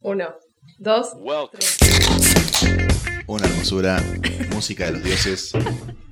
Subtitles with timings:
[0.00, 0.26] Uno,
[0.78, 1.08] dos,
[1.50, 1.76] tres.
[3.26, 4.02] Una hermosura,
[4.52, 5.50] música de los dioses.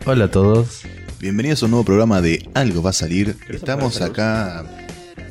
[0.05, 0.83] Hola a todos.
[1.21, 3.37] Bienvenidos a un nuevo programa de Algo va a salir.
[3.49, 4.67] Estamos acá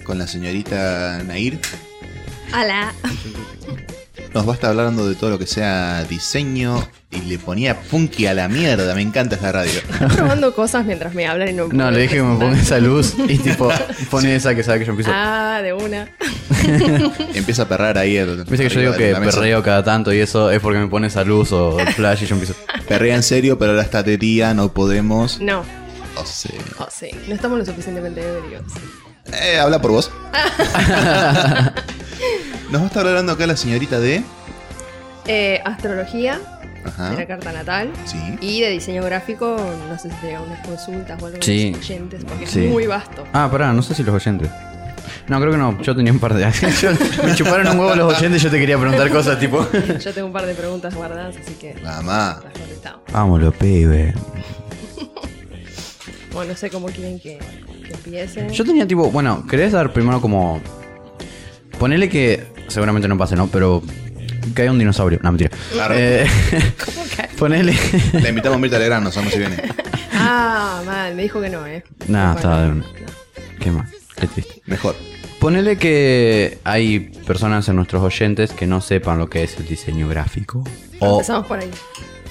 [0.05, 1.59] con la señorita Nair.
[2.53, 2.93] Hola.
[4.33, 6.77] Nos va a estar hablando de todo lo que sea diseño
[7.15, 8.93] y le ponía funky a la mierda.
[8.95, 9.71] Me encanta esta radio.
[9.89, 12.79] Estoy probando cosas mientras me hablan y no No, le dije que me ponga esa
[12.79, 13.69] luz y tipo,
[14.11, 15.11] pone esa que sabe que yo empiezo.
[15.13, 16.07] Ah, de una.
[17.33, 18.17] Empieza a perrar ahí.
[18.17, 19.39] el- Viste que yo arriba digo de que la mesa.
[19.39, 22.25] perreo cada tanto y eso es porque me pone esa luz o el flash y
[22.27, 22.55] yo empiezo.
[22.87, 25.39] Perrea en serio, pero ahora está de día, no podemos.
[25.41, 25.63] No.
[26.17, 27.09] O sea, Oh, sí.
[27.27, 28.63] No estamos lo suficientemente ebrios.
[29.33, 30.11] eh, habla por vos.
[32.71, 34.23] Nos va a estar hablando acá la señorita de.
[35.27, 36.39] Eh, astrología,
[36.85, 37.09] Ajá.
[37.11, 37.91] de la carta natal.
[38.05, 38.17] Sí.
[38.41, 39.57] Y de diseño gráfico,
[39.89, 41.71] no sé si te unas consultas o algo de Sí.
[41.71, 42.65] los oyentes, porque Sí.
[42.65, 43.23] es muy vasto.
[43.33, 44.49] Ah, pará, no sé si los oyentes.
[45.27, 45.81] No, creo que no.
[45.81, 46.43] Yo tenía un par de.
[46.81, 46.91] Yo-
[47.25, 49.65] me chuparon un huevo los oyentes y yo te quería preguntar cosas tipo.
[50.03, 52.41] Yo tengo un par de preguntas guardadas, así que Mamá.
[52.43, 53.01] las contestamos.
[53.11, 54.13] Vámonos, pibe.
[56.31, 57.39] Bueno, no sé cómo quieren que,
[57.87, 58.49] que empiece.
[58.51, 59.09] Yo tenía tipo.
[59.09, 60.59] Bueno, ¿querés dar primero como.
[61.79, 62.43] Ponele que.
[62.67, 63.47] Seguramente no pase, ¿no?
[63.47, 63.81] Pero.
[64.53, 65.19] Que hay un dinosaurio.
[65.23, 65.51] No, mentira.
[65.71, 65.95] Claro.
[65.97, 66.25] Eh,
[66.85, 67.23] ¿Cómo que?
[67.37, 67.73] ponele.
[68.13, 69.57] La invitamos a Mirta Legrand, no sabemos si viene.
[70.13, 71.83] Ah, mal, me dijo que no, ¿eh?
[72.07, 72.81] Nah, Bueno, está de una.
[72.83, 72.85] no.
[73.59, 73.85] Qué mal.
[74.15, 74.61] Qué triste.
[74.65, 74.95] Mejor.
[75.39, 80.07] Ponele que hay personas en nuestros oyentes que no sepan lo que es el diseño
[80.07, 80.63] gráfico.
[80.99, 81.69] O Empezamos por ahí.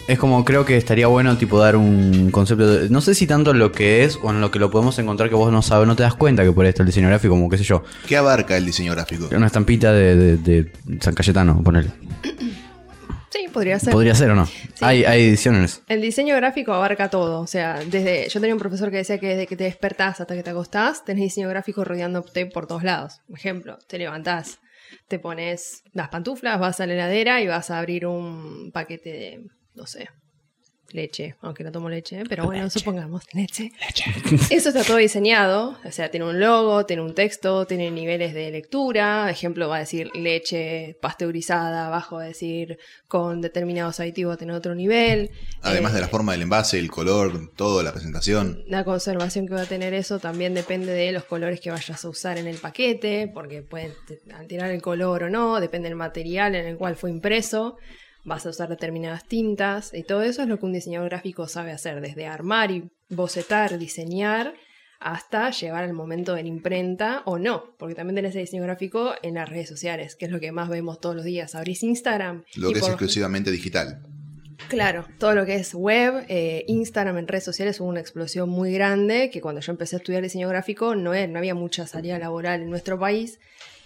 [0.07, 3.53] Es como creo que estaría bueno tipo dar un concepto de, no sé si tanto
[3.53, 5.87] en lo que es o en lo que lo podemos encontrar que vos no sabes,
[5.87, 8.17] no te das cuenta que por esto el diseño gráfico, como qué sé yo, ¿Qué
[8.17, 9.29] abarca el diseño gráfico?
[9.35, 11.91] una estampita de, de- de San Cayetano, ponele.
[13.31, 13.93] Sí, podría ser.
[13.93, 14.47] Podría ser o no.
[14.81, 15.83] Hay, hay ediciones.
[15.89, 19.27] El diseño gráfico abarca todo, o sea, desde yo tenía un profesor que decía que
[19.27, 23.23] desde que te despertás hasta que te acostás, tenés diseño gráfico rodeándote por todos lados.
[23.29, 24.61] Por ejemplo, te levantás,
[25.09, 29.41] te pones las pantuflas, vas a la heladera y vas a abrir un paquete de,
[29.75, 30.09] no sé,
[30.95, 33.73] leche, aunque no tomo leche, pero bueno, supongamos, leche.
[34.51, 38.51] Eso está todo diseñado, o sea, tiene un logo, tiene un texto, tiene niveles de
[38.51, 44.55] lectura, ejemplo va a decir leche pasteurizada, abajo va a decir con determinados aditivos tiene
[44.55, 45.31] otro nivel.
[45.63, 48.63] Además Eh, de la forma del envase, el color, todo, la presentación.
[48.69, 52.09] la conservación que va a tener eso también depende de los colores que vayas a
[52.09, 53.93] usar en el paquete, porque pueden
[54.33, 57.79] alterar el color o no, depende del material en el cual fue impreso,
[58.25, 61.73] vas a usar determinadas tintas, y todo eso es lo que un diseñador gráfico sabe
[61.73, 64.55] hacer, desde armar y bocetar, diseñar,
[65.01, 69.13] hasta llegar al momento de la imprenta o no, porque también tenés el diseño gráfico
[69.23, 71.55] en las redes sociales, que es lo que más vemos todos los días.
[71.55, 72.45] Abrís Instagram.
[72.57, 74.01] Lo que es exclusivamente digital.
[74.69, 78.73] Claro, todo lo que es web, eh, Instagram en redes sociales hubo una explosión muy
[78.73, 82.19] grande que cuando yo empecé a estudiar diseño gráfico no, era- no había mucha salida
[82.19, 83.41] laboral en nuestro país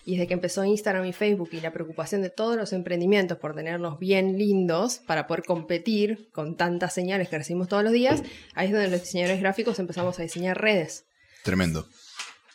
[0.08, 3.54] y desde que empezó Instagram y Facebook y la preocupación de todos los emprendimientos por
[3.54, 8.22] tenerlos bien lindos para poder competir con tantas señales que recibimos todos los días,
[8.54, 11.04] ahí es donde los diseñadores gráficos empezamos a diseñar redes.
[11.42, 11.86] Tremendo.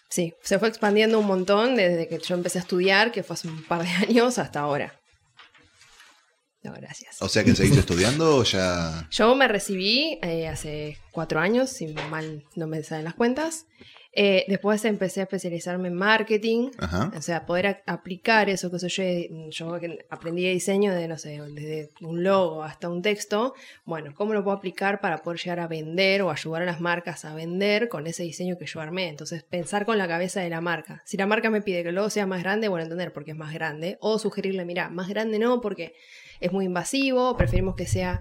[0.09, 3.47] Sí, se fue expandiendo un montón desde que yo empecé a estudiar, que fue hace
[3.47, 4.99] un par de años, hasta ahora.
[6.63, 7.21] No, gracias.
[7.21, 9.07] O sea que seguís estudiando o ya.
[9.11, 13.67] Yo me recibí eh, hace cuatro años, si mal no me salen las cuentas.
[14.15, 17.11] Eh, después empecé a especializarme en marketing, Ajá.
[17.17, 18.89] o sea, poder aplicar eso que soy
[19.49, 19.79] yo, yo
[20.11, 23.55] aprendí de diseño de, no sé, desde un logo hasta un texto.
[23.85, 27.25] Bueno, ¿cómo lo puedo aplicar para poder llegar a vender o ayudar a las marcas
[27.25, 29.07] a vender con ese diseño que yo armé?
[29.09, 31.01] Entonces, pensar con la cabeza de la marca.
[31.05, 33.31] Si la marca me pide que el logo sea más grande, bueno, entender por qué
[33.31, 33.97] es más grande.
[33.99, 35.95] O sugerirle, mira, más grande no, porque
[36.39, 38.19] es muy invasivo, preferimos que sea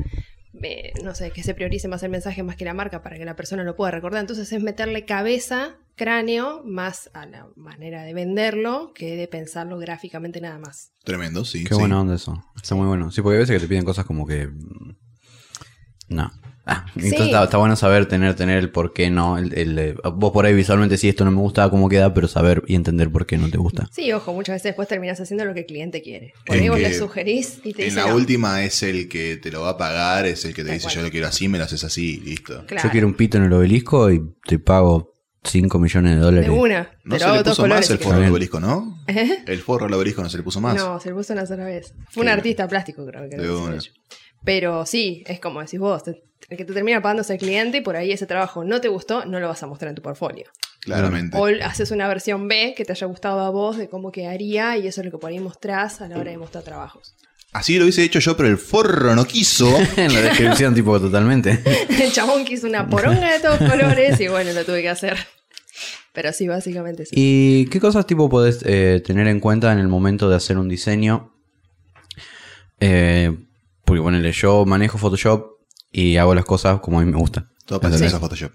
[0.62, 3.25] eh, no sé, que se priorice más el mensaje más que la marca para que
[3.25, 4.20] la persona lo pueda recordar.
[4.20, 10.41] Entonces es meterle cabeza, cráneo, más a la manera de venderlo que de pensarlo gráficamente
[10.41, 10.92] nada más.
[11.04, 11.64] Tremendo, sí.
[11.64, 11.80] Qué sí.
[11.80, 12.42] buena onda eso.
[12.56, 13.10] Está muy bueno.
[13.10, 14.47] Sí, porque hay veces que te piden cosas como que.
[14.48, 14.97] mm,
[16.08, 16.31] No.
[16.64, 17.25] Ah, entonces Sí.
[17.25, 19.36] está, está bueno saber tener, tener el por qué no.
[19.36, 22.28] El, el, eh, vos por ahí visualmente sí, esto no me gusta cómo queda, pero
[22.28, 23.88] saber y entender por qué no te gusta.
[23.91, 26.34] Sí, ojo, muchas veces después terminas haciendo lo que el cliente quiere.
[26.47, 28.14] Por En ahí vos que le sugerís y te En dice la no.
[28.14, 30.94] última es el que te lo va a pagar, es el que te dice cual.
[30.94, 32.64] yo lo quiero así, me lo haces así, listo.
[32.66, 35.12] Claro, Yo quiero un pito en el obelisco y te pago
[35.44, 36.48] 5 millones de dólares.
[36.48, 36.90] de una.
[37.04, 39.02] No se le puso más el forro al obelisco, ¿no?
[39.08, 39.42] ¿Eh?
[39.46, 40.76] El forro al obelisco no se le puso más.
[40.76, 41.94] No, se lo puso una sola vez.
[42.10, 43.78] Fue un artista plástico, creo que De lo hizo una.
[44.44, 47.80] Pero sí, es como decís vos, el que te termina pagando es el cliente y
[47.80, 50.46] por ahí ese trabajo no te gustó, no lo vas a mostrar en tu portfolio.
[50.80, 51.36] Claramente.
[51.38, 54.88] O haces una versión B que te haya gustado a vos de cómo quedaría y
[54.88, 57.14] eso es lo que por ahí mostrás a la hora de mostrar trabajos.
[57.52, 59.69] Así lo hubiese hecho yo, pero el forro no quiso.
[59.96, 61.62] en la descripción, tipo, totalmente.
[61.88, 65.19] El chabón quiso una poronga de todos colores y bueno, lo tuve que hacer.
[66.14, 67.14] Pero sí, básicamente sí.
[67.16, 70.69] ¿Y qué cosas tipo podés eh, tener en cuenta en el momento de hacer un
[70.69, 71.32] diseño
[72.81, 73.37] Eh,
[73.84, 75.58] porque ponele, yo manejo Photoshop
[75.90, 77.50] y hago las cosas como a mí me gusta.
[77.66, 78.52] Todo para hacer Photoshop.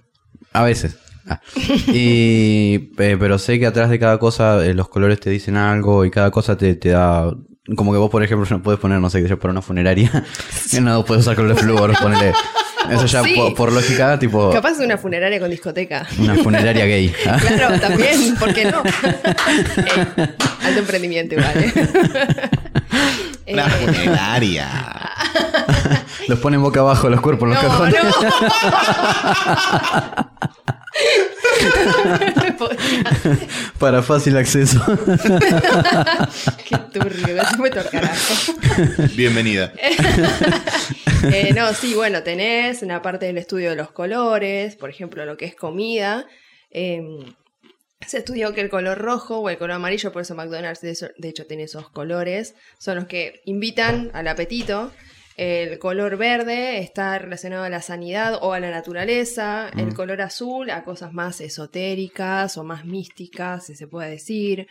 [0.53, 0.97] A veces.
[1.27, 1.41] Ah.
[1.87, 6.05] Y, eh, pero sé que atrás de cada cosa eh, los colores te dicen algo
[6.05, 7.31] y cada cosa te, te da...
[7.75, 10.23] Como que vos, por ejemplo, no puedes poner, no sé, para una funeraria.
[10.71, 12.33] que no puedes usar colores flúor, ponele.
[12.89, 13.33] Eso ya Sí.
[13.35, 14.49] por, por lógica, tipo...
[14.51, 16.07] Capaz de una funeraria con discoteca.
[16.19, 17.13] Una funeraria gay.
[17.27, 17.37] ¿ah?
[17.39, 18.81] Claro, también, ¿por qué no?
[18.83, 20.29] Eh,
[20.63, 21.73] alto emprendimiento igual, ¿eh?
[23.47, 24.67] La Eh, funeraria.
[26.27, 28.03] Los ponen boca abajo los cuerpos en los no, cajones.
[28.03, 28.11] no.
[33.79, 34.83] Para fácil acceso.
[36.67, 38.33] Qué turbio, todo el carajo.
[39.15, 39.71] Bienvenida.
[41.33, 45.35] Eh, no, sí, bueno, tenés una parte del estudio de los colores, por ejemplo, lo
[45.35, 46.27] que es comida.
[46.69, 47.01] eh,
[48.05, 51.45] se estudió que el color rojo o el color amarillo, por eso McDonald's de, hecho
[51.47, 54.91] tiene esos colores, son los que invitan al apetito.
[55.35, 59.69] El color verde está relacionado a la sanidad o a la naturaleza.
[59.77, 64.67] El color azul a cosas más esotéricas o más místicas, si se puede decir.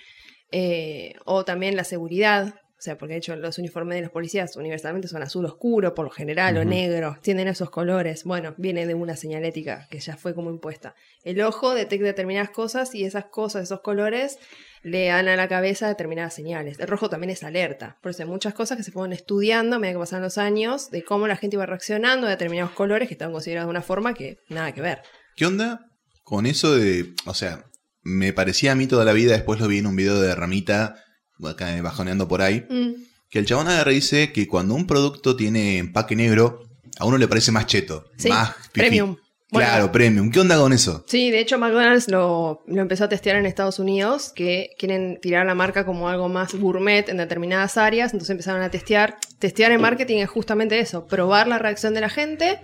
[0.50, 2.54] Eh, o también la seguridad.
[2.86, 6.04] O sea, porque de hecho los uniformes de los policías universalmente son azul oscuro, por
[6.04, 7.18] lo general, o negro.
[7.20, 8.22] Tienen esos colores.
[8.22, 10.94] Bueno, viene de una señalética que ya fue como impuesta.
[11.24, 14.38] El ojo detecta determinadas cosas y esas cosas, esos colores,
[14.84, 16.78] le dan a la cabeza determinadas señales.
[16.78, 17.98] El rojo también es alerta.
[18.02, 20.92] Por eso hay muchas cosas que se fueron estudiando a medida que pasan los años
[20.92, 24.14] de cómo la gente iba reaccionando a determinados colores que estaban considerados de una forma
[24.14, 25.02] que nada que ver.
[25.34, 25.90] ¿Qué onda
[26.22, 27.14] con eso de.
[27.24, 27.64] O sea,
[28.04, 31.02] me parecía a mí toda la vida, después lo vi en un video de Ramita,
[31.44, 32.92] acá bajoneando por ahí, Mm.
[33.30, 36.62] que el chabón agarra dice que cuando un producto tiene empaque negro,
[36.98, 38.70] a uno le parece más cheto, Sí, más fifí.
[38.72, 39.16] premium.
[39.48, 39.68] Bueno.
[39.68, 40.30] Claro, premium.
[40.32, 41.04] ¿Qué onda con eso?
[41.06, 45.46] Sí, de hecho McDonald's lo, lo empezó a testear en Estados Unidos, que quieren tirar
[45.46, 49.18] la marca como algo más gourmet en determinadas áreas, entonces empezaron a testear.
[49.38, 52.58] Testear en marketing es justamente eso, probar la reacción de la gente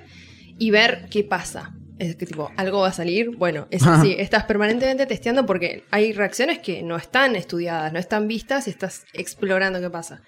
[0.58, 1.72] y ver qué pasa.
[1.98, 6.12] Es que tipo, algo va a salir, bueno, es así, estás permanentemente testeando porque hay
[6.12, 10.22] reacciones que no están estudiadas, no están vistas y estás explorando qué pasa.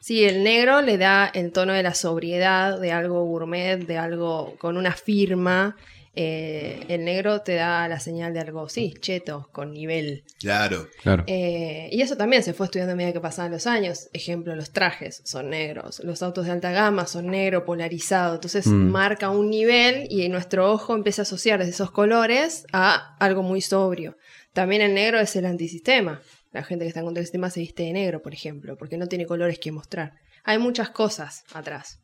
[0.00, 4.54] Sí, el negro le da el tono de la sobriedad, de algo gourmet, de algo
[4.58, 5.76] con una firma.
[6.14, 10.24] Eh, el negro te da la señal de algo, sí, cheto, con nivel.
[10.40, 10.88] Claro.
[11.02, 11.24] Claro.
[11.26, 14.08] Eh, y eso también se fue estudiando a medida que pasaban los años.
[14.12, 18.34] Ejemplo, los trajes son negros, los autos de alta gama son negro polarizado.
[18.34, 18.90] Entonces Mm.
[18.90, 24.16] marca un nivel y nuestro ojo empieza a asociar esos colores a algo muy sobrio.
[24.52, 26.20] También el negro es el antisistema.
[26.50, 28.96] La gente que está en contra del sistema se viste de negro, por ejemplo, porque
[28.96, 30.14] no tiene colores que mostrar.
[30.44, 32.00] Hay muchas cosas atrás.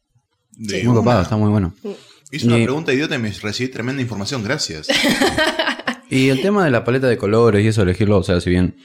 [0.57, 1.75] De Muy copado, está muy bueno.
[2.31, 4.89] Hice una Y- pregunta idiota y me recibí tremenda información, gracias.
[6.11, 8.77] Y el tema de la paleta de colores y eso, elegirlo, o sea, si bien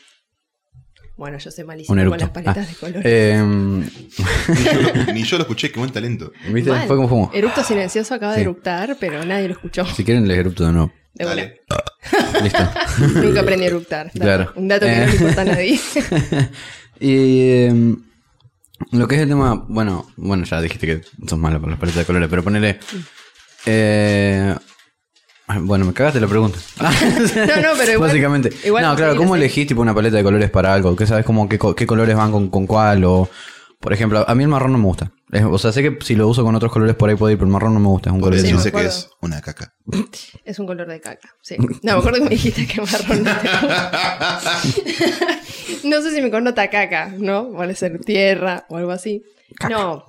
[1.18, 3.02] Bueno, yo soy malísimo con las paletas Ah, de colores.
[3.06, 6.32] eh, ni, yo lo, ni yo lo escuché, qué buen talento.
[6.52, 6.72] ¿Viste?
[6.72, 6.88] Mal.
[6.88, 7.30] Fue como fumo.
[7.34, 8.42] Eructo silencioso acaba de Sí.
[8.44, 9.86] eructar, pero nadie lo escuchó.
[9.86, 10.94] Si quieren, les erupto de nuevo.
[11.14, 11.36] De una.
[11.36, 11.62] Dale.
[12.44, 12.70] Listo.
[13.22, 14.06] Nunca aprendí a eructar.
[14.14, 14.54] Dato- Claro.
[14.56, 15.00] Un dato que Eh.
[15.00, 15.80] no le importa a nadie.
[17.02, 17.98] Y em,
[18.92, 22.00] lo que es el tema, bueno, bueno, ya dijiste que sos malo para las paletas
[22.00, 22.80] de colores, pero ponele.
[23.66, 24.56] Eh,
[25.62, 26.60] bueno, me cagaste la pregunta.
[26.80, 26.86] No,
[27.62, 28.52] no, pero igual- Básicamente.
[28.64, 29.44] igual no, claro, ¿cómo así.
[29.44, 30.96] elegís tipo una paleta de colores para algo?
[30.96, 33.04] ¿Qué sabes como qué, co- qué colores van con, con cuál?
[33.06, 33.30] O,
[33.80, 35.12] por ejemplo, a mí el marrón no me gusta.
[35.32, 37.38] Es- o sea, sé que si lo uso con otros colores por ahí puede ir,
[37.40, 38.10] pero el marrón no me gusta.
[38.10, 39.74] Es un Por color de- que es una caca.
[40.46, 41.30] Es un color de caca.
[41.42, 41.56] Sí.
[41.58, 44.62] No, me acuerdo que me dijiste que marrón no te gusta.
[45.84, 47.52] No sé si me connota caca, ¿no?
[47.52, 49.24] Puede ser tierra o algo así.
[49.70, 50.04] No,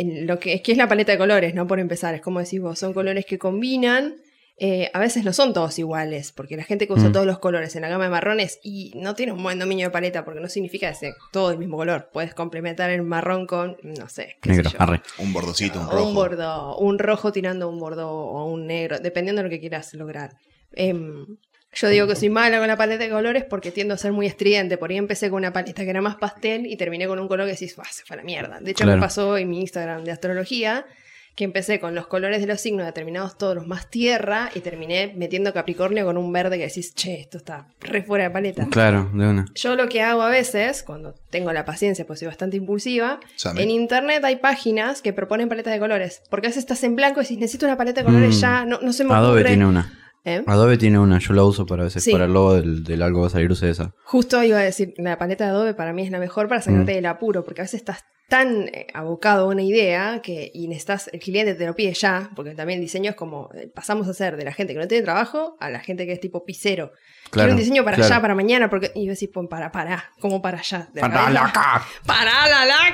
[0.00, 1.66] en lo que es que es la paleta de colores, ¿no?
[1.66, 4.16] Por empezar, es como decís vos, son colores que combinan.
[4.58, 7.12] eh, a veces no son todos iguales, porque la gente que usa Mm.
[7.12, 9.90] todos los colores en la gama de marrones y no tiene un buen dominio de
[9.90, 12.08] paleta, porque no significa que sea todo el mismo color.
[12.10, 14.70] Puedes complementar el marrón con, no sé, qué sé negro.
[14.70, 14.80] yo.
[14.80, 15.02] Arre.
[15.18, 16.08] Un bordocito, un rojo.
[16.08, 19.60] un bordo, un rojo tirando a un bordo o un negro, dependiendo de lo que
[19.60, 20.30] quieras lograr.
[20.72, 21.36] Em,
[21.76, 24.26] yo digo que soy mala con la paleta de colores porque tiendo a ser muy
[24.26, 24.78] estridente.
[24.78, 27.46] Por ahí empecé con una paleta que era más pastel y terminé con un color
[27.46, 28.58] que decís, "Buah, se fue a la mierda.
[28.60, 28.98] De hecho, Claro.
[28.98, 30.86] me pasó en mi Instagram de astrología
[31.34, 35.12] que empecé con los colores de los signos determinados todos los más tierra y terminé
[35.16, 38.66] metiendo Capricornio con un verde que decís, che, esto está re fuera de paleta.
[38.70, 39.44] Claro, de una.
[39.54, 43.62] Yo lo que hago a veces, cuando tengo la paciencia, pues soy bastante impulsiva, Same.
[43.64, 46.22] en internet hay páginas que proponen paletas de colores.
[46.30, 48.40] Porque a veces estás en blanco y decís, necesito una paleta de colores Mm.
[48.40, 49.48] ya, no, no se me Adobe ocurre.
[49.50, 49.92] tiene una.
[50.26, 50.42] ¿Eh?
[50.46, 52.10] Adobe tiene una, yo la uso para a veces Sí.
[52.12, 53.94] para el logo del, del algo va a salir, usé esa.
[54.04, 56.92] Justo iba a decir, la paleta de Adobe para mí es la mejor para sacarte
[56.92, 56.96] Mm.
[56.96, 61.08] del apuro, porque a veces estás tan eh, abocado a una idea que y necesitas,
[61.12, 64.14] el cliente te lo pide ya, porque también el diseño es como, eh, pasamos a
[64.14, 66.90] ser de la gente que no tiene trabajo a la gente que es tipo pisero.
[67.30, 68.12] Claro, Quiero un diseño para claro.
[68.14, 70.88] allá, para mañana, porque y yo decís, pues para, para, como para allá.
[70.92, 71.82] De Para la acá.
[72.06, 72.85] Para la laca.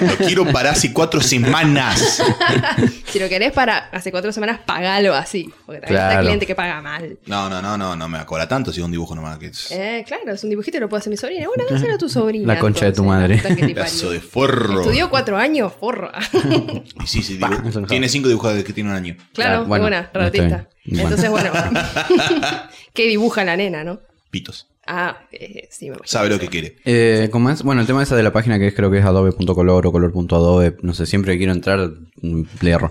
[0.00, 2.22] Lo quiero para hace cuatro semanas.
[3.06, 5.52] si lo querés para hace cuatro semanas, pagalo así.
[5.66, 6.20] Porque también está Claro.
[6.20, 7.18] el cliente que paga mal.
[7.26, 9.38] No, no, no, no, no me cobra tanto si es un dibujo nomás.
[9.38, 11.46] Que es Eh, claro, es un dibujito y lo puede hacer mi sobrina.
[11.46, 12.54] Bueno, dáselo a tu sobrina.
[12.54, 13.38] La concha de tu madre.
[13.38, 14.80] pedazo de forro.
[14.80, 16.10] Estudió cuatro años, forro.
[17.02, 17.50] Y sí, sí, Bah,
[17.88, 19.14] tiene cinco dibujos que tiene un año.
[19.16, 20.68] Claro, Claro, bueno, bueno, está ratista.
[20.84, 21.00] bien.
[21.00, 21.50] Entonces, bueno,
[22.94, 24.00] ¿qué dibuja la nena, no?
[24.30, 24.68] Pitos.
[24.90, 26.06] Ah, eh, sí, me imagino.
[26.08, 26.76] Sabe lo que quiere.
[26.86, 27.62] Eh, ¿Cómo es?
[27.62, 30.76] Bueno, el tema esa de la página que es, creo que es adobe.color o color.adobe,
[30.80, 31.90] no sé, siempre que quiero entrar,
[32.22, 32.90] mm, le erro.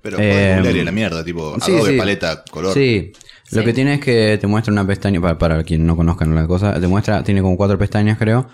[0.00, 1.98] Pero Eh, la mierda, tipo sí, Adobe, sí.
[1.98, 2.72] paleta, color.
[2.72, 3.12] Sí.
[3.52, 3.64] Lo Sí.
[3.66, 6.80] que tiene es que te muestra una pestaña, para, para quien no conozcan la cosa,
[6.80, 8.48] te muestra, tiene como cuatro pestañas creo.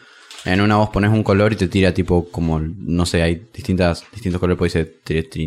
[0.45, 4.05] En una vos pones un color y te tira tipo como, no sé, hay distintas,
[4.13, 4.97] distintos colores, puede ser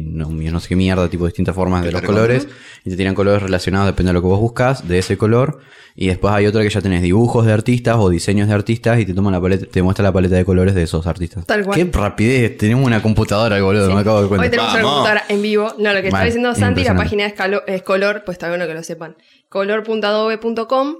[0.01, 2.47] no sé qué mierda, tipo distintas formas de ¿Qué los colores.
[2.85, 5.59] Y te tiran colores relacionados, depende de lo que vos buscas, de ese color.
[5.97, 9.05] Y después hay otra que ya tenés dibujos de artistas o diseños de artistas y
[9.05, 11.45] te toma la paleta, te muestra la paleta de colores de esos artistas.
[11.45, 11.75] Tal cual.
[11.77, 14.49] Qué rapidez, tenemos una computadora, boludo, me acabo de Hoy cuenta.
[14.49, 15.73] tenemos una computadora en vivo.
[15.79, 18.49] No, lo que está Mal, diciendo Santi, la página es, calo- es color, pues está
[18.49, 19.15] bueno que lo sepan.
[19.47, 20.95] color.adobe.com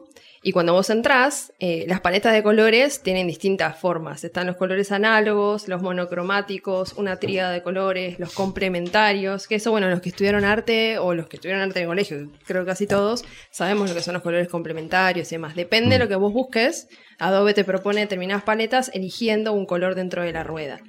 [0.48, 4.24] y cuando vos entrás, eh, las paletas de colores tienen distintas formas.
[4.24, 9.90] Están los colores análogos, los monocromáticos, una tríada de colores, los complementarios, que eso, bueno,
[9.90, 12.86] los que estudiaron arte o los que estudiaron arte en el colegio, creo que casi
[12.86, 15.56] todos, sabemos lo que son los colores complementarios y demás.
[15.56, 20.22] Depende de lo que vos busques, Adobe te propone determinadas paletas eligiendo un color dentro
[20.22, 20.80] de la rueda.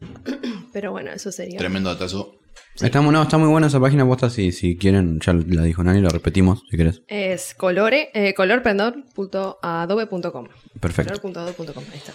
[0.72, 1.58] Pero bueno, eso sería.
[1.58, 2.40] Tremendo datazo.
[2.82, 5.82] Está, mu- no, está muy buena esa página posta, si, si quieren, ya la dijo
[5.82, 7.02] Nani, la repetimos, si querés.
[7.08, 10.48] Es colore, eh, color, perdón, punto adobe.com.
[10.80, 11.20] Perfecto.
[11.20, 12.12] Color.adobe.com, ahí está.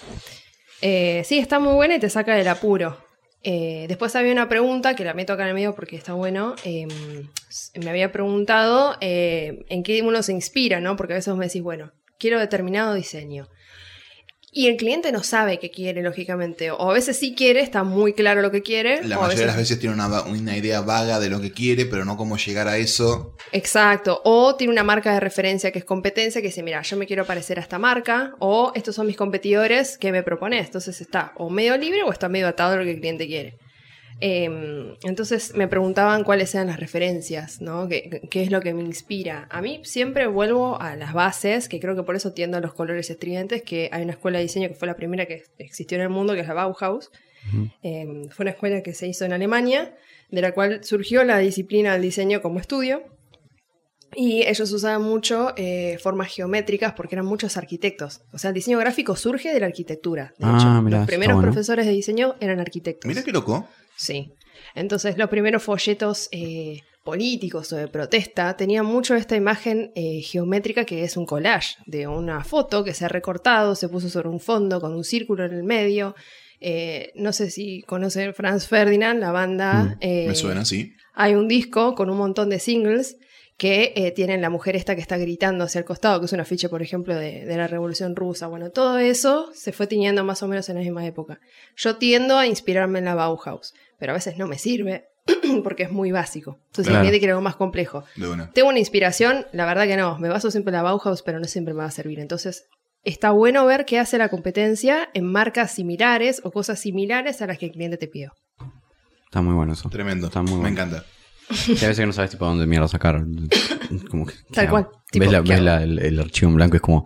[0.81, 2.97] Eh, sí, está muy buena y te saca del apuro.
[3.43, 6.55] Eh, después había una pregunta que la meto acá en el medio porque está bueno.
[6.63, 6.87] eh,
[7.83, 10.95] me había preguntado eh, en qué uno se inspira, ¿no?
[10.95, 13.47] Porque a veces me decís, bueno, quiero determinado diseño.
[14.53, 16.71] Y el cliente no sabe qué quiere, lógicamente.
[16.71, 19.01] O a veces sí quiere, está muy claro lo que quiere.
[19.01, 21.53] La o a mayoría de las veces tiene una, una idea vaga de lo que
[21.53, 23.37] quiere, pero no cómo llegar a eso.
[23.53, 27.07] Exacto, o tiene una marca de referencia que es competencia, que dice, mira, yo me
[27.07, 30.65] quiero parecer a esta marca, o estos son mis competidores, ¿qué me propones?
[30.65, 33.57] Entonces está o medio libre o está medio atado a lo que el cliente quiere.
[34.23, 37.87] Em, entonces me preguntaban cuáles eran las referencias, ¿no?
[37.87, 39.47] ¿Qué, qué es lo que me inspira?
[39.49, 42.73] A mí siempre vuelvo a las bases, que creo que por eso tiendo a los
[42.75, 46.03] colores estridentes, que hay una escuela de diseño que fue la primera que existió en
[46.03, 47.09] el mundo, que es la Bauhaus.
[47.81, 49.95] Em, fue una escuela que se hizo en Alemania,
[50.29, 53.01] de la cual surgió la disciplina del diseño como estudio.
[54.13, 58.21] Y ellos usaban mucho eh, formas geométricas porque eran muchos arquitectos.
[58.33, 60.33] O sea, el diseño gráfico surge de la arquitectura.
[60.37, 61.49] De Ah, hecho, mirá, los primeros bueno.
[61.49, 63.07] profesores de diseño eran arquitectos.
[63.07, 63.67] Mira qué loco.
[64.01, 64.33] Sí.
[64.75, 70.85] Entonces, los primeros folletos eh, políticos o de protesta tenían mucho esta imagen eh, geométrica
[70.85, 74.39] que es un collage de una foto que se ha recortado, se puso sobre un
[74.39, 76.15] fondo con un círculo en el medio.
[76.59, 79.97] Eh, no sé si conocen Franz Ferdinand, la banda.
[79.99, 80.93] eh, Me suena así.
[81.13, 83.17] hay un disco con un montón de singles
[83.57, 86.67] que tienen la mujer esta que está gritando hacia el costado, que es un afiche,
[86.67, 88.47] por ejemplo, de, de la Revolución Rusa.
[88.47, 91.39] Bueno, todo eso se fue tiñendo más o menos en la misma época.
[91.75, 95.05] Yo tiendo a inspirarme en la Bauhaus, pero a veces no me sirve
[95.63, 96.57] porque es muy básico.
[96.71, 96.97] Entonces, Claro.
[96.99, 98.03] el cliente quiere algo más complejo.
[98.15, 98.51] De una.
[98.51, 101.45] Tengo una inspiración, la verdad que no, me baso siempre en la Bauhaus, pero no
[101.45, 102.19] siempre me va a servir.
[102.19, 102.65] Entonces,
[103.03, 107.59] está bueno ver qué hace la competencia en marcas similares o cosas similares a las
[107.59, 108.33] que el cliente te pidió.
[109.25, 109.87] Está muy bueno eso.
[109.89, 110.27] Tremendo.
[110.27, 110.69] Está muy Me bueno.
[110.73, 111.05] encanta.
[111.51, 113.23] Sí, a veces que no sabes tipo dónde mierda sacar.
[114.09, 114.87] Como que, Tal ¿qué cual.
[115.11, 117.05] Tipo, ves la- ¿qué ves la- el, el archivo en blanco y es como.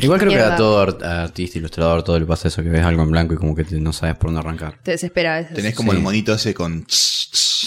[0.00, 3.02] Igual creo que a todo art- artista, ilustrador, todo le pasa eso, que ves algo
[3.02, 4.78] en blanco y como que te- no sabes por dónde arrancar.
[4.82, 5.46] Te desespera.
[5.48, 5.96] Tenés como Sí.
[5.98, 6.86] el monito ese con...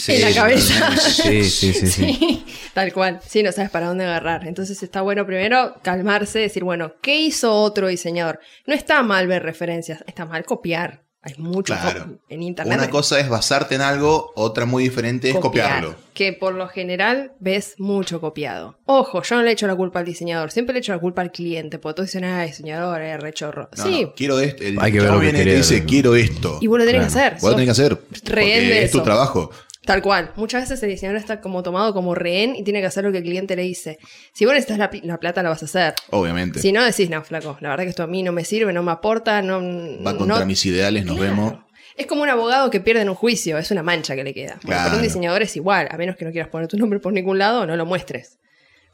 [0.07, 0.97] En la cabeza.
[0.97, 2.13] Sí, sí, sí, sí.
[2.13, 3.19] Sí, tal cual.
[3.27, 4.47] Sí, no sabes para dónde agarrar.
[4.47, 8.39] Entonces está bueno primero calmarse, decir, bueno, ¿qué hizo otro diseñador?
[8.65, 11.03] No está mal ver referencias, está mal copiar.
[11.23, 12.17] Hay mucho Claro.
[12.29, 12.77] en internet.
[12.79, 15.95] Una cosa es basarte en algo, otra muy diferente es copiar, copiarlo.
[16.15, 18.75] Que por lo general ves mucho copiado.
[18.85, 21.31] Ojo, yo no le echo la culpa al diseñador, siempre le echo la culpa al
[21.31, 23.69] cliente, porque todos dicen, ah, diseñador, es rechorro.
[23.77, 24.63] No, sí, no, quiero esto.
[24.63, 26.57] El Hay que ver lo que viene y dice, quiero esto.
[26.59, 27.13] y vos lo tenés Claro.
[27.13, 27.33] que hacer.
[27.41, 27.97] Vos lo tenés que hacer.
[27.99, 29.51] Porque es tu trabajo.
[29.85, 30.31] Tal cual.
[30.35, 33.17] Muchas veces el diseñador está como tomado como rehén y tiene que hacer lo que
[33.17, 33.97] el cliente le dice.
[34.31, 35.95] Si vos necesitas la, la plata, la vas a hacer.
[36.11, 36.59] Obviamente.
[36.59, 38.83] Si no, decís, no, flaco, la verdad que esto a mí no me sirve, no
[38.83, 39.59] me aporta, no...
[40.03, 41.35] Va contra no- mis ideales, nos Claro.
[41.35, 41.53] vemos.
[41.97, 44.53] Es como un abogado que pierde en un juicio, es una mancha que le queda.
[44.63, 44.83] Bueno, Claro.
[44.85, 47.37] para un diseñador es igual, a menos que no quieras poner tu nombre por ningún
[47.39, 48.37] lado, no lo muestres.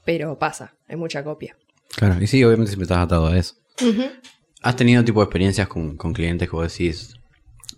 [0.05, 1.55] Pero pasa, hay mucha copia.
[1.95, 3.55] Claro, y sí, obviamente siempre estás atado a eso.
[4.61, 7.13] ¿Has tenido tipo de experiencias con, con clientes que vos decís,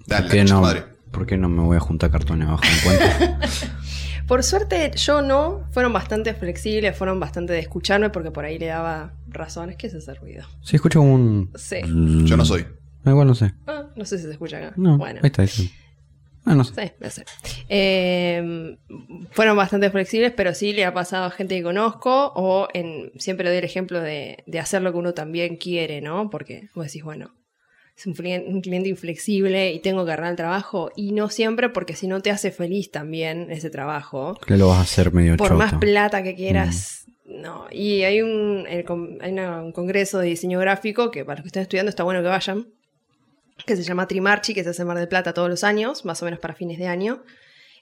[0.05, 0.83] Dale, ¿Por qué, la concha no, madre.
[1.11, 3.39] ¿Por qué no me voy a juntar cartones abajo en cuenta?
[4.27, 5.65] Por suerte, yo no.
[5.71, 9.75] Fueron bastante flexibles, fueron bastante de escucharme porque por ahí le daba razones.
[9.75, 10.45] ¿Qué es ese ruido?
[10.61, 11.49] sí, escucho un...
[11.55, 11.77] Sí.
[12.25, 12.67] Yo no soy.
[13.05, 13.55] Ah, igual no sé.
[13.65, 14.73] Ah, no sé si se escucha acá.
[14.77, 15.19] No, bueno.
[15.23, 15.41] ahí está.
[15.41, 15.63] Ahí está.
[16.45, 16.73] Ah, no sé.
[16.75, 17.25] Sí, no sé.
[17.69, 18.77] Eh,
[19.31, 23.49] fueron bastante flexibles, pero sí le ha pasado a gente que conozco o en, siempre
[23.49, 26.29] doy el ejemplo de, de hacer lo que uno también quiere, ¿no?
[26.29, 27.33] Porque vos decís, bueno,
[27.99, 31.69] es un cliente, un cliente inflexible y tengo que agarrar el trabajo y no siempre
[31.69, 34.39] porque si no te hace feliz también ese trabajo.
[34.45, 35.57] Que lo vas a hacer medio Por choto.
[35.59, 37.05] más plata que quieras.
[37.25, 38.85] No, y hay un, el
[39.21, 42.21] hay una- un congreso de diseño gráfico que para los que estén estudiando está bueno
[42.21, 42.67] que vayan,
[43.65, 46.21] que se llama Trimarchi, que se hace en Mar del Plata todos los años, más
[46.21, 47.23] o menos para fines de año,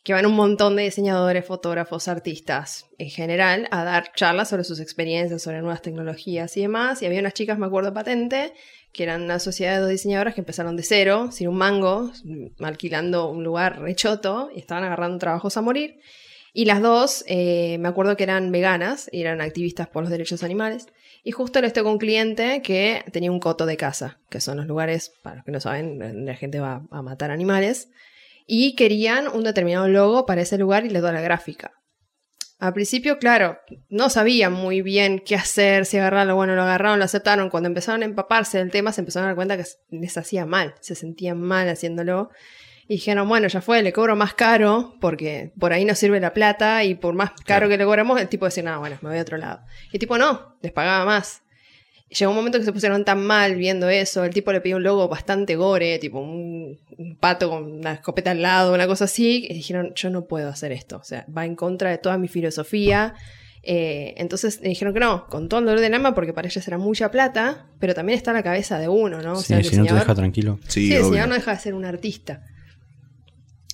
[0.03, 4.79] que van un montón de diseñadores, fotógrafos, artistas en general a dar charlas sobre sus
[4.79, 7.01] experiencias, sobre nuevas tecnologías y demás.
[7.01, 8.53] Y había unas chicas, me acuerdo patente,
[8.97, 12.11] que eran una sociedad de dos diseñadoras que empezaron de cero, sin un mango,
[12.59, 15.99] alquilando un lugar rechoto y estaban agarrando trabajos a morir.
[16.51, 20.41] Y las dos, eh, me acuerdo que eran veganas y eran activistas por los derechos
[20.41, 20.87] animales.
[21.23, 24.65] Y justo les tocó un cliente que tenía un coto de casa, que son los
[24.65, 27.89] lugares, para los que no saben, la gente va a matar animales.
[28.47, 31.73] Y querían un determinado logo para ese lugar y les dio la gráfica.
[32.59, 33.59] Al principio, claro,
[33.89, 37.51] no sabían muy bien qué hacer, si agarrarlo, bueno, lo agarraron, lo aceptaron.
[37.51, 40.73] Cuando empezaron a empaparse del tema, se empezaron a dar cuenta que les hacía mal,
[40.79, 42.31] se sentían mal haciéndolo.
[42.87, 46.33] Y dijeron, bueno, ya fue, le cobro más caro porque por ahí no sirve la
[46.33, 49.19] plata y por más caro que le cobramos, el tipo decía, no, bueno, me voy
[49.19, 49.61] a otro lado.
[49.91, 51.43] Y el tipo no, les pagaba más.
[52.09, 54.83] Llegó un momento que se pusieron tan mal viendo eso, el tipo le pidió un
[54.83, 59.45] logo bastante gore, tipo un, un pato con una escopeta al lado, una cosa así,
[59.49, 62.27] y dijeron, yo no puedo hacer esto, o sea, va en contra de toda mi
[62.29, 63.13] filosofía.
[63.69, 66.65] Eh, entonces le dijeron que no, con todo el dolor del alma, porque para ellas
[66.65, 69.33] era mucha plata, pero también está la cabeza de uno, ¿no?
[69.33, 70.59] O Sí, sea, el si no te deja tranquilo.
[70.69, 72.43] Sí, Sí, el no deja de ser un artista.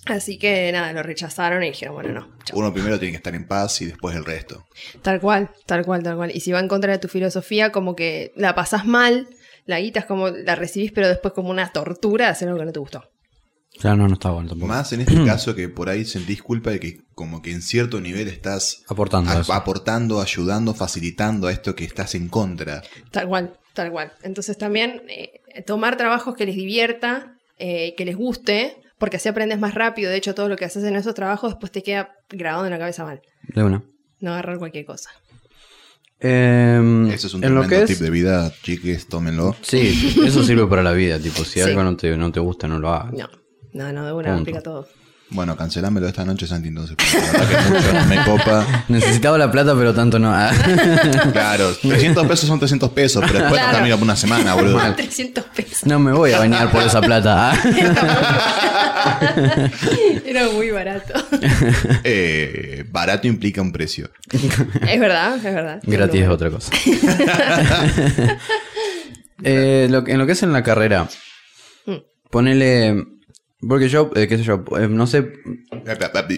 [0.05, 2.37] Así que nada, lo rechazaron y dijeron, bueno, no.
[2.43, 2.59] chao.
[2.59, 4.65] Uno primero tiene que estar en paz y después el resto.
[5.01, 6.31] Tal cual, tal cual, tal cual.
[6.35, 9.27] Y si va en contra de tu filosofía, como que la pasás mal,
[9.65, 12.65] la guita es como la recibís, pero después como una tortura de hacer algo que
[12.65, 13.03] no te gustó.
[13.79, 14.67] Claro, no, no está bueno tampoco.
[14.67, 18.01] Más en este caso que por ahí sentís culpa de que como que en cierto
[18.01, 22.83] nivel estás Aportando a aportando, ayudando, facilitando a esto que estás en contra.
[23.11, 24.13] Tal cual, tal cual.
[24.21, 29.59] Entonces también eh, tomar trabajos que les divierta, eh, que les guste, porque así aprendes
[29.59, 30.09] más rápido.
[30.09, 32.79] De hecho, todo lo que haces en esos trabajos después te queda grabado en la
[32.79, 33.21] cabeza mal.
[33.53, 33.83] De una.
[34.21, 35.09] No agarrar cualquier cosa.
[36.21, 39.57] Em, Ese es un en lo tremendo que tip es, de vida, chiques, tómenlo.
[39.61, 41.19] Sí, eso sirve para la vida.
[41.19, 41.61] Tipo, si Sí.
[41.61, 43.11] algo no te, no te gusta, no lo hagas.
[43.11, 43.27] No,
[43.73, 44.41] no, no, de una Punto.
[44.43, 44.87] aplica todo.
[45.33, 46.95] Bueno, cancelámelo esta noche, Santi, entonces.
[47.69, 48.85] mucho no me copa.
[48.87, 50.31] Necesitaba la plata, pero tanto no.
[50.33, 50.51] Ah.
[51.33, 53.67] Claro, 300 pesos son 300 pesos, pero después Claro.
[53.71, 54.79] no termina por una semana, boludo.
[54.95, 55.85] 300 pesos.
[55.85, 57.51] No me voy a bañar por esa plata.
[57.51, 57.57] ah.
[60.25, 61.13] Era muy barato.
[62.03, 64.11] Eh, barato implica un precio.
[64.31, 65.79] es verdad, es verdad.
[65.83, 66.71] Gratis es otra cosa.
[69.43, 71.07] Eh, lo en lo que es en la carrera,
[71.85, 71.95] Mm.
[72.29, 73.03] ponele.
[73.67, 75.33] Porque yo, eh, qué sé yo, eh, no sé,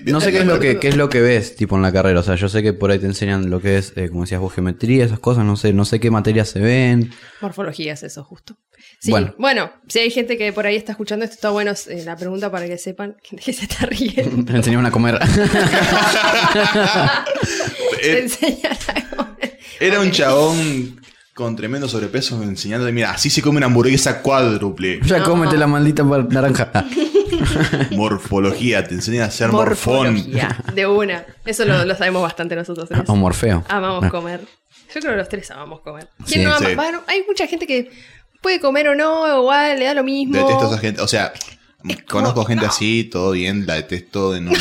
[0.06, 2.20] no sé qué es lo que qué es lo que ves, tipo en la carrera.
[2.20, 4.42] O sea, yo sé que por ahí te enseñan lo que es, eh, como decías
[4.42, 5.46] vos, geometría, esas cosas.
[5.46, 7.12] No sé, no sé qué materias se ven.
[7.42, 8.58] Morfología es eso, justo.
[9.00, 9.34] Sí, bueno.
[9.38, 9.72] Bueno.
[9.88, 12.68] si hay gente que por ahí está escuchando esto, está bueno eh, la pregunta para
[12.68, 14.44] que sepan que se está riendo.
[14.52, 15.18] Me enseñaron a comer.
[15.20, 15.26] Te
[18.04, 19.28] Eh, enseñan algo.
[19.80, 21.00] Era un chabón
[21.34, 25.00] con tremendo sobrepeso enseñándole, mira, así se come una hamburguesa cuádruple.
[25.04, 26.72] ya cómete la maldita naranja.
[27.92, 30.26] Morfología, te enseñan a hacer morfón.
[30.74, 31.26] De una.
[31.46, 33.02] Eso lo, lo sabemos bastante nosotros tres.
[33.08, 33.64] o morfeo.
[33.68, 34.10] Amamos Ah.
[34.10, 34.42] comer.
[34.94, 36.08] Yo creo que los tres amamos comer.
[36.26, 36.68] Sí, ¿Quién no ama?
[36.70, 36.76] sí.
[36.76, 37.92] Bueno, hay mucha gente que
[38.42, 40.36] puede comer o no, igual, le da lo mismo.
[40.38, 41.02] Detesto a esa gente.
[41.02, 41.34] O sea,
[42.10, 42.72] conozco como, gente no.
[42.72, 44.58] así, todo bien, la detesto, no, ni-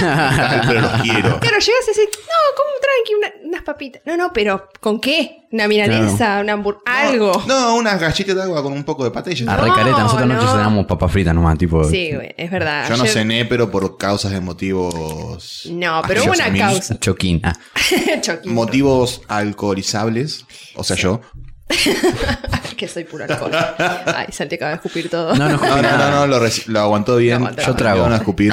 [0.00, 1.40] tal, pero los quiero.
[1.40, 4.02] Claro, llegas y decís, no, como tranqui, una- unas papitas.
[4.04, 5.36] No, no, pero ¿con qué?
[5.50, 7.42] Una milanesa, una hamburguesa, algo.
[7.46, 9.66] No, unas galletas de agua con un poco de pata y ya A está.
[9.66, 10.52] No, recareta, nosotros anoche no.
[10.52, 11.84] cenamos papas fritas nomás, tipo.
[11.84, 12.86] Sí, güey, es verdad.
[12.88, 15.62] Yo no cené, pero por causas de motivos.
[15.70, 16.98] No, pero hubo una causa.
[17.00, 17.40] Choquín.
[17.44, 17.54] Ah.
[18.44, 20.44] Motivos alcoholizables.
[20.74, 21.20] O sea, yo.
[22.78, 23.50] que soy puro alcohol.
[24.06, 25.34] Ay, Santi acaba de escupir todo.
[25.34, 27.46] No, no, No, no, no, no, lo, lo aguantó bien.
[27.66, 28.02] Yo trago.
[28.02, 28.52] Van a escupir.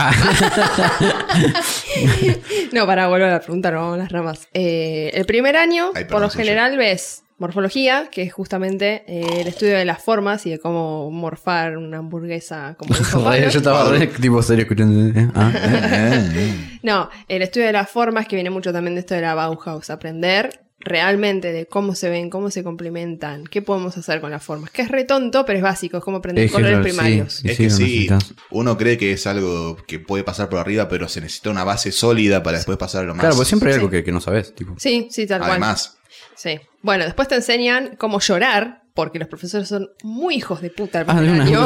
[2.72, 4.48] No, para volver a la pregunta, no vamos a las ramas.
[4.54, 9.48] Eh, el primer año, Ay, por lo general, ves morfología, que es justamente eh, el
[9.48, 13.34] estudio de las formas y de cómo morfar una hamburguesa como dijo.
[13.52, 15.20] Yo estaba re, tipo serio escuchando.
[15.20, 15.52] eh, ah.
[15.54, 16.80] Eh, eh, eh.
[16.82, 19.90] No, el estudio de las formas, que viene mucho también de esto de la Bauhaus,
[19.90, 24.70] aprender realmente de cómo se ven, cómo se complementan, qué podemos hacer con las formas.
[24.72, 27.34] Que es re tonto, pero es básico, es como aprender Es colores primarios.
[27.34, 27.50] sí.
[27.50, 28.08] es que sí,
[28.52, 31.92] uno cree que es algo que puede pasar por arriba, pero se necesita una base
[31.92, 33.22] sólida para después pasar a lo más.
[33.22, 33.92] Claro, pues siempre hay algo Sí.
[33.92, 34.54] que, que no sabes.
[34.54, 34.76] Tipo.
[34.78, 35.52] Sí, sí, tal cual.
[35.52, 35.98] Además,
[36.36, 36.60] Sí.
[36.82, 41.10] Bueno, después te enseñan cómo llorar, porque los profesores son muy hijos de puta el
[41.10, 41.44] Ah, una.
[41.44, 41.66] año.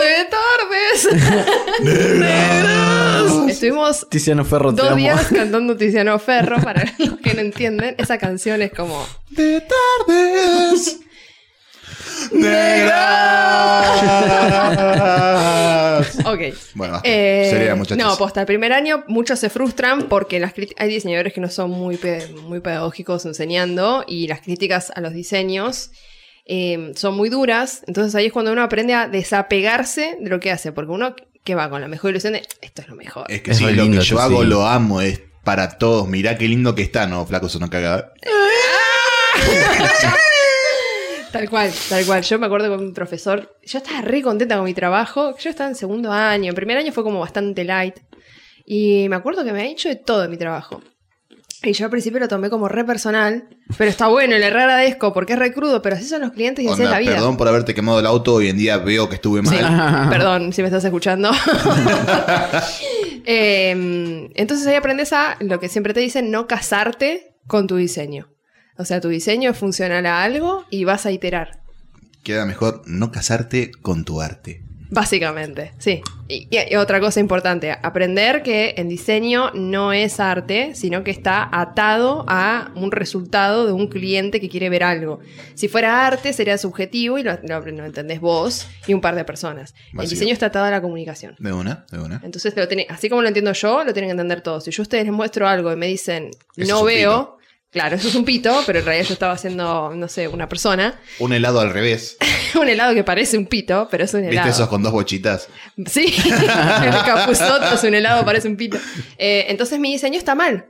[0.00, 1.08] de tardes.
[3.56, 4.96] Estuvimos Tiziano Ferro te dos amo.
[4.98, 7.94] días cantando Tiziano Ferro, para los que no entienden.
[7.98, 9.06] Esa canción es como...
[9.30, 9.62] de
[10.06, 11.00] tardes
[12.36, 12.96] negras.
[16.26, 16.40] Ok.
[16.74, 17.00] Bueno.
[17.02, 18.04] Eh, Sería, muchachos.
[18.04, 21.70] no, posta, el primer año muchos se frustran porque las hay diseñadores que no son
[21.70, 25.90] muy, pe- muy pedagógicos enseñando y las críticas a los diseños
[26.46, 27.82] eh, son muy duras.
[27.86, 31.14] Entonces ahí es cuando uno aprende a desapegarse de lo que hace, porque uno
[31.46, 33.24] que va con la mejor ilusión de esto es lo mejor.
[33.30, 34.48] Es que Es sí, lo lindo que yo hago sí.
[34.48, 36.08] lo amo, es para todos.
[36.08, 38.12] Mirá qué lindo que está, no, flaco, eso no caga.
[41.32, 42.22] Tal cual, tal cual.
[42.22, 45.36] Yo me acuerdo con un profesor, yo estaba re contenta con mi trabajo.
[45.38, 47.96] Yo estaba en segundo año, en primer año fue como bastante light.
[48.64, 50.80] Y me acuerdo que me ha dicho de todo en mi trabajo.
[51.62, 55.12] Y yo al principio lo tomé como re personal, pero está bueno, le re agradezco
[55.12, 57.12] porque es re crudo, pero así son los clientes y así es Onda, la vida.
[57.14, 60.08] perdón por haberte quemado el auto, hoy en día veo que estuve Sí, mal.
[60.10, 61.30] perdón si me estás escuchando.
[63.28, 68.28] Eh, entonces ahí aprendes a lo que siempre te dicen, no casarte con tu diseño.
[68.78, 71.60] O sea, tu diseño es funcional a algo y vas a iterar.
[72.22, 74.62] Queda mejor no casarte con tu arte.
[74.90, 76.00] Básicamente, sí.
[76.28, 82.24] Y, otra cosa importante, aprender que el diseño no es arte, sino que está atado
[82.28, 85.20] a un resultado de un cliente que quiere ver algo.
[85.54, 89.24] Si fuera arte, sería subjetivo y lo, lo- lo entendés vos y un par de
[89.24, 89.74] personas.
[89.92, 91.36] El diseño está atado a la comunicación.
[91.38, 92.20] De una, de una.
[92.24, 94.64] Entonces, lo tiene- así como lo entiendo yo, lo tienen que entender todos.
[94.64, 97.38] Si yo a ustedes les muestro algo y me dicen, Eso no veo,
[97.70, 100.98] claro, eso es un pito, pero en realidad yo estaba haciendo, no sé, una persona.
[101.18, 102.16] Un helado al revés.
[102.60, 104.46] un helado que parece un pito, pero es un helado.
[104.46, 105.48] ¿Viste esos con dos bochitas?
[105.86, 108.78] Sí, el capuzoto es un helado, parece un pito.
[109.18, 110.66] Eh, entonces mi diseño está mal.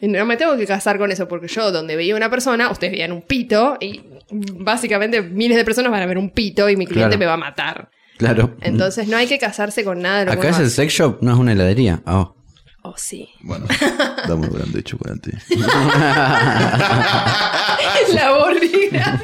[0.00, 2.92] Y no me tengo que casar con eso, porque yo donde veía una persona, ustedes
[2.92, 6.86] veían un pito, y básicamente miles de personas van a ver un pito y mi
[6.86, 7.18] cliente Claro.
[7.18, 7.90] me va a matar.
[8.16, 8.56] Claro.
[8.60, 11.18] Entonces no hay que casarse con nada de lo que Acá es el sex shop,
[11.22, 12.02] no es una heladería.
[12.06, 12.32] Ah,
[12.84, 13.28] Oh, sí.
[13.40, 13.66] Bueno,
[14.28, 15.32] dame un grande de chocolate.
[18.14, 19.22] La borrida.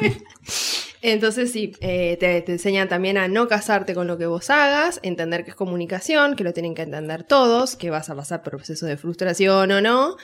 [1.01, 4.99] Entonces sí, eh, te, te enseñan también a no casarte con lo que vos hagas,
[5.03, 8.57] entender que es comunicación, que lo tienen que entender todos, que vas a pasar por
[8.57, 10.17] procesos de frustración o no.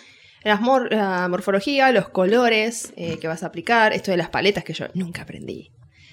[0.60, 4.74] Mor- la morfología, los colores eh, que vas a aplicar, esto de las paletas que
[4.74, 5.72] yo nunca aprendí.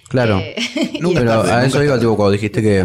[0.08, 0.38] claro.
[0.38, 0.54] Eh,
[1.00, 2.84] Nunca Pero tarde, a eso iba, tipo, cuando dijiste que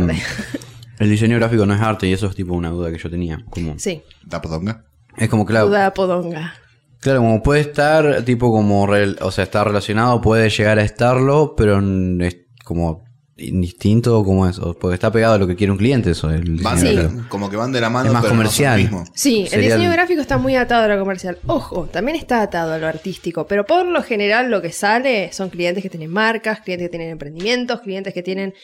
[0.99, 3.39] el diseño gráfico no es arte y eso es tipo una duda que yo tenía.
[3.49, 4.83] Como, sí, ¿Da podonga?
[5.17, 6.53] es como, claro, duda podonga.
[6.99, 11.53] claro, como puede estar, tipo, como, rel- o sea, está relacionado, puede llegar a estarlo,
[11.55, 13.05] pero n- es como
[13.39, 16.29] indistinto, como eso, porque está pegado a lo que quiere un cliente, eso.
[16.31, 17.23] El Van diseño gráfico.
[17.29, 18.81] como que van de la mano, Es más pero comercial.
[18.81, 19.13] no son lo mismo.
[19.15, 21.37] Sí, el Sería diseño el- gráfico está muy atado a lo comercial.
[21.45, 25.49] Ojo, también está atado a lo artístico, pero por lo general lo que sale son
[25.49, 28.55] clientes que tienen marcas, clientes que tienen emprendimientos, clientes que tienen,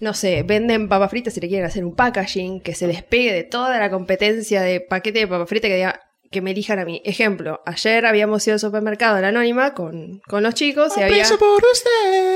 [0.00, 3.44] no sé, venden papas fritas y le quieren hacer un packaging que se despegue de
[3.44, 7.02] toda la competencia de paquete de papas fritas que diga que me elijan a mí.
[7.04, 11.24] Ejemplo, ayer habíamos ido al supermercado la Anónima con, con los chicos y había...
[11.38, 12.34] por usted.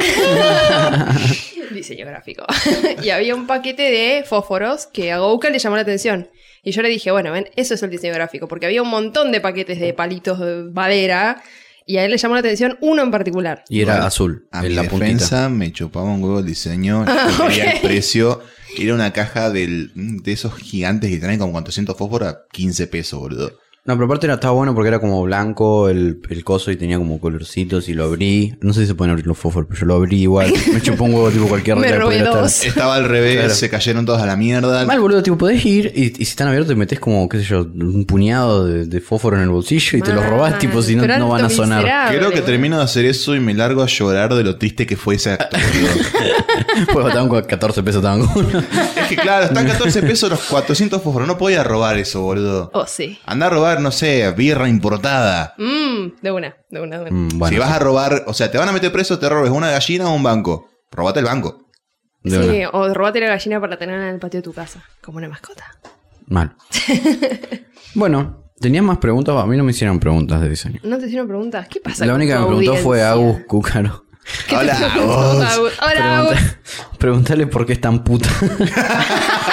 [1.70, 2.44] diseño gráfico.
[3.02, 6.28] y había un paquete de fósforos que a Gouka le llamó la atención.
[6.62, 9.30] Y yo le dije, bueno, ven, eso es el diseño gráfico, porque había un montón
[9.32, 11.42] de paquetes de palitos de madera
[11.86, 13.64] y a él le llamó la atención uno en particular.
[13.68, 15.04] Y era Bueno, azul, A en mi la puntita.
[15.04, 17.04] defensa me chupaba un huevo el diseño.
[17.38, 18.40] Yo quería el precio.
[18.76, 23.20] Era una caja del, de esos gigantes que traen como 400 fósforos a 15 pesos,
[23.20, 23.52] boludo.
[23.86, 26.96] No, pero aparte era, estaba bueno porque era como blanco el, el coso y tenía
[26.96, 28.54] como colorcitos y lo abrí.
[28.62, 30.50] No sé si se pueden abrir los fósforos, pero yo lo abrí igual.
[30.72, 32.64] Me chupó un huevo tipo cualquier Me robé dos.
[32.64, 33.54] Estaba al revés, Claro.
[33.54, 34.86] se cayeron todos a la mierda.
[34.86, 37.44] Mal, boludo, tipo, podés ir y, y si están abiertos te metes como, qué sé
[37.44, 40.96] yo, un puñado de, de fósforo en el bolsillo y te los robás, tipo, si
[40.96, 41.82] no, no van a sonar.
[41.82, 44.86] miserable, Creo que termino de hacer eso y me largo a llorar de lo triste
[44.86, 46.04] que fue ese acto, boludo.
[46.92, 48.58] Pues estaban con 14 pesos, estaban con uno.
[48.58, 51.28] Es que claro, están 14 pesos los 400 fósforos.
[51.28, 52.70] No podía robar eso, boludo.
[52.72, 53.18] Oh, sí.
[53.26, 55.54] Andá a robar, no sé, birra importada.
[55.58, 57.10] Mm, de una, de una, de una.
[57.10, 59.50] Mm, bueno, si vas a robar, o sea, te van a meter preso, te robes
[59.50, 60.68] una gallina o un banco.
[60.90, 61.68] Robate el banco.
[62.22, 62.70] de sí, una.
[62.70, 65.64] o robate la gallina para tenerla en el patio de tu casa, como una mascota.
[66.26, 66.54] Mal.
[67.94, 69.36] bueno, ¿tenías más preguntas?
[69.36, 70.80] A mí no me hicieron preguntas de diseño.
[70.82, 71.68] ¿No te hicieron preguntas?
[71.68, 72.06] ¿Qué pasa?
[72.06, 73.10] La con única que me preguntó fue audiencia?
[73.10, 74.04] Agus Cúcaro.
[74.48, 74.94] ¿Qué te Hola.
[74.94, 75.72] Agus?
[75.82, 76.38] Hola, Agus.
[76.98, 78.30] Preguntale por qué es tan puta.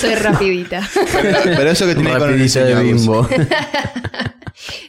[0.00, 0.88] Soy rapidita.
[1.12, 3.28] Pero, pero eso que tiene con el Rapidita de diseño, bimbo.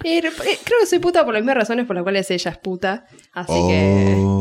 [0.04, 0.22] Eh, eh,
[0.63, 3.06] creo que soy puta por las mismas razones por las cuales ella es puta.
[3.34, 4.15] Así que.
[4.17, 4.39] Oh,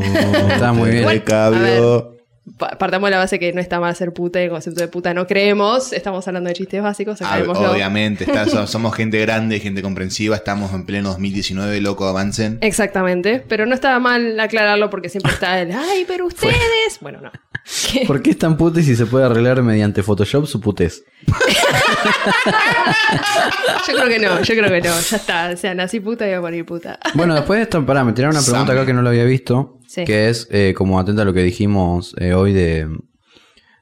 [0.49, 1.01] Está muy bien.
[1.01, 2.09] Igual, recabio.
[2.16, 2.16] pa-
[2.57, 5.13] Partamos de la base que no está mal ser puta y el concepto de puta
[5.13, 5.91] no creemos.
[5.91, 10.71] Estamos hablando de chistes básicos, Ah, obviamente, está- so- somos gente grande, gente comprensiva, estamos
[10.73, 12.57] en pleno 2019, loco, avancen.
[12.61, 16.55] Exactamente, pero no estaba mal aclararlo porque siempre está el, ay, pero ustedes.
[17.01, 17.31] Bueno, no.
[17.91, 18.03] ¿Qué?
[18.07, 21.03] ¿Por qué es tan puta y si se puede arreglar mediante Photoshop su putez?
[23.87, 24.99] Yo creo que no, yo creo que no.
[24.99, 26.99] Ya está, o sea, nací puta y voy a morir puta.
[27.13, 28.79] Bueno, después de esto, pará, me tiraron una pregunta Same.
[28.79, 29.76] acá que no lo había visto.
[29.97, 30.05] Sí.
[30.05, 32.87] Que es eh, como atenta a lo que dijimos eh, hoy de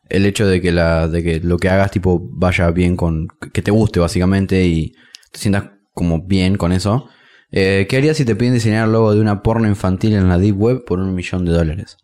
[0.08, 3.28] el hecho de que la, de que lo que hagas tipo vaya bien con.
[3.54, 4.94] que te guste básicamente y
[5.32, 7.10] te sientas como bien con eso.
[7.52, 10.38] Eh, ¿Qué harías si te piden diseñar el logo de una porno infantil en la
[10.38, 11.98] Deep Web por un millón de dólares?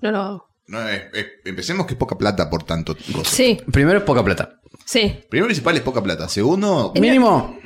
[0.00, 0.48] No lo hago.
[0.68, 1.08] No, eh,
[1.44, 2.96] empecemos que es poca plata por tanto.
[3.12, 3.30] cosa.
[3.30, 4.60] Sí, Primero es poca plata.
[4.84, 5.12] sí.
[5.28, 6.28] Primero principal es poca plata.
[6.28, 7.58] Segundo, Mínimo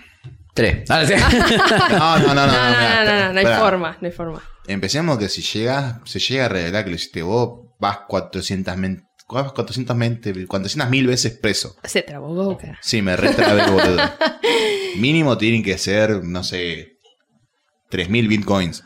[0.55, 0.89] tres.
[0.91, 1.03] Ah,
[2.27, 3.59] no, no, no, no, No, no, no, no, no, no, no hay pará.
[3.61, 4.43] forma, no hay forma.
[4.67, 9.05] Empecemos que si llegas, se llega a revelar que lo hiciste vos, vas 400 men-
[9.29, 11.77] vas 400 mente- 400 mil veces preso.
[11.85, 12.79] Se trabó boca.
[12.83, 13.17] Sí, me
[13.55, 14.03] vez, boludo.
[14.97, 16.99] Mínimo tienen que ser, no sé,
[17.91, 18.85] 3000 bitcoins.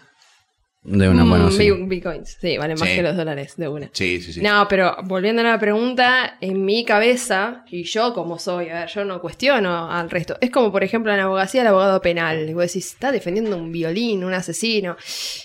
[0.87, 1.71] De una, bueno, Mm, sí.
[1.71, 2.97] bi- Bitcoins, sí, valen más Sí.
[2.97, 3.89] que los dólares de una.
[3.95, 4.43] Sí, sí, sí.
[4.43, 8.89] No, pero volviendo a la pregunta, en mi cabeza, y yo como soy, a ver,
[8.91, 10.37] yo no cuestiono al resto.
[10.43, 12.47] Es como, por ejemplo, en la abogacía el abogado penal.
[12.51, 14.99] Y vos decís, está defendiendo un violín, un asesino.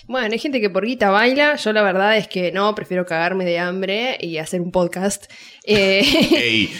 [0.06, 1.56] Bueno, hay gente que por guita baila.
[1.56, 5.24] Yo la verdad es que no, prefiero cagarme de hambre y hacer un podcast.
[5.64, 6.02] Eh,
[6.36, 6.70] Ey,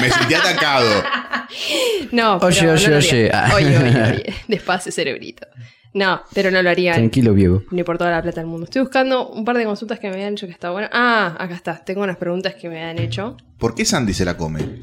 [0.00, 1.04] me sentí atacado.
[2.12, 3.30] no, pero Oye, no oye, lo oye.
[3.54, 4.34] Oye, oye, oye.
[4.48, 5.46] Despacio, cerebrito.
[5.94, 6.92] No, pero no lo haría.
[6.94, 7.62] Tranquilo, viejo.
[7.70, 8.64] Ni por toda la plata del mundo.
[8.64, 10.88] Estoy buscando un par de consultas que me habían hecho que está bueno.
[10.92, 11.76] Ah, acá está.
[11.84, 13.36] Tengo unas preguntas que me han hecho.
[13.58, 14.80] ¿Por qué Sandy se la come?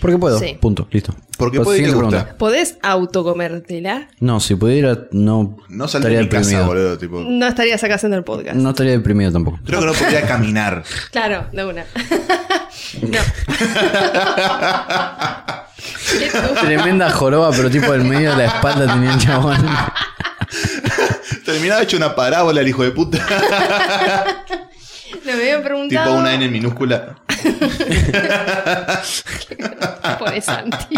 [0.00, 0.38] Porque puedo.
[0.38, 0.56] Sí.
[0.60, 0.88] Punto.
[0.90, 1.14] Listo.
[1.38, 2.36] Porque Pues, puede y le gusta.
[2.38, 4.08] ¿Podés autocomértela?
[4.18, 6.66] No, si pudiera, no, No de mi casa, deprimido.
[6.66, 6.98] boludo.
[6.98, 8.56] Tipo, No estarías acá haciendo el podcast.
[8.56, 9.58] No estaría deprimido tampoco.
[9.64, 10.82] creo que no podría caminar.
[11.12, 11.84] Claro, de una.
[13.02, 13.18] no.
[16.60, 19.56] Tremenda joroba, pero tipo del medio de la espalda tenía el chabón.
[21.52, 23.18] Terminaba hecho una parábola el hijo de puta.
[25.24, 26.10] Me habían preguntado.
[26.10, 27.16] tipo una N en minúscula.
[30.18, 30.94] Pobre Santi.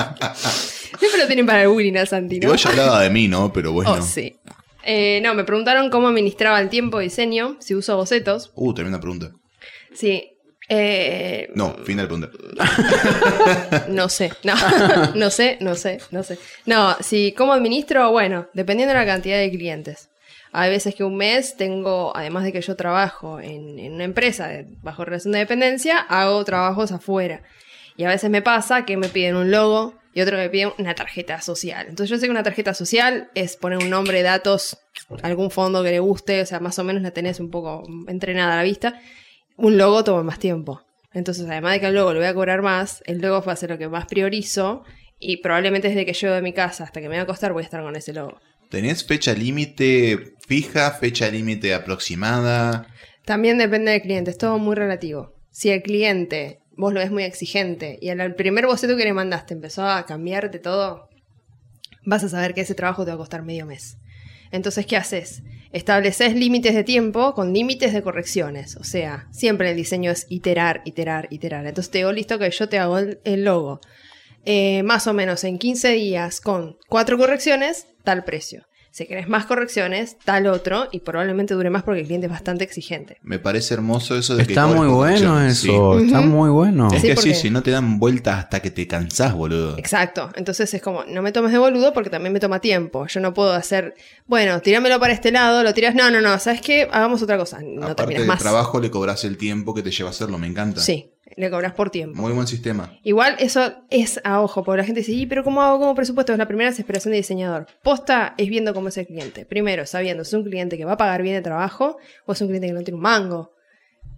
[0.98, 2.44] Siempre lo tienen para el bullying a Santi, ¿no?
[2.44, 3.52] Igual ya hablaba de mí, ¿no?
[3.52, 3.92] Pero bueno.
[3.92, 4.38] Oh, sí.
[4.84, 8.50] Eh, no, me preguntaron cómo administraba el tiempo de diseño, si uso bocetos.
[8.54, 9.30] Uh, tremenda pregunta.
[9.94, 10.28] Sí.
[10.68, 12.30] Eh, No, fin de la pregunta.
[13.88, 14.54] No sé, no,
[15.14, 16.38] no sé, no sé, no sé.
[16.66, 20.08] No, si cómo administro, bueno, dependiendo de la cantidad de clientes.
[20.52, 24.50] Hay veces que un mes tengo, además de que yo trabajo en, una empresa
[24.82, 27.42] bajo relación de dependencia, hago trabajos afuera.
[27.96, 30.94] Y a veces me pasa que me piden un logo y otro me piden una
[30.94, 31.86] tarjeta social.
[31.88, 34.78] Entonces yo sé que una tarjeta social es poner un nombre, datos,
[35.22, 38.52] algún fondo que le guste, o sea, más o menos la tenés un poco entrenada
[38.52, 39.00] a la vista.
[39.56, 40.82] Un logo toma más tiempo.
[41.14, 43.56] Entonces, además de que al logo le voy a cobrar más, el logo va a
[43.56, 44.84] ser lo que más priorizo
[45.18, 47.62] y probablemente desde que llego de mi casa hasta que me voy a acostar voy
[47.62, 48.38] a estar con ese logo.
[48.72, 52.86] ¿Tenés fecha límite fija, fecha límite aproximada?
[53.26, 55.34] También depende del cliente, es todo muy relativo.
[55.50, 59.52] Si el cliente, vos lo ves muy exigente y al primer boceto que le mandaste
[59.52, 61.10] empezó a cambiarte todo,
[62.06, 63.98] vas a saber que ese trabajo te va a costar medio mes.
[64.52, 65.42] Entonces, ¿qué haces?
[65.72, 68.76] Estableces límites de tiempo con límites de correcciones.
[68.76, 71.66] O sea, siempre el diseño es iterar, iterar, iterar.
[71.66, 73.80] Entonces te digo, listo que yo te hago el, logo.
[74.46, 78.66] Eh, más o menos en 15 días con cuatro correcciones, tal precio.
[78.94, 82.62] Si querés más correcciones, tal otro, y probablemente dure más porque el cliente es bastante
[82.64, 83.16] exigente.
[83.22, 85.98] Me parece hermoso eso de que Está cobres muy bueno eso.
[85.98, 86.04] Sí.
[86.04, 86.90] Está muy bueno.
[86.90, 86.96] Sí.
[86.96, 89.78] Es Sí, que porque- sí, si no te dan vueltas hasta que te cansás, boludo.
[89.78, 90.28] Exacto.
[90.34, 93.06] Entonces es como, no me tomes de boludo porque también me toma tiempo.
[93.06, 93.94] Yo no puedo hacer,
[94.26, 96.86] bueno, tirámelo para este lado, lo tiras, no, no, no, ¿sabes qué?
[96.92, 97.60] Hagamos otra cosa.
[97.62, 98.40] No Aparte terminas del más.
[98.40, 100.82] trabajo le cobras el tiempo que te lleva a hacerlo, me encanta.
[100.82, 102.20] Sí, le cobras por tiempo.
[102.20, 102.98] Muy buen sistema.
[103.02, 106.32] Igual eso es a ojo, porque la gente dice, "Y, pero ¿cómo hago como presupuesto?
[106.32, 107.66] Es la primera desesperación de diseñador.
[107.82, 109.44] Posta es viendo cómo es el cliente.
[109.44, 112.40] Primero, sabiendo si es un cliente que va a pagar bien el trabajo o es
[112.40, 113.52] un cliente que no tiene un mango.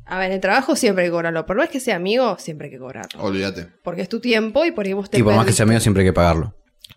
[0.06, 1.46] A ver, el trabajo siempre hay que cobrarlo.
[1.46, 3.22] Por más que sea amigo, siempre hay que cobrarlo.
[3.22, 3.68] Olvídate.
[3.82, 5.80] Porque es tu tiempo y por ahí vos te Y por más que sea amigo,
[5.80, 6.54] siempre hay que pagarlo.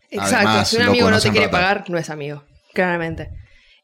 [0.10, 3.30] Exacto, Además, si un amigo no te quiere pagar, no es amigo, claramente.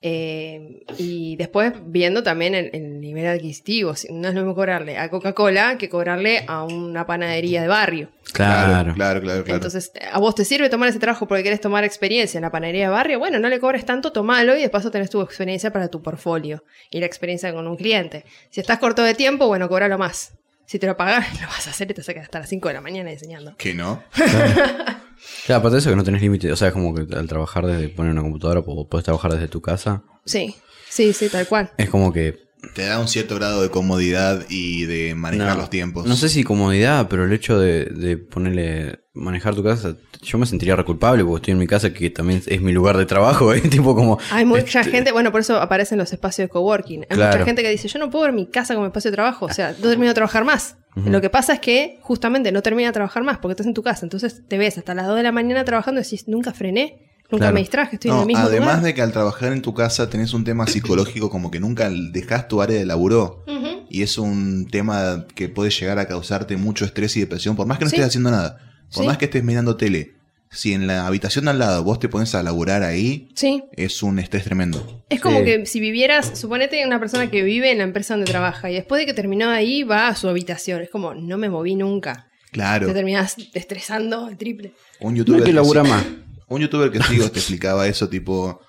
[0.05, 4.97] Eh, y después viendo también el, el nivel adquisitivo, si- no es lo mismo cobrarle
[4.97, 8.09] a Coca-Cola que cobrarle a una panadería de barrio.
[8.33, 8.93] Claro.
[8.95, 9.43] claro, claro.
[9.45, 9.55] claro.
[9.55, 12.87] Entonces, a vos te sirve tomar ese trabajo porque querés tomar experiencia en la panadería
[12.87, 15.87] de barrio, bueno, no le cobres tanto, tomalo y de paso tenés tu experiencia para
[15.87, 18.25] tu portfolio y la experiencia con un cliente.
[18.49, 20.33] Si estás corto de tiempo, bueno, cobralo más.
[20.65, 22.73] Si te lo pagas, lo vas a hacer y te sacas hasta las 5 de
[22.73, 23.55] la mañana diseñando.
[23.57, 24.03] Que no.
[25.45, 27.65] Claro, aparte de eso que no tenés límite, o sea, es como que al trabajar
[27.65, 30.03] desde poner una computadora, podés trabajar desde tu casa.
[30.25, 30.55] Sí,
[30.89, 31.71] sí, sí, tal cual.
[31.77, 32.41] Es como que
[32.75, 36.05] Te da un cierto grado de comodidad y de manejar No, los tiempos.
[36.05, 40.45] No sé si comodidad, pero el hecho de, de ponerle, manejar tu casa, yo me
[40.45, 43.59] sentiría reculpable porque estoy en mi casa, que también es mi lugar de trabajo, ¿eh?
[43.59, 44.17] tipo como...
[44.31, 47.01] Hay mucha gente, bueno, por eso aparecen los espacios de coworking.
[47.09, 47.33] Hay Claro.
[47.33, 49.53] mucha gente que dice, yo no puedo ver mi casa como espacio de trabajo, o
[49.53, 50.77] sea, no termino de trabajar más.
[50.95, 53.81] Lo que pasa es que justamente no termina de trabajar más porque estás en tu
[53.83, 56.99] casa, entonces te ves hasta las 2 de la mañana trabajando y decís, nunca frené,
[57.31, 57.53] nunca Claro.
[57.55, 58.83] me distraje, estoy en el mismo además lugar.
[58.83, 62.47] de que al trabajar en tu casa tenés un tema psicológico como que nunca dejas
[62.47, 63.43] tu área de laburo.
[63.89, 67.77] Y es un tema que puede llegar a causarte mucho estrés y depresión, por más
[67.77, 67.95] que no Sí.
[67.97, 68.57] estés haciendo nada.
[68.91, 69.07] Por Sí.
[69.07, 70.13] más que estés mirando tele.
[70.53, 74.03] Si en la habitación de al lado vos te pones a laburar ahí, Sí, es
[74.03, 75.03] un estrés tremendo.
[75.09, 75.45] es como Sí.
[75.45, 78.99] que si vivieras, suponete una persona que vive en la empresa donde trabaja y después
[78.99, 82.27] de que terminó ahí va a su habitación, es como, no me moví nunca.
[82.51, 82.87] Claro.
[82.87, 84.73] Te terminas estresando el triple.
[84.99, 86.05] Un youtuber que que labura sí- más.
[86.47, 88.61] Un youtuber que sigo te explicaba eso, tipo,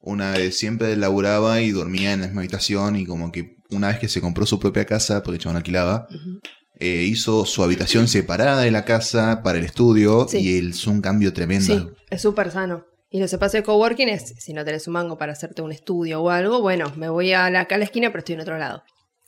[0.00, 3.98] una vez siempre laburaba y dormía en la misma habitación y como que una vez
[4.00, 6.08] que se compró su propia casa, porque el chabón alquilaba,
[6.80, 10.38] eh, hizo su habitación separada de la casa para el estudio Sí.
[10.38, 11.64] y él hizo un cambio tremendo.
[11.78, 12.84] Sí, es súper sano.
[13.10, 16.22] Y los espacios de coworking es, si no tenés un mango para hacerte un estudio
[16.22, 18.56] o algo, bueno, me voy a la, acá a la esquina, pero estoy en otro
[18.56, 18.82] lado.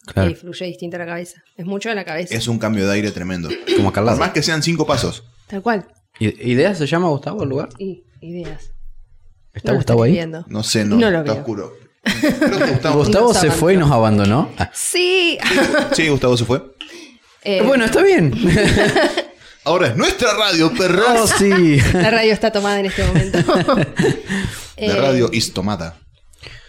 [0.07, 0.31] Claro.
[0.31, 1.43] Y fluye distinta la cabeza.
[1.57, 2.35] Es mucho de la cabeza.
[2.35, 3.49] Es un cambio de aire tremendo.
[3.77, 4.17] Como Por Carla.
[4.17, 5.25] más que sean cinco pasos.
[5.49, 5.87] Tal cual.
[6.21, 7.69] I- ¿Idea se llama Gustavo el lugar?
[7.79, 8.71] Y ideas.
[9.53, 10.13] ¿Está No Gustavo ahí?
[10.13, 10.45] viendo.
[10.49, 11.41] No sé, no, No lo está veo.
[11.43, 11.73] oscuro.
[12.21, 14.51] Creo que Gustavo, se fue y nos abandonó.
[14.59, 14.71] Ah.
[14.75, 15.39] Sí.
[15.93, 16.63] Sí, Gustavo se fue.
[17.45, 18.33] Eh, Bueno, está bien.
[19.65, 21.31] Ahora es nuestra radio, Oh, perras.
[21.39, 21.79] sí.
[21.93, 23.39] La radio está tomada en este momento.
[24.77, 25.97] De Eh, radio Istomata.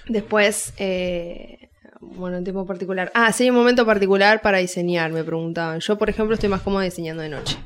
[0.08, 1.70] Después, eh,
[2.02, 3.12] bueno, un tiempo particular.
[3.16, 5.80] Ah, sí, hay un momento particular para diseñar, me preguntaban.
[5.80, 7.58] Yo, por ejemplo, estoy más cómoda diseñando de noche.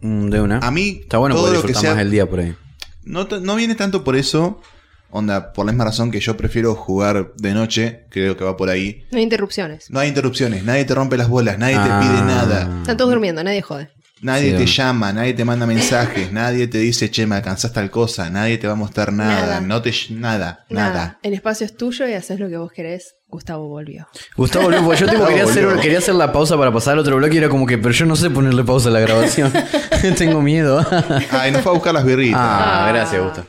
[0.00, 0.58] Mm, De una.
[0.60, 2.54] A mí, Está bueno todo poder lo que disfrutar sea más el día por ahí.
[3.02, 4.62] No, no viene tanto por eso.
[5.10, 8.68] Onda, por la misma razón que yo prefiero jugar de noche, creo que va por
[8.68, 9.04] ahí.
[9.10, 9.90] No hay interrupciones.
[9.90, 12.00] No hay interrupciones, nadie te rompe las bolas, nadie Ah.
[12.00, 13.88] te pide nada, Están todos durmiendo, nadie jode.
[14.20, 17.90] nadie Sí, te llama, nadie te manda mensajes, nadie te dice, che, me alcanzás tal
[17.90, 19.60] cosa, nadie te va a mostrar nada, Nada.
[19.62, 21.18] no te ll- nada, nada.
[21.22, 23.14] El espacio es tuyo y haces lo que vos querés.
[23.30, 24.08] Gustavo volvió.
[24.36, 27.16] Gustavo volvió, porque yo tipo, quería, hacer, quería hacer la pausa para pasar al otro
[27.16, 29.52] bloque y era como que, pero yo no sé ponerle pausa a la grabación.
[30.18, 30.84] Tengo miedo.
[31.30, 32.38] Ay, nos fue a buscar las birritas.
[32.42, 32.92] ah, Ah.
[32.92, 33.46] gracias, Gustavo.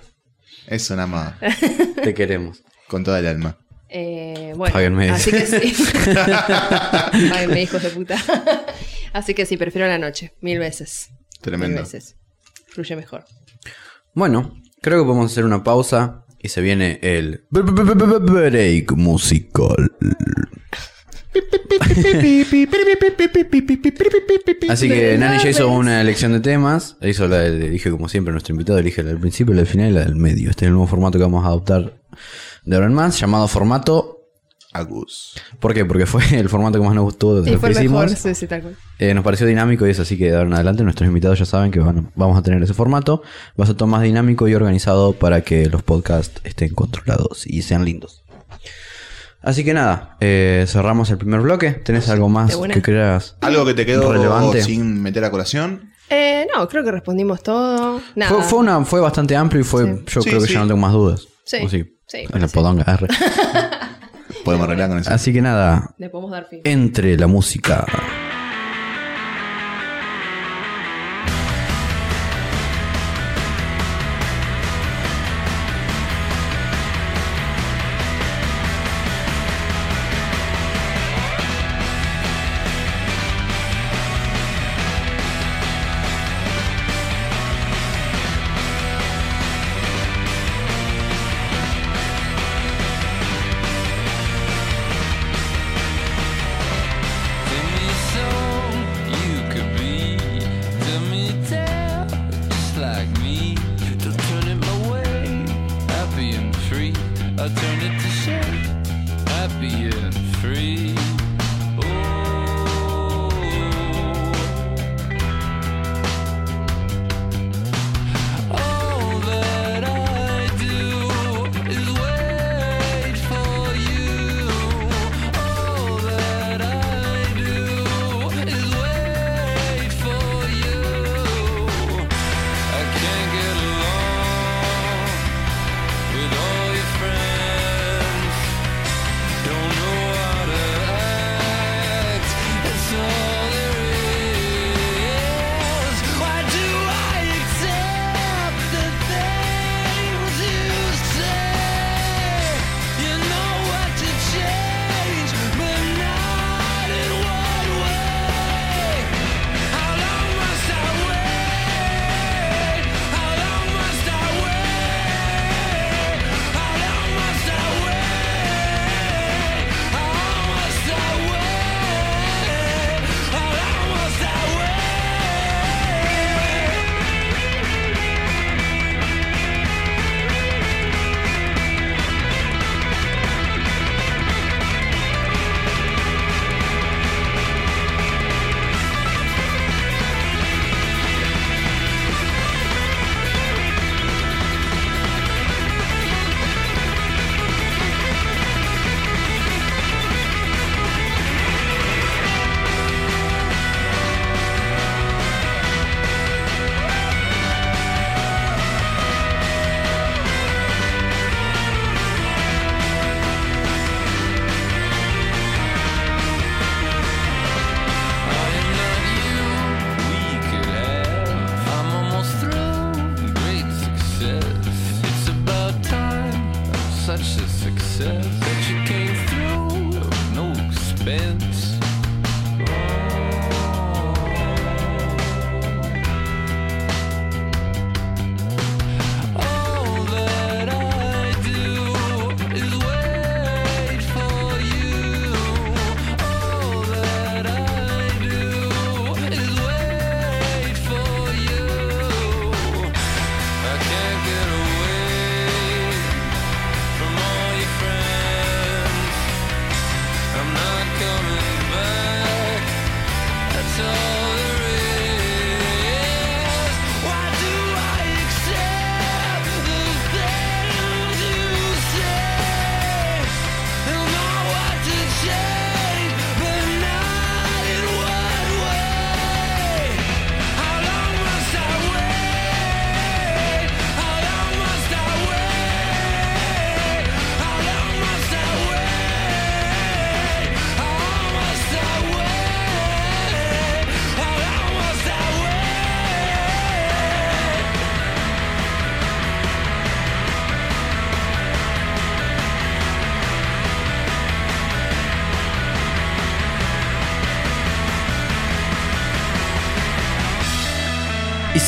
[0.70, 1.34] Eso nada más,
[2.04, 2.64] Te queremos.
[2.88, 3.58] con toda el alma.
[3.90, 5.10] Eh, bueno, Páguenme.
[5.10, 5.74] así que sí.
[7.30, 8.18] Páguenme, hijos de puta.
[9.14, 11.10] así que sí, prefiero la noche, mil veces.
[11.42, 11.76] Tremendo.
[11.78, 12.16] Mil veces.
[12.68, 13.26] Fluye mejor.
[14.14, 19.92] Bueno, creo que podemos hacer una pausa y se viene el break musical.
[24.70, 26.98] Así que Nani ya hizo una elección de temas.
[27.02, 29.94] Hizo la, elige como siempre nuestro invitado, elige la del principio, la del final y
[29.94, 30.50] la del medio.
[30.50, 31.94] Este es el nuevo formato que vamos a adoptar
[32.66, 34.16] de ahora en más, llamado formato.
[34.72, 35.34] Agus.
[35.60, 35.84] ¿Por qué?
[35.84, 38.06] Porque fue el formato que más nos gustó de Y lo fue que el mejor,
[38.06, 38.22] hicimos.
[38.22, 38.76] sí, sí, tal cual.
[39.00, 41.46] Eh, nos pareció dinámico y es así que de ahora en adelante nuestros invitados ya
[41.46, 43.24] saben que van- vamos a tener ese formato.
[43.60, 47.64] Va a ser todo más dinámico y organizado para que los podcasts estén controlados y
[47.64, 48.24] sean lindos.
[49.42, 51.72] Así que nada, eh, cerramos el primer bloque.
[51.72, 52.74] ¿Tenés algo más buena.
[52.74, 53.38] que creas?
[53.42, 54.62] ¿Algo que te quedó relevante?
[54.62, 55.92] sin meter a colación?
[56.10, 58.02] Eh, no, creo que respondimos todo.
[58.16, 58.32] Nada.
[58.34, 60.04] Fue, fue una, fue bastante amplio y fue, Sí.
[60.08, 60.54] yo Sí, creo que sí.
[60.54, 61.28] ya no tengo más dudas.
[61.46, 61.58] Sí.
[61.64, 61.98] ¿O sí?
[62.08, 62.86] Sí, En la podonga.
[64.44, 65.12] Podemos arreglar con eso.
[65.12, 66.62] Así que nada, Le podemos dar fin.
[66.64, 67.86] entre la música.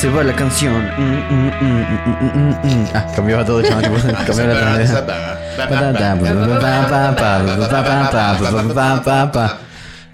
[0.02, 0.82] Se va la canción.
[0.98, 2.86] Mm, mm, mm, mm, mm, mm, mm.
[2.92, 3.84] Ah, cambiaba todo, chaval.
[4.26, 5.20] cambiaba la tonalidad.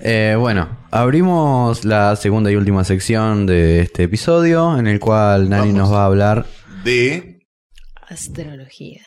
[0.02, 5.72] Eh, bueno, abrimos la segunda y última sección de este episodio en el cual Nani
[5.72, 5.78] Vamos.
[5.78, 6.44] nos va a hablar.
[6.84, 7.40] De.
[8.10, 9.00] Astrología.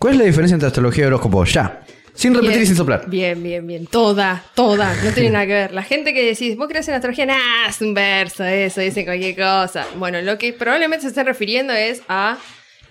[0.00, 1.44] ¿Cuál es la diferencia entre astrología y horóscopo?
[1.44, 1.84] Ya.
[2.14, 3.08] Sin repetir y sin soplar.
[3.08, 3.86] Bien, bien, bien.
[3.86, 4.94] Toda, toda.
[5.02, 5.72] No tiene nada que ver.
[5.72, 9.34] La gente que decís, vos crees en astrología, nah, es un verso, eso, dicen cualquier
[9.34, 9.86] cosa.
[9.96, 12.38] Bueno, lo que probablemente se estén refiriendo es a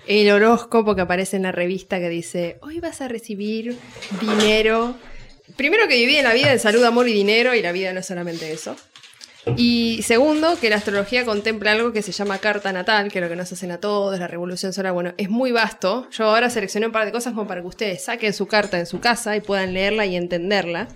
[0.07, 3.77] el horóscopo que aparece en la revista que dice, hoy vas a recibir
[4.19, 4.95] dinero.
[5.55, 8.05] Primero que divide la vida en salud, amor y dinero, y la vida no es
[8.05, 8.75] solamente eso.
[9.57, 13.29] Y segundo, que la astrología contempla algo que se llama carta natal, que es lo
[13.29, 14.93] que nos hacen a todos, la revolución solar.
[14.93, 16.07] Bueno, es muy vasto.
[16.11, 18.85] Yo ahora seleccioné un par de cosas como para que ustedes saquen su carta en
[18.85, 20.87] su casa y puedan leerla y entenderla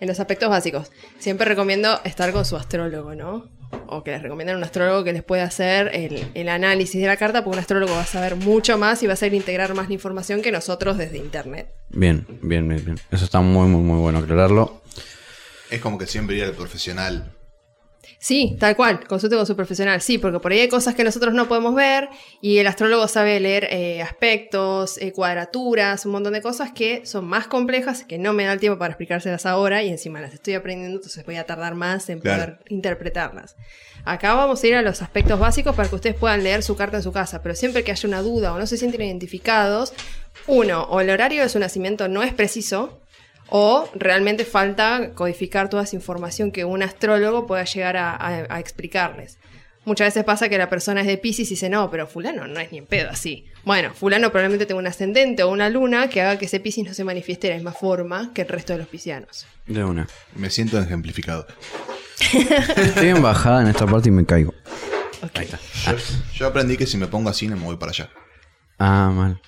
[0.00, 0.90] en los aspectos básicos.
[1.18, 3.50] Siempre recomiendo estar con su astrólogo, ¿no?
[3.88, 7.16] O que les recomienden un astrólogo que les pueda hacer el, el análisis de la
[7.16, 9.88] carta, porque un astrólogo va a saber mucho más y va a saber integrar más
[9.88, 11.68] la información que nosotros desde internet.
[11.90, 12.98] Bien, bien, bien, bien.
[13.10, 14.80] Eso está muy, muy, muy bueno aclararlo.
[15.70, 17.32] Es como que siempre ir al profesional.
[18.18, 21.34] Sí, tal cual, consulte con su profesional, sí, porque por ahí hay cosas que nosotros
[21.34, 22.08] no podemos ver
[22.40, 27.24] y el astrólogo sabe leer eh, aspectos, eh, cuadraturas, un montón de cosas que son
[27.26, 30.54] más complejas, que no me da el tiempo para explicárselas ahora y encima las estoy
[30.54, 32.54] aprendiendo, entonces voy a tardar más en Claro.
[32.56, 33.56] poder interpretarlas.
[34.04, 36.98] Acá vamos a ir a los aspectos básicos para que ustedes puedan leer su carta
[36.98, 39.92] en su casa, pero siempre que haya una duda o no se sienten identificados,
[40.46, 43.00] uno, o el horario de su nacimiento no es preciso,
[43.56, 48.58] o realmente falta codificar toda esa información que un astrólogo pueda llegar a, a- a
[48.58, 49.38] explicarles.
[49.84, 52.58] Muchas veces pasa que la persona es de Pisces y dice, no, pero fulano no
[52.58, 53.44] es ni en pedo así.
[53.64, 56.94] Bueno, fulano probablemente tenga un ascendente o una luna que haga que ese Pisces no
[56.94, 59.46] se manifieste de la misma forma que el resto de los piscianos.
[59.66, 60.08] De una.
[60.34, 61.46] Me siento ejemplificado.
[62.76, 64.52] Estoy en bajada en esta parte y me caigo.
[65.86, 65.92] Yo,
[66.34, 68.10] yo aprendí que si me pongo así no me voy para allá.
[68.78, 69.40] Ah, mal.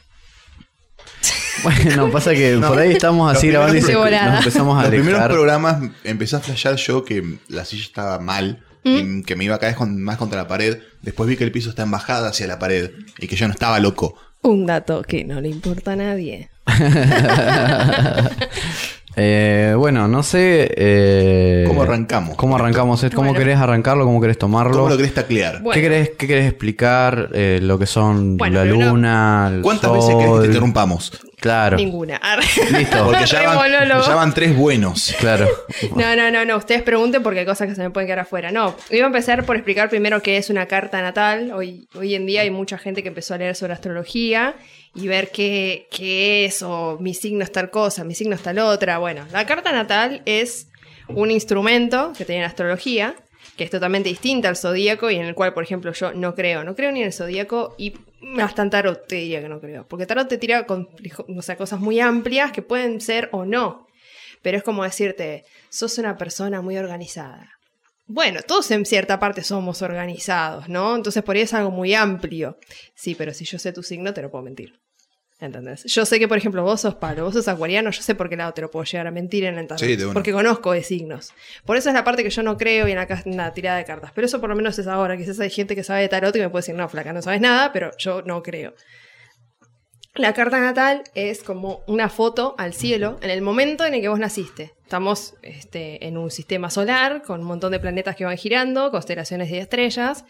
[1.63, 2.69] Bueno, pasa que No.
[2.69, 4.07] por ahí estamos así grabando y se- nos
[4.39, 8.63] empezamos a Los primeros programas empecé a flashear yo que la silla estaba mal.
[8.89, 10.79] y que me iba cada vez con- más contra la pared.
[11.03, 13.53] Después vi que el piso está en bajada hacia la pared y que yo no
[13.53, 14.17] estaba loco.
[14.43, 16.51] Un dato que no le importa a nadie.
[19.19, 20.71] Eh, bueno, no sé.
[20.77, 22.37] eh, ¿Cómo arrancamos?
[22.37, 23.03] ¿Cómo arrancamos?
[23.03, 23.17] esto?
[23.17, 23.39] ¿Cómo Bueno.
[23.43, 24.05] querés arrancarlo?
[24.05, 24.75] ¿Cómo querés tomarlo?
[24.77, 25.63] ¿Cómo lo querés taclear?
[25.63, 25.73] Bueno.
[25.75, 27.31] ¿Qué, querés, ¿Qué querés explicar?
[27.33, 29.97] eh, lo que son Bueno, la luna, el ¿Cuántas sol?
[29.99, 31.13] veces querés que te interrumpamos?
[31.39, 32.21] Claro, Ninguna.
[32.71, 33.05] Listo.
[33.05, 35.15] Porque ya van, ya van tres buenos.
[35.19, 35.49] claro.
[35.95, 36.57] No, no, no, no.
[36.57, 38.51] Ustedes pregunten porque hay cosas que se me pueden quedar afuera.
[38.51, 41.53] No, iba a empezar por explicar primero qué es una carta natal.
[41.53, 44.55] Hoy, hoy en día hay mucha gente que empezó a leer sobre astrología
[44.95, 48.59] y ver qué, qué es, o mi signo es tal cosa, mi signo es tal
[48.59, 48.99] otra.
[48.99, 50.69] Bueno, la carta natal es
[51.09, 53.15] un instrumento que tiene la astrología,
[53.57, 56.65] que es totalmente distinta al zodíaco y en el cual, por ejemplo, yo no creo.
[56.65, 57.95] No creo ni en el zodíaco y
[58.41, 59.87] hasta tarot te diría que no creo.
[59.87, 60.89] Porque tarot te tira con,
[61.59, 63.87] cosas muy amplias que pueden ser o no.
[64.43, 67.51] Pero es como decirte, sos una persona muy organizada.
[68.07, 70.95] Bueno, todos en cierta parte somos organizados, ¿no?
[70.95, 72.59] Entonces por ahí es algo muy amplio.
[72.95, 74.79] Sí, pero si yo sé tu signo, te lo puedo mentir.
[75.39, 75.85] ¿Entendés?
[75.85, 78.37] Yo sé que, por ejemplo, vos sos palo, vos sos acuariano, yo sé por qué
[78.39, 79.87] lado te lo puedo llegar a mentir en la internet.
[79.91, 81.35] Sí, de porque conozco de signos.
[81.67, 83.53] Por eso es la parte que yo no creo y en la, ca- en la
[83.53, 84.13] tirada de cartas.
[84.15, 85.15] Pero eso por lo menos es ahora.
[85.19, 87.43] Quizás hay gente que sabe de tarot y me puede decir, no, flaca, no sabes
[87.43, 88.73] nada, pero yo no creo.
[90.15, 94.09] La carta natal es como una foto al cielo en el momento en el que
[94.09, 94.73] vos naciste.
[94.85, 99.51] Estamos este, en un sistema solar con un montón de planetas que van girando, constelaciones
[99.51, 100.25] de estrellas.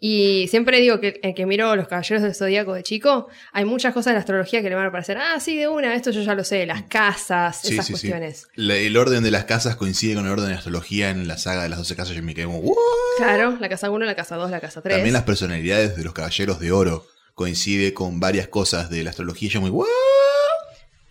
[0.00, 3.94] Y siempre digo que el que miro los caballeros del zodíaco de chico, hay muchas
[3.94, 6.22] cosas en la astrología que le van a parecer, ah, sí, de una, esto yo
[6.22, 8.00] ya lo sé, las casas, Sí, esas sí, sí.
[8.00, 8.48] cuestiones.
[8.54, 11.38] La- el orden de las casas coincide con el orden de la astrología en la
[11.38, 12.14] saga de las 12 casas.
[12.14, 12.76] Yo me quedé como, "What?".
[13.18, 14.96] Claro, la casa 1, la casa 2, la casa 3.
[14.96, 19.48] También las personalidades de los caballeros de oro coincide con varias cosas de la astrología.
[19.48, 19.86] Yo muy, "What?".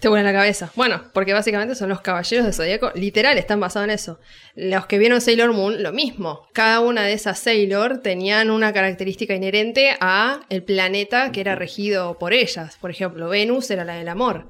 [0.04, 0.70] Te vuela la cabeza.
[0.76, 2.91] Bueno, porque básicamente son los caballeros de Zodíaco.
[2.93, 4.20] Literal, están basados en eso.
[4.54, 6.45] Los que vieron Sailor Moon, lo mismo.
[6.51, 12.20] Cada una de esas Sailor tenían una característica inherente a el planeta que era regido
[12.20, 12.76] por ellas.
[12.82, 14.49] Por ejemplo, Venus era la del amor.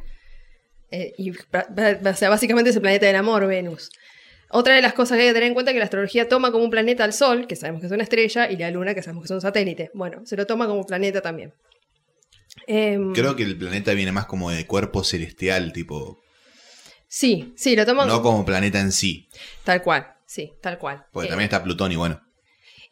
[0.90, 1.36] Eh, y, o
[2.16, 3.92] sea, básicamente es el planeta del amor, Venus.
[4.50, 6.52] Otra de las cosas que hay que tener en cuenta es que la astrología toma
[6.52, 9.04] como un planeta al Sol, que sabemos que es una estrella, y la Luna, que
[9.04, 9.92] sabemos que es un satélite.
[9.94, 11.54] Bueno, se lo toma como planeta también.
[12.68, 16.20] Em, Creo que el planeta viene más como de cuerpo celestial, tipo,
[17.08, 19.30] Sí, sí, lo toman no como planeta en sí.
[19.64, 21.06] Tal cual, sí, tal cual.
[21.12, 22.20] Porque Eh, también está Plutón y bueno.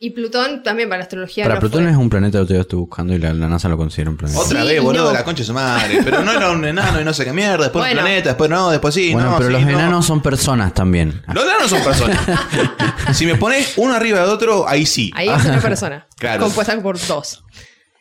[0.03, 1.43] Y Plutón también para la astrología.
[1.43, 1.91] Para no Plutón fue.
[1.91, 4.39] es un planeta que yo estoy buscando y la, la NASA lo considera un planeta.
[4.39, 5.13] Otra Sí vez, boludo, no.
[5.13, 6.01] la concha de su madre.
[6.03, 7.65] Pero no era un enano y no sé qué mierda.
[7.65, 7.99] Después Bueno.
[8.01, 9.13] un planeta, después no, después sí.
[9.13, 9.69] bueno, no, pero sí, los no.
[9.69, 11.21] enanos son personas también.
[11.33, 12.19] Los enanos son personas.
[13.13, 15.11] si me pones uno arriba de otro, ahí sí.
[15.15, 16.07] Ahí es una persona.
[16.17, 16.43] Claro.
[16.43, 17.43] Compuesta por dos.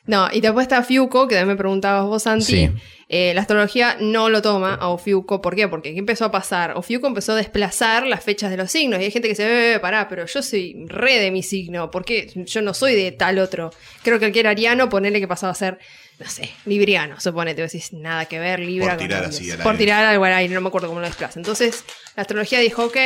[0.06, 2.44] No, y después está Fiuco, que también me preguntabas vos, Santi.
[2.44, 2.70] Sí.
[3.12, 5.42] Eh, la astrología no lo toma a Ofiuco.
[5.42, 5.66] ¿Por qué?
[5.66, 6.76] Porque ¿qué empezó a pasar?
[6.76, 9.00] Ofiuco empezó a desplazar las fechas de los signos.
[9.00, 11.90] Y hay gente que se ve, pará, pero yo soy re de mi signo.
[11.90, 12.30] ¿Por qué?
[12.34, 13.70] Yo no soy de tal otro.
[14.04, 15.78] Creo que el que era ariano, ponele que pasaba a ser,
[16.22, 17.18] no sé, libriano.
[17.18, 18.90] Suponete, vos decís, nada que ver, libra.
[18.90, 19.36] Por tirar Aries.
[19.36, 19.78] así al Por aire.
[19.78, 21.38] tirar algo al aire, no me acuerdo cómo lo desplaza.
[21.40, 21.82] Entonces,
[22.14, 22.96] la astrología dijo, ok,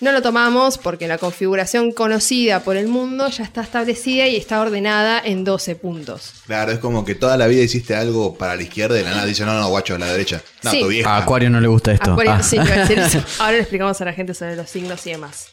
[0.00, 4.60] no lo tomamos porque la configuración conocida por el mundo ya está establecida y está
[4.60, 6.32] ordenada en 12 puntos.
[6.46, 9.26] Claro, es como que toda la vida hiciste algo para la izquierda y la nada
[9.26, 10.42] dice, no, no, guacho, a la derecha.
[10.64, 10.80] No, Sí.
[10.80, 11.08] tu vieja.
[11.14, 12.10] A Acuario no le gusta esto.
[12.12, 12.42] Acuario, Ah.
[12.42, 12.56] sí.
[13.38, 15.48] Ahora le explicamos a la gente sobre los signos y demás.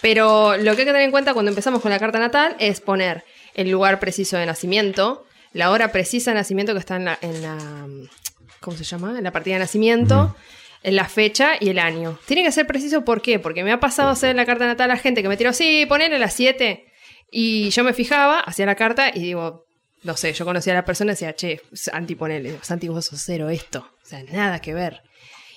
[0.00, 2.80] Pero lo que hay que tener en cuenta cuando empezamos con la carta natal es
[2.80, 7.18] poner el lugar preciso de nacimiento, la hora precisa de nacimiento que está en la,
[7.20, 7.58] en la
[8.60, 9.18] ¿cómo se llama?
[9.18, 10.34] En la partida de nacimiento,
[10.82, 12.18] en la fecha y el año.
[12.26, 13.38] Tiene que ser preciso, ¿por qué?
[13.38, 16.18] Porque me ha pasado hacer la carta natal a gente que me tiró, sí, ponele
[16.18, 16.86] las 7.
[17.30, 19.66] Y yo me fijaba, hacía la carta y digo,
[20.02, 23.22] no sé, yo conocía a la persona y decía, che, Santi, ponele, Santi, vos sos
[23.24, 23.86] cero esto.
[24.02, 25.02] O sea, nada que ver.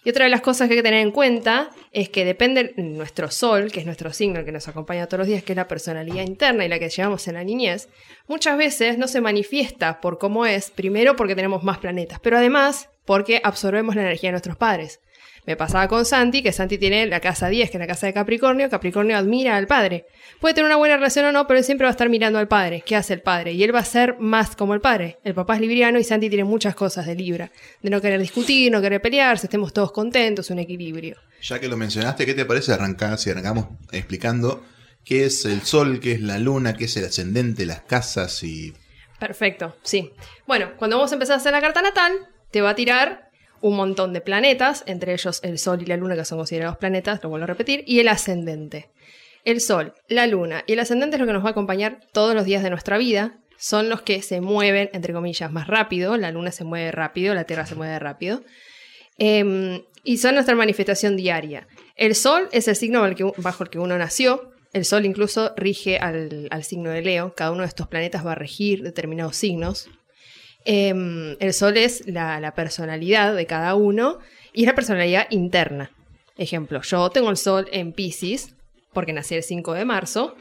[0.06, 3.32] Y otra de las cosas que hay que tener en cuenta es que depende nuestro
[3.32, 5.68] sol, que es nuestro signo, el que nos acompaña todos los días, que es la
[5.68, 7.90] personalidad interna y la que llevamos en la niñez,
[8.28, 12.90] muchas veces no se manifiesta por cómo es, primero porque tenemos más planetas, pero además
[13.04, 15.00] porque absorbemos la energía de nuestros padres.
[15.46, 18.14] Me pasaba con Santi, que Santi tiene la casa 10, que es la casa de
[18.14, 18.70] Capricornio.
[18.70, 20.08] Capricornio admira al padre.
[20.40, 22.48] Puede tener una buena relación o no, pero él siempre va a estar mirando al
[22.48, 22.84] padre.
[22.86, 23.54] ¿Qué hace el padre?
[23.54, 25.20] Y él va a ser más como el padre.
[25.24, 27.52] El papá es libriano y Santi tiene muchas cosas de Libra.
[27.82, 31.18] De no querer discutir, no querer pelearse, estemos todos contentos, un equilibrio.
[31.42, 34.64] Ya que lo mencionaste, ¿qué te parece arrancar, si arrancamos explicando
[35.04, 38.74] qué es el sol, qué es la luna, qué es el ascendente, las casas y...
[39.20, 40.12] Perfecto, sí.
[40.48, 42.14] Bueno, cuando vos empezás a hacer la carta natal,
[42.52, 43.25] te va a tirar
[43.66, 47.24] un montón de planetas, entre ellos el Sol y la Luna, que son considerados planetas,
[47.24, 48.92] lo vuelvo a repetir, y el ascendente.
[49.44, 52.36] El Sol, la Luna y el ascendente es lo que nos va a acompañar todos
[52.36, 53.40] los días de nuestra vida.
[53.58, 56.16] Son los que se mueven, entre comillas, más rápido.
[56.16, 58.44] La Luna se mueve rápido, la Tierra se mueve rápido.
[59.18, 61.68] Em, y son nuestra manifestación diaria.
[61.96, 63.02] El Sol es el signo
[63.38, 64.52] bajo el que, uno nació.
[64.74, 67.34] El Sol incluso rige al, al signo de Leo.
[67.34, 69.90] Cada uno de estos planetas va a regir determinados signos.
[70.66, 74.18] Em, el Sol es la, personalidad de cada uno
[74.52, 75.92] y es la personalidad interna.
[76.38, 78.56] Ejemplo, yo tengo el Sol en Pisces,
[78.92, 80.36] porque nací el 5 de marzo.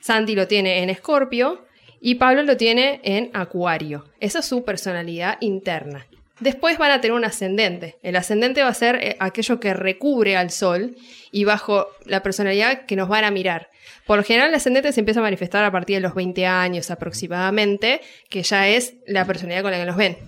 [0.00, 1.66] Santi lo tiene en Escorpio
[2.00, 4.04] y Pablo lo tiene en Acuario.
[4.18, 6.06] Esa es su personalidad interna.
[6.40, 7.96] Después van a tener un ascendente.
[8.02, 10.96] El ascendente va a ser eh, aquello que recubre al sol
[11.32, 13.70] y bajo la personalidad que nos van a mirar.
[14.06, 16.90] Por lo general, el ascendente se empieza a manifestar a partir de los 20 años
[16.90, 20.18] aproximadamente, que ya es la personalidad con la que nos ven.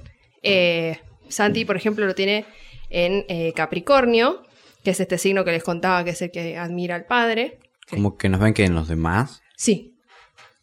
[0.42, 0.98] Eh,
[1.28, 2.46] Santi, por ejemplo, lo tiene
[2.88, 4.42] en eh, Capricornio,
[4.82, 7.58] que es este signo que les contaba que es el que admira al padre.
[7.90, 9.42] Como que nos ven que en los demás.
[9.56, 9.97] Sí.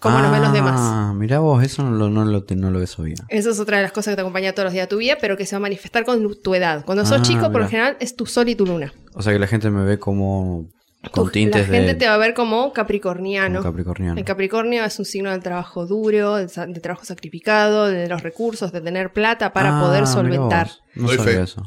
[0.05, 0.73] Como nos ven los demás.
[0.77, 2.81] Ah, mira vos, eso no lo, no lo, no lo.
[2.81, 5.17] Esa es otra de las cosas que te acompaña todos los días de tu vida,
[5.19, 6.85] pero que se va a manifestar con tu edad.
[6.85, 8.93] Cuando sos Ah, chico, por lo general, es tu sol y tu luna.
[9.13, 10.69] O sea que la gente me ve como
[11.11, 13.59] con Tu- tintes la gente de te va a ver como capricorniano.
[13.59, 14.17] como capricorniano.
[14.17, 18.71] El Capricornio es un signo del trabajo duro, del, del trabajo sacrificado, de los recursos,
[18.71, 20.69] de tener plata para Ah, poder solventar.
[20.95, 21.41] No Doy sabía fe.
[21.43, 21.63] eso.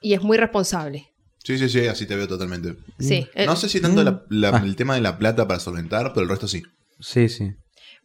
[0.00, 1.06] Y es muy responsable.
[1.44, 2.74] Sí, sí, sí, así te veo totalmente.
[2.98, 3.28] Sí.
[3.34, 4.62] eh, No sé si tanto la- la- Ah.
[4.64, 6.62] el tema de la plata para solventar, pero el resto sí.
[7.00, 7.52] Sí, sí.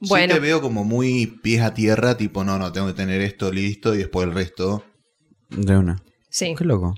[0.02, 3.22] Bueno, Sí te veo como muy pies a tierra, tipo, no, no, tengo que tener
[3.22, 4.84] esto listo y después el resto.
[5.50, 6.02] De una.
[6.30, 6.56] sí.
[6.58, 6.96] Qué loco.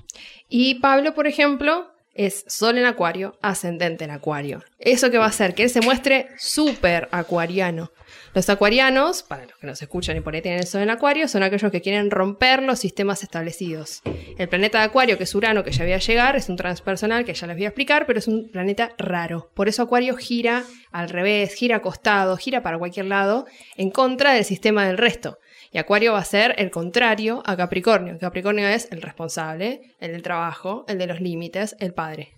[0.48, 4.62] Y Pablo, por ejemplo, es Sol en Acuario, ascendente en Acuario.
[4.78, 7.90] Eso que va a hacer que él se muestre súper acuariano.
[8.34, 11.28] Los acuarianos, para los que nos escuchan y por ahí tienen el Sol en Acuario,
[11.28, 14.02] son aquellos que quieren romper los sistemas establecidos.
[14.36, 17.24] El planeta de Acuario, que es Urano, que ya voy a llegar, es un transpersonal
[17.24, 19.52] que ya les voy a explicar, pero es un planeta raro.
[19.54, 24.44] Por eso Acuario gira al revés, gira acostado, gira para cualquier lado, en contra del
[24.44, 25.38] sistema del resto.
[25.70, 28.18] Y Acuario va a ser el contrario a Capricornio.
[28.18, 32.32] Capricornio es el responsable, el del trabajo, el de los límites, el padre.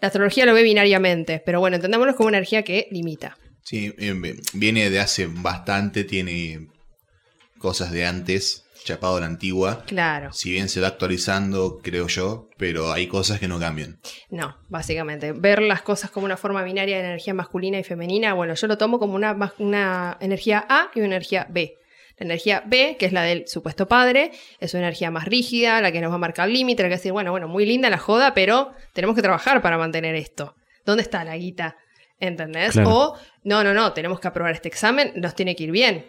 [0.00, 3.38] La astrología lo ve binariamente, pero bueno, entendámoslo como una energía que limita.
[3.64, 6.68] Sí, eh, viene de hace bastante, tiene
[7.58, 9.84] cosas de antes, chapado a la antigua.
[9.86, 10.32] Claro.
[10.32, 13.98] Si bien se va actualizando, creo yo, pero hay cosas que no cambian.
[14.28, 15.32] No, básicamente.
[15.32, 18.76] Ver las cosas como una forma binaria de energía masculina y femenina, bueno, yo lo
[18.76, 21.78] tomo como una, una energía A y una energía B.
[22.18, 25.90] La energía B, que es la del supuesto padre, es una energía más rígida, la
[25.90, 28.34] que nos va a marcar límite, la que decir, bueno, bueno, muy linda la joda,
[28.34, 30.54] pero tenemos que trabajar para mantener esto.
[30.84, 31.76] ¿Dónde está la guita?
[32.26, 32.72] ¿Entendés?
[32.72, 32.90] Claro.
[32.90, 36.06] O, no, no, no, tenemos que aprobar este examen, nos tiene que ir bien.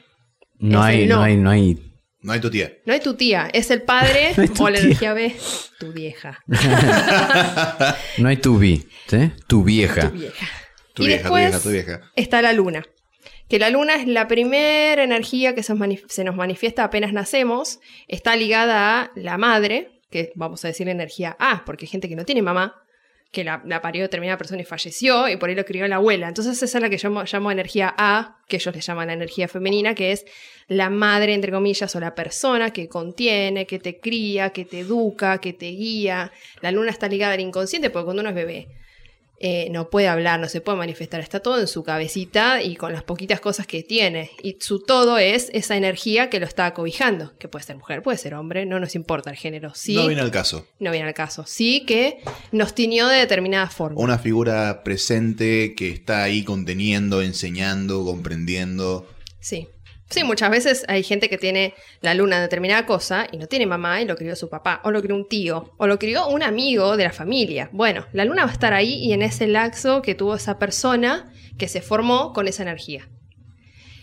[0.58, 1.22] No hay, el no no.
[1.24, 1.92] hay, no hay.
[2.22, 2.74] No hay tu tía.
[2.86, 5.36] No hay tu tía, es el padre No tu o la energía B,
[5.80, 6.40] tu vieja.
[8.18, 9.32] No hay tu vi, ¿sí?
[9.48, 10.10] Tu vieja.
[10.10, 10.48] Tu vieja.
[10.94, 12.12] Tu y vieja, tu después vieja, tu vieja.
[12.16, 12.84] está la luna.
[13.50, 15.76] Que la luna es la primera energía que se
[16.08, 17.80] se nos manifiesta apenas nacemos.
[18.08, 22.16] Está ligada a la madre, que vamos a decir energía A, porque hay gente que
[22.16, 22.82] no tiene mamá,
[23.36, 26.30] que la, la parió determinada persona y falleció, y por ahí lo crió la abuela.
[26.30, 29.14] Entonces esa es la que yo llamo, llamo energía A, que ellos le llaman la
[29.14, 30.26] energía femenina, que es
[30.70, 35.40] la madre, entre comillas, o la persona que contiene, que te cría, que te educa,
[35.40, 36.32] que te guía.
[36.62, 38.70] La luna está ligada al inconsciente, porque cuando uno es bebé,
[39.40, 42.94] eh, no puede hablar, no se puede manifestar, está todo en su cabecita y con
[42.94, 44.32] las poquitas cosas que tiene.
[44.42, 48.18] Y su todo es esa energía que lo está acobijando, que puede ser mujer, puede
[48.18, 49.74] ser hombre, no nos importa el género.
[49.76, 50.66] Sí, No viene al caso.
[50.80, 51.44] no viene al caso.
[51.48, 52.20] Sí que
[52.52, 54.00] nos tiñó de determinada forma.
[54.00, 59.08] Una figura presente que está ahí conteniendo, enseñando, comprendiendo.
[59.40, 59.68] Sí.
[60.10, 63.66] Sí, muchas veces hay gente que tiene la luna en determinada cosa y no tiene
[63.66, 66.44] mamá y lo crió su papá, o lo crió un tío, o lo crió un
[66.44, 67.70] amigo de la familia.
[67.72, 71.32] Bueno, la luna va a estar ahí y en ese laxo que tuvo esa persona
[71.58, 73.08] que se formó con esa energía.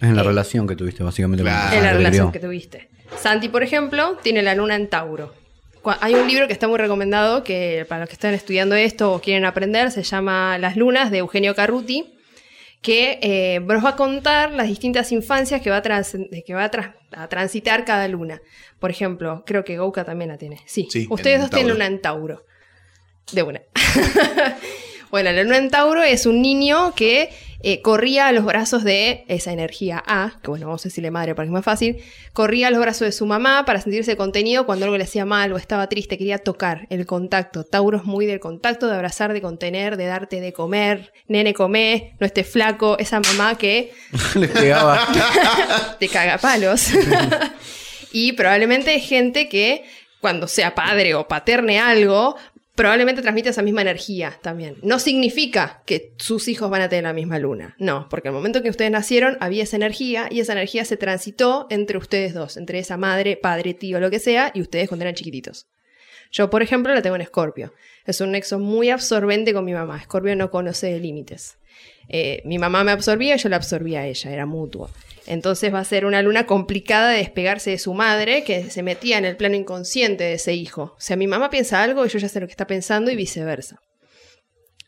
[0.01, 1.45] En la Eh, relación que tuviste, básicamente.
[1.45, 1.71] Claro.
[1.71, 2.89] la en la relación que tuviste.
[3.21, 5.33] Santi, por ejemplo, tiene la luna en Tauro.
[6.01, 9.21] Hay un libro que está muy recomendado que para los que están estudiando esto o
[9.21, 12.15] quieren aprender se llama Las lunas de Eugenio Carruti,
[12.83, 16.65] que eh, nos va a contar las distintas infancias que va, a, trans- que va
[16.65, 18.43] a, tra- a transitar cada luna.
[18.81, 20.59] Por ejemplo, creo que Gouka también la tiene.
[20.67, 22.45] Sí, Sí, ustedes dos tienen luna en Tauro.
[23.33, 23.63] De una.
[25.11, 27.31] bueno, la luna en Tauro es un niño que
[27.63, 31.35] eh, corría a los brazos de esa energía A, que bueno, vamos a decirle madre
[31.35, 32.03] para que es más fácil,
[32.33, 35.53] corría a los brazos de su mamá para sentirse contenido cuando algo le hacía mal
[35.53, 37.65] o estaba triste, quería tocar el contacto.
[37.65, 42.17] Tauro es muy del contacto, de abrazar, de contener, de darte de comer, nene come,
[42.19, 43.93] no estés flaco, esa mamá que
[44.35, 45.07] Le pegaba.
[46.01, 46.89] te caga palos.
[48.13, 49.85] y probablemente hay gente que
[50.21, 52.37] cuando sea padre o paterne algo,
[52.75, 54.77] probablemente transmite esa misma energía también.
[54.83, 57.75] No significa que sus hijos van a tener la misma luna.
[57.79, 61.67] No, porque al momento que ustedes nacieron había esa energía y esa energía se transitó
[61.71, 65.15] entre ustedes dos, entre esa madre, padre, tío, lo que sea, y ustedes cuando eran
[65.15, 65.67] chiquititos.
[66.31, 67.75] Yo, por ejemplo, la tengo en Escorpio.
[68.07, 69.99] Es un nexo muy absorbente con mi mamá.
[69.99, 71.59] Escorpio no conoce límites.
[72.09, 74.91] Eh, mi mamá me absorbía y yo la absorbía a ella, era mutuo.
[75.27, 79.19] Entonces va a ser una luna complicada de despegarse de su madre que se metía
[79.19, 80.95] en el plano inconsciente de ese hijo.
[80.97, 83.17] O sea, mi mamá piensa algo y yo ya sé lo que está pensando y
[83.17, 83.77] viceversa.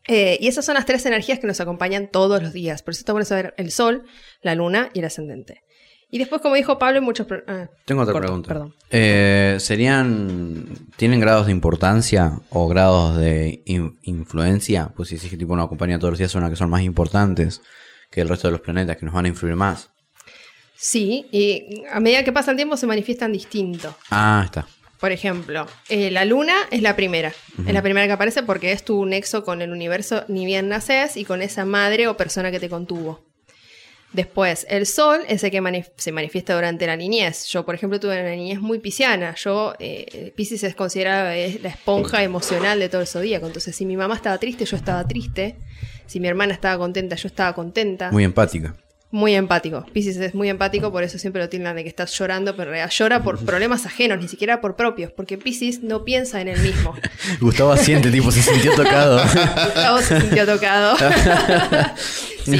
[0.06, 2.82] Eh, y esas son las tres energías que nos acompañan todos los días.
[2.82, 4.04] Por eso está bueno saber el sol,
[4.42, 5.62] la luna y el ascendente.
[6.10, 7.26] Y después, como dijo Pablo, hay muchos...
[7.46, 8.48] ah, Tengo otra corto, pregunta.
[8.48, 8.74] Perdón.
[8.90, 10.66] Eh, ¿Serían.
[10.96, 14.92] ¿Tienen grados de importancia o grados de in- influencia?
[14.94, 16.82] Pues si decís que tipo una compañía todos los días son las que son más
[16.82, 17.62] importantes
[18.10, 19.90] que el resto de los planetas, que nos van a influir más.
[20.76, 23.96] Sí, y a medida que pasa el tiempo se manifiestan distinto.
[24.10, 24.66] Ah, está.
[25.00, 27.32] Por ejemplo, eh, la luna es la primera.
[27.66, 31.16] Es la primera que aparece porque es tu nexo con el universo ni bien naces
[31.16, 33.22] y con esa madre o persona que te contuvo.
[34.12, 37.46] Después, el sol es el que manif- se manifiesta durante la niñez.
[37.46, 39.34] Yo, por ejemplo, tuve una niñez muy pisciana.
[39.34, 43.46] Yo, eh, Pisces es considerada eh, la esponja emocional de todo el zodíaco.
[43.48, 45.56] Entonces, si mi mamá estaba triste, yo estaba triste.
[46.06, 48.12] Si mi hermana estaba contenta, yo estaba contenta.
[48.12, 48.76] Muy empática.
[49.14, 49.86] Muy empático.
[49.92, 52.68] Pisces es muy empático, por eso siempre lo tildan de que estás llorando, pero en
[52.70, 56.58] realidad llora por problemas ajenos, ni siquiera por propios, porque Pisces no piensa en el
[56.58, 56.96] mismo.
[57.40, 59.22] Gustavo asiente, tipo, se sintió tocado.
[59.22, 60.96] Gustavo se sintió tocado.
[62.44, 62.58] sí.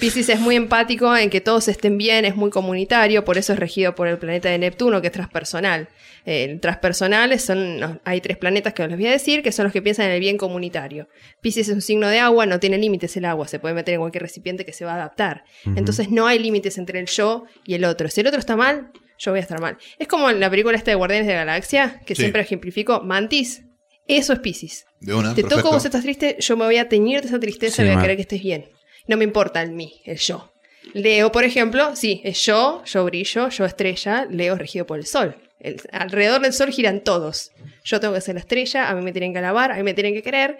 [0.00, 3.60] Pisces es muy empático en que todos estén bien, es muy comunitario, por eso es
[3.60, 5.86] regido por el planeta de Neptuno, que es transpersonal.
[6.24, 9.52] Eh, El transpersonal son, no, hay tres planetas que os les voy a decir, que
[9.52, 11.08] son los que piensan en el bien comunitario.
[11.40, 14.00] Pisces es un signo de agua, no tiene límites el agua, se puede meter en
[14.00, 15.44] cualquier recipiente que se va a adaptar.
[15.76, 18.08] Entonces no hay límites entre el yo y el otro.
[18.08, 19.78] Si el otro está mal, yo voy a estar mal.
[19.98, 22.22] Es como en la película esta de Guardianes de la Galaxia, que Sí.
[22.22, 23.62] siempre ejemplifico, Mantis.
[24.08, 24.84] Eso es Pisces.
[25.00, 25.62] De una, Te perfecto.
[25.62, 27.98] toco, vos estás triste, yo me voy a teñir de esa tristeza Sí, y voy
[27.98, 28.66] a querer que estés bien.
[29.06, 30.52] No me importa el mí, el yo.
[30.94, 35.06] Leo, por ejemplo, sí, es yo, yo brillo, yo estrella, Leo es regido por el
[35.06, 35.36] sol.
[35.62, 37.52] El- alrededor del sol giran todos.
[37.84, 39.94] Yo tengo que ser la estrella, a mí me tienen que alabar, a mí me
[39.94, 40.58] tienen que querer.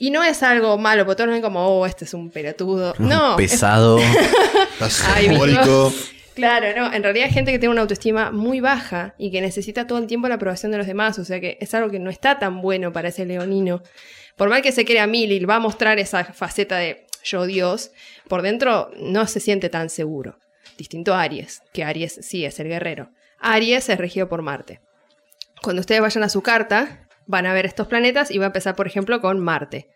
[0.00, 2.94] Y no es algo malo, porque todos ven como, oh, este es un pelotudo.
[2.98, 3.98] No, es- Pesado.
[5.14, 5.92] Ay, alcohólico.
[6.34, 9.88] Claro, no, en realidad hay gente que tiene una autoestima muy baja y que necesita
[9.88, 12.10] todo el tiempo la aprobación de los demás, o sea que es algo que no
[12.10, 13.82] está tan bueno para ese leonino.
[14.36, 17.90] Por mal que se crea mil y va a mostrar esa faceta de yo Dios,
[18.28, 20.38] por dentro no se siente tan seguro.
[20.76, 23.10] Distinto a Aries, que Aries sí es el guerrero.
[23.40, 24.80] Aries es regido por Marte.
[25.62, 28.74] Cuando ustedes vayan a su carta, van a ver estos planetas y va a empezar,
[28.74, 29.88] por ejemplo, con Marte.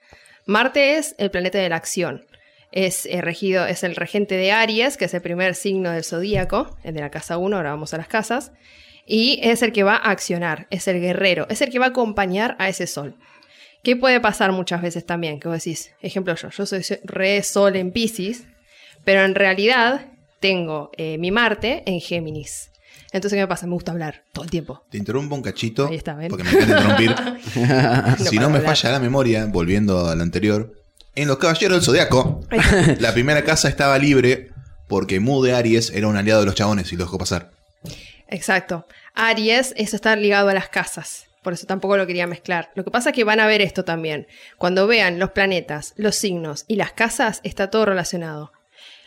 [0.46, 2.26] Marte es el planeta de la acción.
[2.72, 6.78] es eh, regido, es el regente de Aries, que es el primer signo del zodíaco,
[6.82, 8.52] el de la casa 1, ahora vamos a las casas,
[9.06, 11.90] y es el que va a accionar, es el guerrero, es el que va a
[11.90, 13.16] acompañar a ese sol.
[13.82, 15.38] ¿Qué puede pasar muchas veces también?
[15.38, 18.44] Que vos decís, ejemplo yo, yo soy re sol en Pisces,
[19.04, 20.06] pero en realidad
[20.40, 22.71] tengo eh, mi Marte en Géminis.
[23.12, 23.66] Entonces, ¿qué me pasa?
[23.66, 24.84] Me gusta hablar todo el tiempo.
[24.90, 25.86] Te interrumpo un cachito.
[25.88, 26.28] Ahí está, ¿ven?
[26.28, 27.14] Porque me encanta interrumpir.
[28.26, 28.74] si no me hablar.
[28.74, 30.72] falla la memoria, volviendo al anterior.
[31.14, 32.40] En los Caballeros del Zodiaco,
[32.98, 34.48] la primera casa estaba libre
[34.88, 37.50] porque Mu de Aries era un aliado de los chabones y lo dejó pasar.
[38.28, 38.86] Exacto.
[39.14, 41.26] Aries, eso está ligado a las casas.
[41.42, 42.70] Por eso tampoco lo quería mezclar.
[42.74, 44.26] Lo que pasa es que van a ver esto también.
[44.56, 48.52] Cuando vean los planetas, los signos y las casas, está todo relacionado.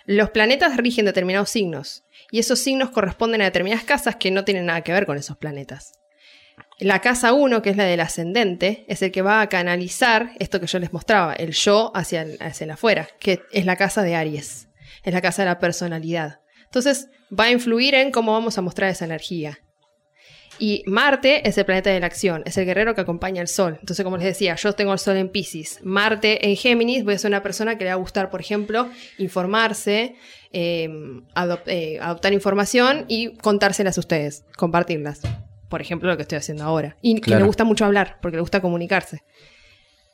[0.06, 2.04] Los planetas rigen determinados signos.
[2.36, 5.38] Y esos signos corresponden a determinadas casas que no tienen nada que ver con esos
[5.38, 5.94] planetas.
[6.80, 10.60] La casa 1, que es la del ascendente, es el que va a canalizar esto
[10.60, 14.02] que yo les mostraba, el yo hacia el, hacia el afuera, que es la casa
[14.02, 14.68] de Aries,
[15.04, 16.42] es la casa de la personalidad.
[16.66, 19.60] Entonces va a influir en cómo vamos a mostrar esa energía.
[20.60, 23.78] Y Marte es el planeta de la acción, es el guerrero que acompaña al Sol.
[23.80, 27.18] Entonces, como les decía, yo tengo el Sol en Pisces, Marte en Géminis, voy a
[27.18, 30.16] ser una persona que le va a gustar, por ejemplo, informarse,
[30.54, 30.88] eh,
[31.36, 35.22] adop- eh, adoptar información y contárselas a ustedes, compartirlas.
[35.70, 36.96] Por ejemplo, lo que estoy haciendo ahora.
[37.02, 39.24] Y que le gusta mucho hablar, porque le gusta comunicarse.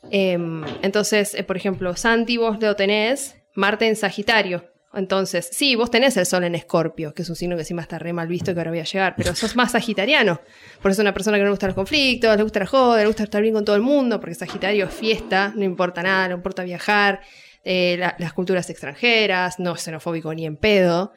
[0.10, 4.71] Em, entonces, eh, por ejemplo, Santi, vos lo tenés, Marte en Sagitario.
[4.94, 7.98] Entonces, sí, vos tenés el Sol en Escorpio, que es un signo que encima está
[7.98, 10.42] re mal visto que ahora voy a llegar, pero sos más sagitariano.
[10.82, 13.00] Por eso es una persona que no le gusta los conflictos, le gusta la joda,
[13.00, 16.28] le gusta estar bien con todo el mundo, porque Sagitario es fiesta, no importa nada,
[16.28, 17.22] no importa viajar,
[17.64, 21.14] eh, la- las culturas extranjeras, no es xenofóbico ni en pedo.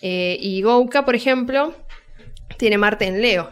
[0.00, 1.74] Eh, y Gouka, por ejemplo,
[2.58, 3.50] tiene Marte en Leo.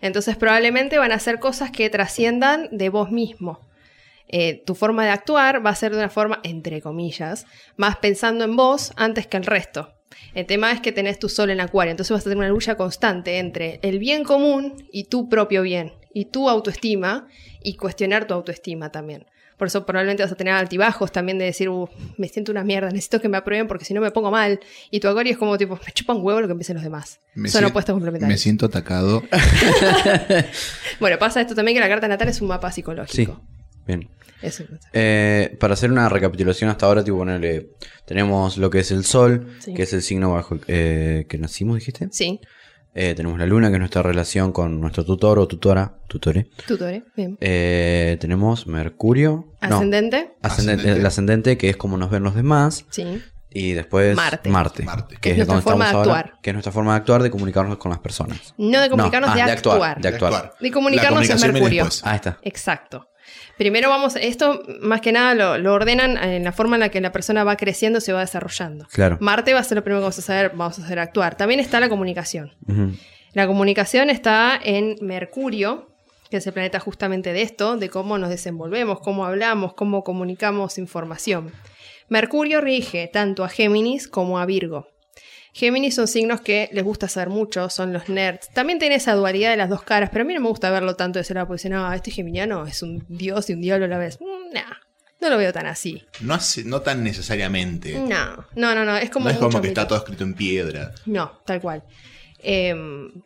[0.00, 3.60] Entonces probablemente van a hacer cosas que trasciendan de vos mismo.
[4.28, 7.46] Eh, tu forma de actuar va a ser de una forma, entre comillas,
[7.76, 9.92] más pensando en vos antes que el resto.
[10.34, 12.76] El tema es que tenés tu sol en acuario, entonces vas a tener una lucha
[12.76, 17.28] constante entre el bien común y tu propio bien, y tu autoestima,
[17.62, 19.26] y cuestionar tu autoestima también.
[19.56, 22.88] Por eso probablemente vas a tener altibajos también de decir, "Uh, me siento una mierda,
[22.90, 24.58] necesito que me aprueben porque si no me pongo mal.
[24.90, 27.20] Y tu acuario es como tipo, me chupa un huevo lo que empiecen los demás.
[27.34, 28.40] Me Son sien- opuestos Me complementarios.
[28.40, 29.22] siento atacado.
[31.00, 32.82] Bueno, pasa esto también que la carta natal es un mapa Sí.
[33.86, 34.08] Bien.
[34.42, 34.64] Eso.
[34.92, 37.70] Eh, para hacer una recapitulación hasta ahora, tipo ponerle.
[38.04, 39.72] Tenemos lo que es el sol, Sí.
[39.72, 42.08] que es el signo bajo el eh, que nacimos, dijiste.
[42.10, 42.40] Sí,
[42.96, 45.94] Eh, tenemos la luna, que es nuestra relación con nuestro tutor o tutora.
[46.06, 46.46] Tutore.
[46.64, 47.36] tutore, bien.
[47.40, 49.46] Eh, tenemos Mercurio.
[49.60, 51.00] Ascendente, ascendente, Ascendente.
[51.00, 52.84] El ascendente, que es como nos ven los demás.
[52.90, 53.20] sí.
[53.56, 54.48] Y después Marte.
[54.50, 54.82] Marte.
[54.82, 55.16] Marte.
[55.20, 56.40] Que Es nuestra donde forma estamos de ahora, actuar.
[56.42, 58.52] Que es nuestra forma de actuar, de comunicarnos con las personas.
[58.58, 59.76] No de comunicarnos, No, ah, de, de actuar.
[59.76, 60.54] actuar, de actuar.
[60.60, 61.88] De comunicarnos viene Mercurio.
[62.02, 62.38] Ahí está.
[62.42, 63.06] Exacto.
[63.56, 67.00] Primero vamos, esto más que nada lo, lo ordenan en la forma en la que
[67.00, 68.86] la persona va creciendo, se va desarrollando.
[68.92, 69.18] Claro.
[69.20, 71.36] Marte va a ser lo primero que vamos a hacer, vamos a hacer actuar.
[71.36, 72.52] También está la comunicación.
[73.32, 75.88] La comunicación está en Mercurio,
[76.30, 80.78] que es el planeta justamente de esto, de cómo nos desenvolvemos, cómo hablamos, cómo comunicamos
[80.78, 81.52] información.
[82.08, 84.88] Mercurio rige tanto a Géminis como a Virgo.
[85.54, 88.48] Géminis son signos que les gusta saber mucho, son los nerds.
[88.52, 90.96] También tiene esa dualidad de las dos caras, pero a mí no me gusta verlo
[90.96, 93.84] tanto de ese lado, porque dicen, no, este geminiano es un dios y un diablo
[93.84, 94.18] a la vez.
[94.20, 94.62] Mm, nah,
[95.20, 96.02] no lo veo tan así.
[96.20, 97.94] No, hace- no tan necesariamente.
[97.96, 99.80] No, no, no, no, es como no es como que mito.
[99.80, 100.92] está todo escrito en piedra.
[101.06, 101.84] No, tal cual.
[102.44, 102.74] Eh,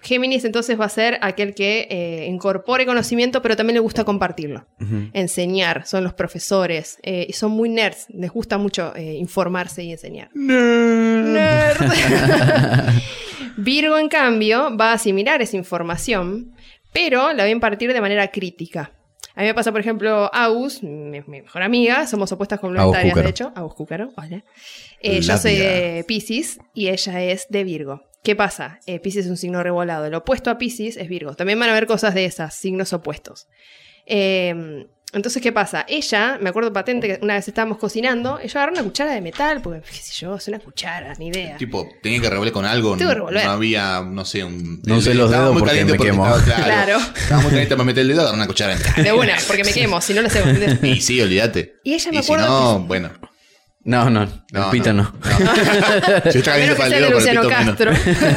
[0.01, 4.66] Géminis entonces va a ser aquel que eh, incorpore conocimiento, pero también le gusta compartirlo.
[5.12, 9.93] Enseñar, son los profesores, eh, y son muy nerds, les gusta mucho eh, informarse y
[9.93, 10.31] enseñar.
[10.35, 11.79] Nerd.
[13.57, 16.53] Virgo, en cambio, va a asimilar esa información,
[16.93, 18.93] pero la va a impartir de manera crítica.
[19.35, 23.29] A mí me pasa, por ejemplo, Agus, mi, mi mejor amiga, somos opuestas complementarias, de
[23.29, 23.53] hecho.
[23.55, 24.45] Agus Cúcaro, hola.
[25.01, 28.03] Eh, yo soy de Pisces y ella es de Virgo.
[28.29, 28.79] ¿Qué pasa?
[28.85, 30.05] Eh, Pisces es un signo revolado.
[30.05, 31.33] El opuesto a Pisces es Virgo.
[31.33, 33.47] También van a ver cosas de esas, signos opuestos.
[34.05, 35.87] Eh, entonces, ¿qué pasa?
[35.89, 39.62] Ella, me acuerdo patente que una vez estábamos cocinando, ella agarró una cuchara de metal,
[39.62, 41.57] porque, qué sé yo, es una cuchara, ni idea.
[41.57, 42.99] Tipo, tenía que revolver con algo.
[42.99, 43.47] Tengo que No, revolver.
[43.47, 44.83] no había, no sé, un.
[44.85, 46.26] No usé los dedos porque me quemo.
[46.26, 46.99] Estaba, claro, Claro.
[47.16, 48.76] Estaba muy caliente para meter el dedo, agarrar una cuchara.
[48.76, 50.43] De una, porque me quemo, si no lo sé.
[50.83, 51.76] Y sí, olvídate.
[51.83, 53.11] Y ella me y si acuerdo no, bueno.
[53.89, 55.11] No, no, No, el pito no.
[55.18, 57.91] Para sea el de dedo, Luciano pero el pito Castro.
[57.93, 58.36] menos.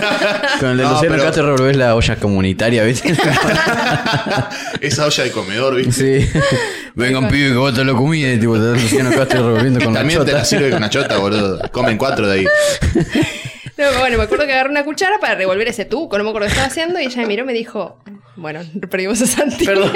[0.61, 3.13] Con el de No, Luciano pero- Castro revolvés la olla comunitaria, ¿viste?
[4.81, 6.21] Esa olla de comedor, ¿viste?
[6.21, 6.39] sí.
[6.95, 9.93] Vengan pibe que vos te lo comí y tipo, te da Luciano Castro revolviendo con
[9.93, 10.37] la También te chota.
[10.37, 11.59] la sirve con una chota, boludo.
[11.71, 12.45] Comen cuatro de ahí.
[13.77, 16.47] No, bueno, me acuerdo que agarré una cuchara para revolver ese tuco, no me acuerdo
[16.47, 18.01] qué estaba haciendo, y ella me miró y me dijo,
[18.35, 19.65] Bueno, perdimos a Santi.
[19.65, 19.91] Perdón.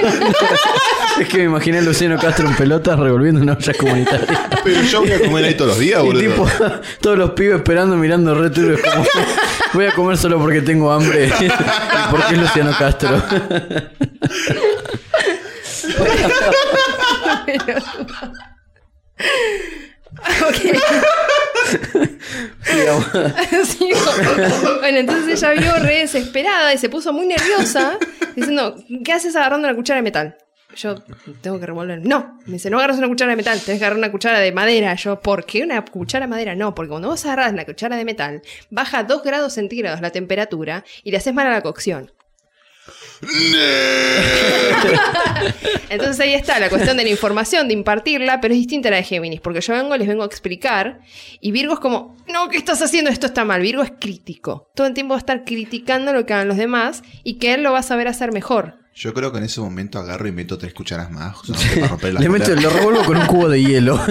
[1.21, 4.49] es que me imaginé a Luciano Castro en pelotas revolviendo una olla comunitaria.
[4.63, 6.21] Pero yo voy a comer ahí todos los días, Y boludo.
[6.21, 6.47] tipo,
[7.01, 9.05] todos los pibes esperando, mirando re turbio, como,
[9.73, 11.27] voy a comer solo porque tengo hambre.
[11.39, 11.47] ¿Y
[12.11, 13.23] por qué es Luciano Castro?
[20.47, 20.55] Ok.
[23.66, 23.89] Sí,
[24.80, 27.97] bueno, entonces ella vio re desesperada y se puso muy nerviosa,
[28.36, 30.38] diciendo, ¿qué haces agarrando una cuchara de metal?
[30.76, 30.95] Yo
[31.41, 32.05] tengo que revolver.
[32.05, 34.51] No, me dice, no agarras una cuchara de metal, tenés que agarrar una cuchara de
[34.51, 34.93] madera.
[34.95, 36.55] Yo, ¿por qué una cuchara de madera?
[36.55, 40.84] No, porque cuando vos agarras la cuchara de metal, baja 2 grados centígrados la temperatura
[41.03, 42.11] y le haces mal a la cocción.
[45.89, 48.97] Entonces ahí está la cuestión de la información, de impartirla, pero es distinta a la
[48.97, 50.99] de Géminis, porque yo vengo, les vengo a explicar,
[51.39, 53.09] y Virgo es como, no, ¿qué estás haciendo?
[53.09, 53.61] Esto está mal.
[53.61, 54.70] Virgo es crítico.
[54.76, 57.63] Todo el tiempo va a estar criticando lo que hagan los demás y que él
[57.63, 58.86] lo va a saber hacer mejor.
[58.97, 61.36] Yo creo que en ese momento agarro y meto tres cucharas más.
[61.49, 63.97] o sea, para romper la le meto, lo revuelvo con un cubo de hielo.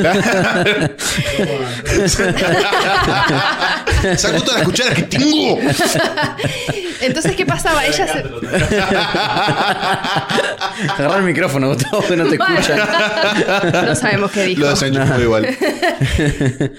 [4.17, 5.59] Saco todas las cucharas que tengo.
[7.07, 7.85] Entonces, ¿qué pasaba?
[7.87, 8.25] Ella se...
[10.99, 12.81] Agarra el micrófono, Gustavo, que no te escuchan.
[13.85, 14.63] No sabemos qué dijo.
[14.63, 15.47] Lo desenchufo igual.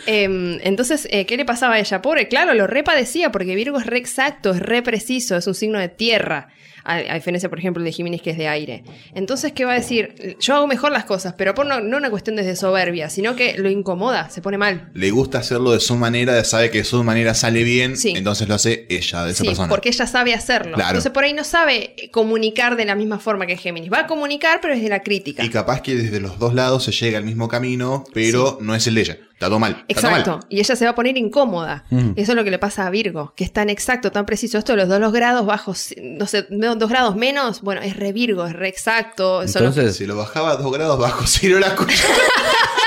[0.06, 2.02] Em, entonces, eh, ¿qué le pasaba a ella?
[2.02, 5.80] Pobre, claro, lo repadecía porque Virgo es re exacto, es re preciso, es un signo
[5.80, 6.50] de tierra.
[6.86, 8.84] A, a diferencia, por ejemplo, de Géminis, que es de aire.
[9.16, 10.38] Entonces, ¿qué va a decir?
[10.40, 13.58] Yo hago mejor las cosas, pero por no, no una cuestión desde soberbia, sino que
[13.58, 14.90] lo incomoda, se pone mal.
[14.94, 18.14] Le gusta hacerlo de su manera, sabe que de su manera sale bien, Sí.
[18.16, 19.68] entonces lo hace ella, de esa Sí, persona.
[19.70, 20.76] porque ella sabe hacerlo.
[20.76, 20.90] Claro.
[20.92, 23.92] Entonces, por ahí no sabe comunicar de la misma forma que Géminis.
[23.92, 25.44] Va a comunicar, pero es de la crítica.
[25.44, 28.86] Y capaz que desde los dos lados se llega al mismo camino, pero no es
[28.88, 29.18] el de ella.
[29.36, 29.86] Está todo mal.
[29.88, 30.20] Está todo mal.
[30.22, 30.48] Exacto.
[30.50, 31.84] Y ella se va a poner incómoda.
[31.90, 32.12] Mm.
[32.16, 34.58] Eso es lo que le pasa a Virgo, que es tan exacto, tan preciso.
[34.58, 38.14] Esto de los dos los grados bajos, no sé, dos grados menos, bueno, es re
[38.14, 39.42] Virgo, es re exacto.
[39.44, 42.14] Eso no- Entonces, Si lo bajaba a dos grados bajo cero la cuchara.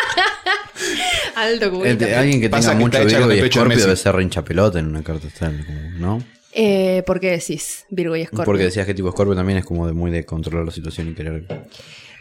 [1.37, 2.05] alto cubito.
[2.17, 5.03] alguien que Pasa tenga que mucho Virgo y Escorpio debe ser hincha pelota en una
[5.03, 5.65] carta astral,
[5.99, 6.23] ¿no?
[6.53, 8.45] Eh, ¿Por qué decís Virgo y Escorpio?
[8.47, 11.15] Porque decías que tipo Escorpio también es como de muy de controlar la situación y
[11.15, 11.45] querer.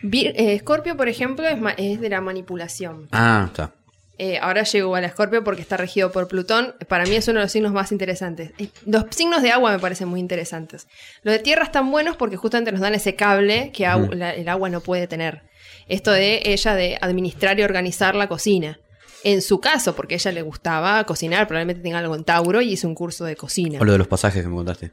[0.03, 3.07] Vir- eh, Escorpio, por ejemplo, es, ma- es de la manipulación.
[3.11, 3.71] Ah, está.
[4.19, 6.73] Eh, ahora llego al Escorpio porque está regido por Plutón.
[6.87, 8.51] Para mí es uno de los signos más interesantes.
[8.85, 10.87] Los signos de agua me parecen muy interesantes.
[11.21, 14.49] Los de tierra están buenos porque justamente nos dan ese cable que agu- la- el
[14.49, 15.43] agua no puede tener.
[15.87, 18.79] Esto de ella de administrar y organizar la cocina.
[19.23, 22.71] En su caso, porque a ella le gustaba cocinar, probablemente tenga algo en Tauro y
[22.73, 23.79] hizo un curso de cocina.
[23.79, 24.91] O lo de los pasajes que me contaste.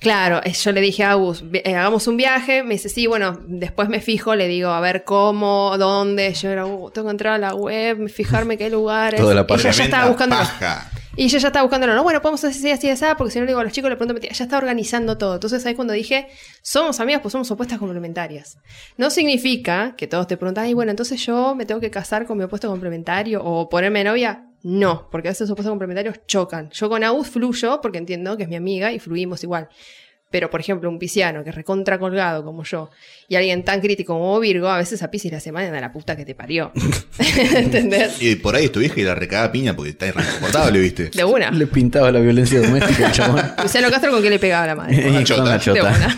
[0.00, 2.62] Claro, eh, yo le dije a Agus, "Vi- eh, hagamos un viaje.
[2.62, 6.32] Me dice, sí, bueno, después me fijo, le digo, a ver cómo, dónde.
[6.34, 9.20] Yo era, "Uh, tengo que entrar a la web, fijarme qué lugares.
[9.20, 9.40] Toda la.
[9.48, 10.36] Ella ya estaba buscando.
[10.36, 10.90] paja.
[11.18, 13.46] Y ella ya estaba buscando, no, bueno, podemos hacer así, así, así, porque si no
[13.46, 15.32] le digo a los chicos, le pregunto, ya está organizando todo.
[15.32, 16.28] Entonces ahí cuando dije,
[16.60, 18.58] somos amigas, pues somos opuestas complementarias.
[18.98, 22.36] No significa que todos te preguntan, ay, bueno, entonces yo me tengo que casar con
[22.36, 24.42] mi opuesto complementario o ponerme novia.
[24.62, 26.70] No, porque a veces los opuestos complementarios chocan.
[26.70, 29.68] Yo con Agus fluyo porque entiendo que es mi amiga y fluimos igual.
[30.28, 32.90] Pero, por ejemplo, un pisciano que es recontra colgado como yo
[33.28, 36.16] y alguien tan crítico como Virgo, a veces a Piscis la semana de la puta
[36.16, 36.72] que te parió.
[37.54, 38.20] ¿Entendés?
[38.20, 41.10] Y por ahí es tu vieja y la recaba piña porque está irreconfortable, ¿viste?
[41.10, 41.52] De una.
[41.52, 43.52] Le pintaba la violencia doméstica al chabón.
[43.62, 45.08] Luciano Castro con qué le pegaba a la madre.
[45.08, 45.42] Y chota.
[45.42, 45.94] con la De chota.
[45.96, 46.16] una.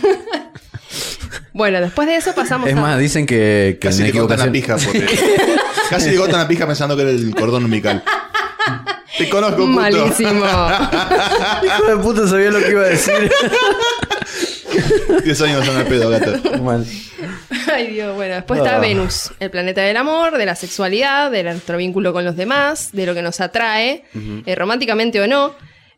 [1.53, 2.81] bueno, después de eso pasamos Es a.
[2.81, 5.05] más, dicen que, que Casi le cortan la pija porque...
[5.89, 8.03] Casi le cortan la pija pensando que era el cordón umbilical.
[9.19, 9.67] Te conozco, puto.
[9.67, 10.43] Malísimo.
[11.63, 13.31] Hijo de puta sabía lo que iba a decir.
[15.23, 16.61] 10 años son al pedo, gato.
[16.63, 16.85] Mal.
[17.71, 18.15] Ay, Dios.
[18.15, 18.79] Bueno, después está Ah.
[18.79, 23.05] Venus, el planeta del amor, de la sexualidad, de nuestro vínculo con los demás, de
[23.05, 24.03] lo que nos atrae,
[24.45, 25.53] eh, románticamente o no.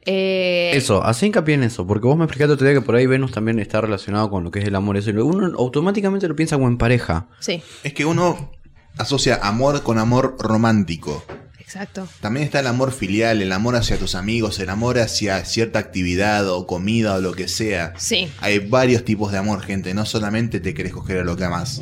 [0.06, 3.06] Eh, Eso, hacé hincapié en eso, porque vos me explicaste otro día que por ahí
[3.06, 4.98] Venus también está relacionado con lo que es el amor.
[4.98, 7.28] Eso, y uno automáticamente lo piensa como en pareja.
[7.40, 8.52] Sí, Es que uno
[8.98, 11.24] asocia amor con amor romántico.
[11.72, 12.08] Exacto.
[12.20, 16.50] También está el amor filial, el amor hacia tus amigos, el amor hacia cierta actividad
[16.50, 17.94] o comida o lo que sea.
[17.98, 19.94] Sí, Hay varios tipos de amor, gente.
[19.94, 21.82] No solamente te querés coger a lo que amas.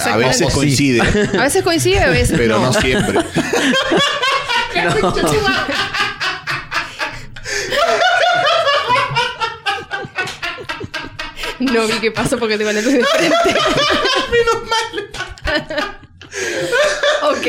[0.00, 2.72] A veces coincide, A veces coincide, a veces pero no.
[2.72, 3.20] no siempre.
[11.60, 13.36] No vi qué pasó porque tengo la luz de frente.
[14.32, 15.98] Menos mal.
[17.22, 17.46] Ok.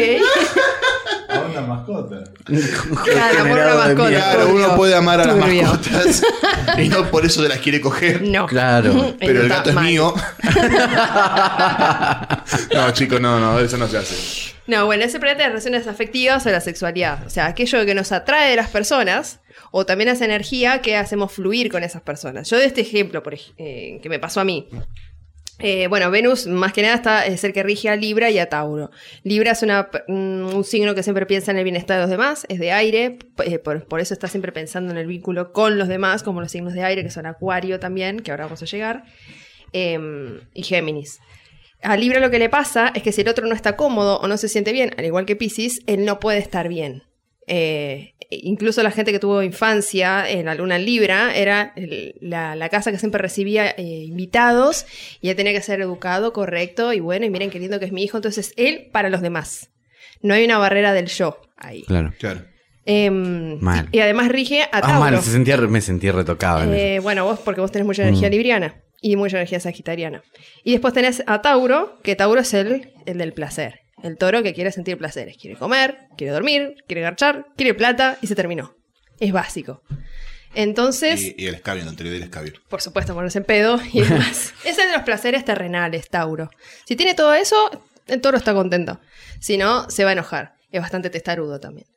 [1.29, 2.23] A una mascota.
[3.03, 4.09] Claro, por una mascota.
[4.09, 5.63] Claro, uno puede amar a las turbio.
[5.63, 6.23] mascotas
[6.77, 8.21] y no por eso se las quiere coger.
[8.21, 8.45] No.
[8.45, 9.15] Claro.
[9.19, 9.85] Pero el gato es mal.
[9.85, 10.13] mío.
[12.73, 14.53] no, chicos, no, no, eso no se hace.
[14.67, 17.25] No, bueno, ese planeta de relaciones afectivas o la sexualidad.
[17.25, 19.39] O sea, aquello que nos atrae de las personas
[19.71, 22.49] o también esa energía que hacemos fluir con esas personas.
[22.49, 24.69] Yo de este ejemplo, por ej- eh, que me pasó a mí.
[25.59, 28.49] Eh, bueno, Venus más que nada está, es el que rige a Libra y a
[28.49, 28.89] Tauro.
[29.23, 32.59] Libra es mm, un signo que siempre piensa en el bienestar de los demás, es
[32.59, 36.23] de aire, eh, por, por eso está siempre pensando en el vínculo con los demás,
[36.23, 39.03] como los signos de aire, que son Acuario también, que ahora vamos a llegar,
[39.73, 41.19] em, y Géminis.
[41.81, 44.27] A Libra lo que le pasa es que si el otro no está cómodo o
[44.27, 47.03] no se siente bien, al igual que Pisces, él no puede estar bien.
[47.47, 52.55] Eh, incluso la gente que tuvo infancia en la luna en Libra era el- la,
[52.55, 54.85] la casa que siempre recibía eh, invitados
[55.21, 57.91] y él tenía que ser educado, correcto y bueno, y miren qué lindo que es
[57.91, 58.17] mi hijo.
[58.17, 59.69] Entonces, él para los demás.
[60.21, 61.83] No hay una barrera del yo ahí.
[61.83, 62.13] Claro.
[62.17, 62.45] Claro.
[62.85, 63.87] Em, Mal.
[63.91, 64.99] Y además rige a Ah, Tauro.
[64.99, 66.63] mal, se sentía, me sentí retocado.
[66.63, 68.31] en Eh, bueno, vos porque vos tenés mucha energía Mm.
[68.31, 70.21] libriana y mucha energía sagitariana.
[70.63, 73.81] Y después tenés a Tauro, que Tauro es el, el del placer.
[74.03, 75.37] El toro que quiere sentir placeres.
[75.37, 78.75] Quiere comer, quiere dormir, quiere garchar, quiere plata y se terminó.
[79.19, 79.81] Es básico.
[80.55, 82.53] Entonces, Y, y el escabio, no anterior del escabio.
[82.69, 84.53] por supuesto, ponerse en pedo y demás.
[84.63, 86.49] es el de los placeres terrenales, Tauro.
[86.85, 87.55] Si tiene todo eso,
[88.07, 88.99] el toro está contento.
[89.39, 90.53] Si no, se va a enojar.
[90.71, 91.87] Es bastante testarudo también.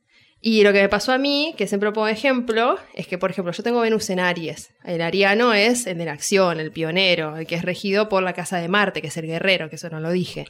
[0.41, 3.53] Y lo que me pasó a mí, que siempre pongo ejemplo, es que, por ejemplo,
[3.53, 4.69] yo tengo Venus en Aries.
[4.85, 8.33] El ariano es el de la acción, el pionero, el que es regido por la
[8.35, 10.47] casa de Marte, que es el guerrero, que eso no lo dije.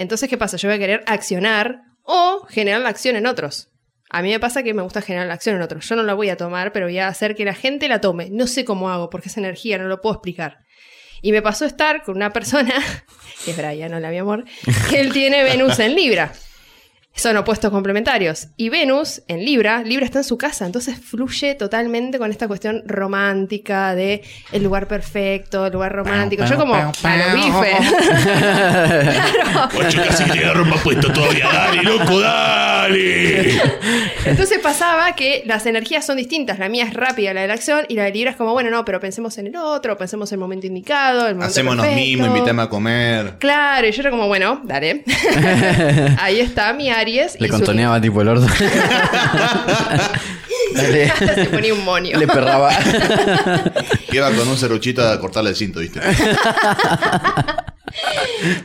[0.00, 0.56] Entonces, ¿qué pasa?
[0.56, 3.68] Yo voy a querer accionar o generar la acción en otros.
[4.08, 5.86] A mí me pasa que me gusta generar la acción en otros.
[5.86, 8.30] Yo no la voy a tomar, pero voy a hacer que la gente la tome.
[8.30, 10.60] No sé cómo hago, porque es energía, no lo puedo explicar.
[11.20, 12.72] Y me pasó estar con una persona,
[13.44, 14.46] que es Brian, hola mi amor,
[14.88, 16.32] que él tiene Venus en Libra.
[17.20, 18.48] Son opuestos complementarios.
[18.56, 22.82] Y Venus en Libra, Libra está en su casa, entonces fluye totalmente con esta cuestión
[22.86, 26.46] romántica de el lugar perfecto, el lugar romántico.
[26.46, 27.76] Yo como a lo bife.
[28.22, 29.68] claro.
[29.78, 31.46] Ocho, casi que te la rompa puesto todavía.
[31.52, 33.60] Dale, loco, dale.
[34.24, 36.58] Entonces pasaba que las energías son distintas.
[36.58, 38.70] La mía es rápida, la de la acción, y la de Libra es como, bueno,
[38.70, 42.02] no, pero pensemos en el otro, pensemos en el momento indicado, el momento Hacémonos perfecto.
[42.02, 43.34] mimo, invítame a comer.
[43.38, 45.04] Claro, y yo era como, bueno, dale.
[46.18, 47.36] Ahí está mi Aries.
[47.40, 48.46] Le contoneaba tipo el orto.
[50.74, 51.12] Dale.
[51.34, 52.16] Se ponía un monio.
[52.18, 52.70] Le perraba.
[54.12, 56.00] Iba con un serruchito a cortarle el cinto, ¿viste?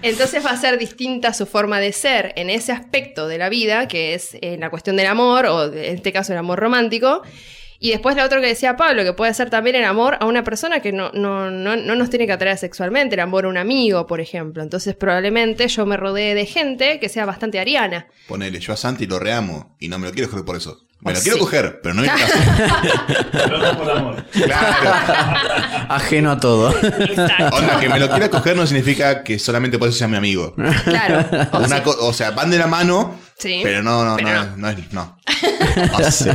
[0.02, 3.88] Entonces va a ser distinta su forma de ser en ese aspecto de la vida,
[3.88, 7.24] que es eh, la cuestión del amor, o en este caso el amor romántico.
[7.86, 10.44] Y después la otra que decía Pablo, que puede ser también el amor a una
[10.44, 13.58] persona que no, no, no, no nos tiene que atraer sexualmente, el amor a un
[13.58, 14.64] amigo, por ejemplo.
[14.64, 18.08] Entonces probablemente yo me rodee de gente que sea bastante ariana.
[18.28, 20.80] Ponele, yo a Santi lo reamo y no me lo quiero coger por eso.
[21.02, 22.34] Me lo Oh, quiero coger, pero no en el caso.
[23.32, 24.26] Pero no por amor.
[24.32, 24.92] Claro.
[25.90, 26.72] Ajeno a todo.
[26.82, 27.56] Exacto.
[27.58, 30.56] Onda, que me lo quiera coger no significa que solamente por eso sea mi amigo.
[30.86, 31.24] Claro.
[31.52, 34.30] O Una sea, co- o sea, van de la mano, Sí, pero no, no, pero
[34.30, 34.58] no, no.
[34.58, 34.94] no es.
[34.94, 35.18] No.
[36.00, 36.34] O sea,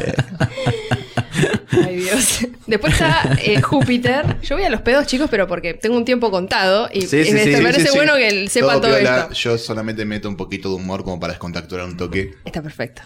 [1.87, 2.47] Ay, Dios.
[2.67, 4.37] Después está eh, Júpiter.
[4.43, 7.33] Yo voy a los pedos, chicos, pero porque tengo un tiempo contado y, Sí, sí,
[7.33, 7.97] me, sí, me sí, parece sí, sí.
[7.97, 9.35] bueno que sepan todo, piola, esto.
[9.35, 12.35] Yo solamente meto un poquito de humor como para descontacturar un toque.
[12.45, 13.03] Está perfecto.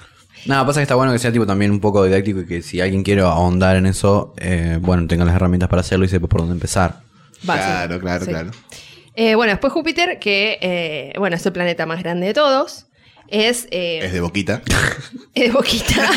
[0.46, 2.80] Nada, pasa que está bueno que sea tipo también un poco didáctico y que si
[2.80, 6.40] alguien quiere ahondar en eso, eh, bueno, tenga las herramientas para hacerlo y sepa por
[6.40, 7.00] dónde empezar.
[7.48, 7.60] Va, sí.
[7.62, 8.30] claro, claro, Sí.
[8.30, 8.50] claro.
[9.16, 12.86] Eh, bueno, después Júpiter, que eh, bueno, es el planeta más grande de todos.
[13.28, 14.62] Es, eh, Es de boquita.
[15.34, 15.94] es de boquita.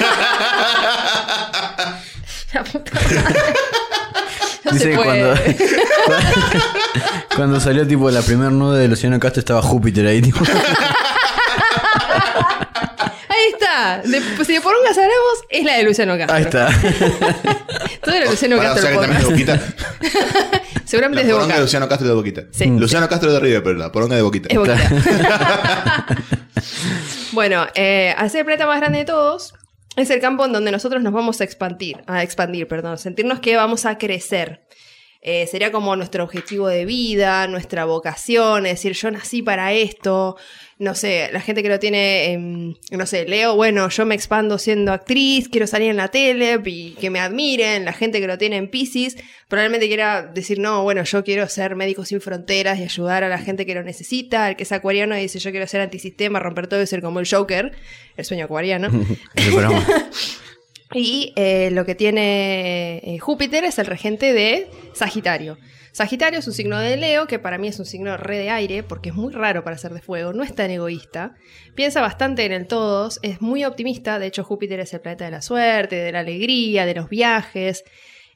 [2.54, 3.22] La puta madre.
[4.64, 5.22] No Dice se que puede.
[5.22, 5.42] cuando,
[7.36, 10.44] cuando salió tipo la primer nude de Luciano Castro estaba Júpiter ahí, tipo.
[13.78, 14.10] Ahí está.
[14.10, 16.36] De- pues, si de porongas hablamos, es la de Luciano Castro.
[16.36, 16.68] Ahí está.
[18.04, 18.82] Todo de Luciano Pará, o Castro.
[18.82, 20.62] sea que el también es de boquita.
[20.86, 21.56] Seguramente es de poronga boca.
[21.56, 22.42] de Luciano Castro de boquita.
[22.52, 22.66] Sí.
[22.68, 24.48] Luciano Castro de River, pero la poronga de boquita.
[24.50, 26.06] Es boquita.
[27.34, 29.54] bueno, eh, el planeta más grande de todos,
[29.96, 33.56] es el campo en donde nosotros nos vamos a expandir, a expandir, perdón, sentirnos que
[33.56, 34.67] vamos a crecer.
[35.30, 40.38] Eh, sería como nuestro objetivo de vida, nuestra vocación, es decir, yo nací para esto.
[40.80, 44.58] No sé, la gente que lo tiene, em, no sé, Leo, bueno, yo me expando
[44.58, 47.84] siendo actriz, quiero salir en la tele y que me admiren.
[47.84, 49.18] La gente que lo tiene en Pisces
[49.50, 53.38] probablemente quiera decir, no, bueno, yo quiero ser médico sin fronteras y ayudar a la
[53.38, 54.48] gente que lo necesita.
[54.48, 57.20] El que es acuariano y dice, yo quiero ser antisistema, romper todo y ser como
[57.20, 57.74] el Joker,
[58.16, 58.88] el sueño acuariano.
[60.94, 65.58] Y eh, lo que tiene eh, Júpiter es el regente de Sagitario.
[65.92, 68.84] Sagitario es un signo de Leo, que para mí es un signo re de aire,
[68.84, 71.34] porque es muy raro para ser de fuego, no es tan egoísta.
[71.74, 75.32] Piensa bastante en el todos, es muy optimista, de hecho Júpiter es el planeta de
[75.32, 77.84] la suerte, de la alegría, de los viajes.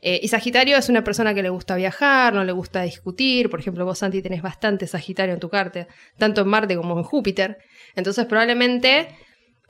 [0.02, 3.50] Eh, y Sagitario es una persona que le gusta viajar, no le gusta discutir.
[3.50, 5.88] Por ejemplo, vos, Santi, tenés bastante Sagitario en tu carta,
[6.18, 7.60] tanto en Marte como en Júpiter.
[7.96, 9.10] Entonces, probablemente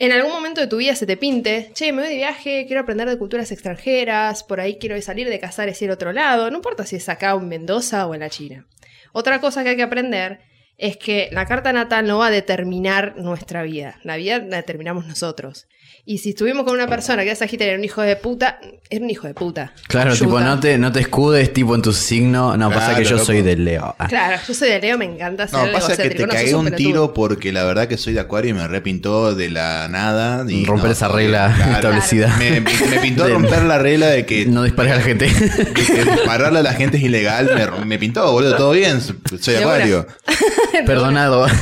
[0.01, 2.81] en algún momento de tu vida se te pinte, che, me voy de viaje, quiero
[2.81, 6.57] aprender de culturas extranjeras, por ahí quiero salir de Casares y a otro lado, no
[6.57, 8.65] importa si es acá o en Mendoza o en la China.
[9.13, 10.39] Otra cosa que hay que aprender
[10.79, 15.05] es que la carta natal no va a determinar nuestra vida, la vida la determinamos
[15.05, 15.67] nosotros.
[16.03, 19.03] Y si estuvimos con una persona que es Sagitario, era un hijo de puta, era
[19.03, 19.71] un hijo de puta.
[19.87, 22.57] Claro, tipo, no te, no te escudes tipo en tu signo.
[22.57, 23.25] No, pasa que yo loco.
[23.25, 23.95] soy de Leo.
[23.99, 24.07] Ah.
[24.07, 26.71] Claro, yo soy de Leo, me encanta ser No, pasa que te no, cagué un
[26.71, 30.43] tiro porque la verdad que soy de acuario y me repintó de la nada.
[30.51, 31.71] Y Romper no, esa regla claro.
[31.73, 32.35] establecida.
[32.37, 35.25] Me, me pintó De- romper la regla de que, No dispares a la gente.
[35.29, 37.51] de que dispararle a la gente es ilegal.
[37.53, 38.99] Me, me pintó, boludo, todo bien.
[39.01, 40.07] Soy de acuario.
[40.85, 41.45] Perdonado.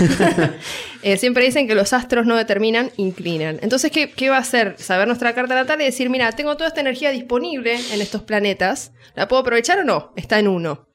[1.01, 3.59] Eh, siempre dicen que los astros no determinan, inclinan.
[3.61, 4.75] Entonces, ¿qué, qué va a hacer?
[4.77, 8.91] Saber nuestra carta natal y decir, mira, tengo toda esta energía disponible en estos planetas.
[9.15, 10.11] ¿La puedo aprovechar o no?
[10.17, 10.89] Está en uno.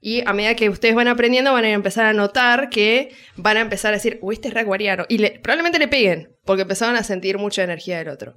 [0.00, 3.60] Y a medida que ustedes van aprendiendo, van a empezar a notar que van a
[3.60, 5.04] empezar a decir, uy, este es re acuariano.
[5.08, 8.36] Y le- probablemente le peguen, porque empezaron a sentir mucha energía del otro.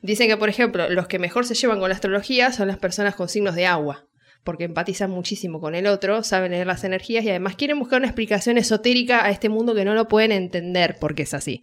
[0.00, 3.14] Dicen que, por ejemplo, los que mejor se llevan con la astrología son las personas
[3.14, 4.06] con signos de agua,
[4.44, 8.08] porque empatizan muchísimo con el otro, saben leer las energías y además quieren buscar una
[8.08, 11.62] explicación esotérica a este mundo que no lo pueden entender porque es así.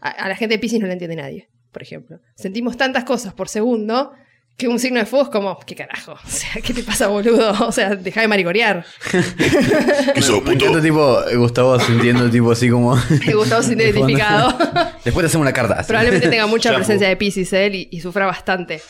[0.00, 2.20] A, a la gente de Pisces no le entiende nadie, por ejemplo.
[2.34, 4.12] Sentimos tantas cosas por segundo
[4.56, 6.12] que un signo de fuego es como, ¿qué carajo?
[6.12, 7.52] O sea, ¿qué te pasa, boludo?
[7.66, 8.84] O sea, deja de maricorear.
[10.44, 12.96] Me encanta tipo Gustavo sintiendo tipo así como.
[13.26, 14.08] Me gustó sin de fondo.
[14.08, 14.56] identificado.
[15.04, 15.74] Después te hacemos una carta.
[15.74, 15.88] así.
[15.88, 18.80] Probablemente tenga mucha presencia de Pisces él y, y sufra bastante.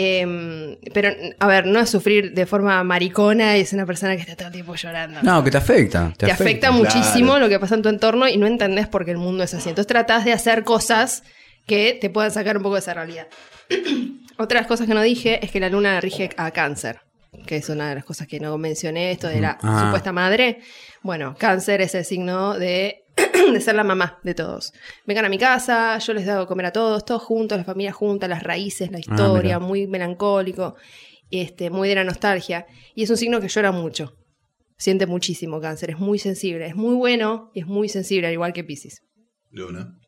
[0.00, 1.10] Em, pero,
[1.40, 4.46] a ver, no es sufrir de forma maricona y es una persona que está todo
[4.46, 5.20] el tiempo llorando.
[5.24, 6.12] No, que te afecta.
[6.16, 6.84] Te, te afecta, claro.
[6.84, 9.54] muchísimo lo que pasa en tu entorno y no entendés por qué el mundo es
[9.54, 9.70] así.
[9.70, 11.24] Entonces tratás de hacer cosas
[11.66, 13.26] que te puedan sacar un poco de esa realidad.
[14.38, 17.00] Otras cosas que no dije es que la luna rige a cáncer,
[17.44, 19.82] que es una de las cosas que no mencioné, esto de la Ah.
[19.86, 20.60] supuesta madre.
[21.02, 23.02] Bueno, cáncer es el signo de,
[23.52, 24.72] de ser la mamá de todos.
[25.06, 27.92] Vengan a mi casa, yo les doy a comer a todos, todos juntos, la familia
[27.92, 29.60] junta, las raíces, la historia, Ah, mira.
[29.60, 30.76] muy melancólico,
[31.30, 32.66] este, muy de la nostalgia.
[32.94, 34.14] Y es un signo que llora mucho.
[34.76, 38.52] Siente muchísimo cáncer, es muy sensible, es muy bueno y es muy sensible, al igual
[38.52, 39.02] que Pisces.
[39.50, 39.98] Luna.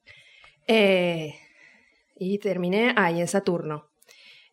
[0.69, 1.35] Eh,
[2.17, 3.87] y terminé ahí en Saturno.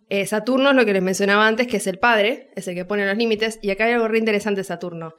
[0.09, 2.85] Eh, Saturno es lo que les mencionaba antes, que es el padre, es el que
[2.85, 3.59] pone los límites.
[3.61, 5.13] Y acá hay algo re interesante de Saturno.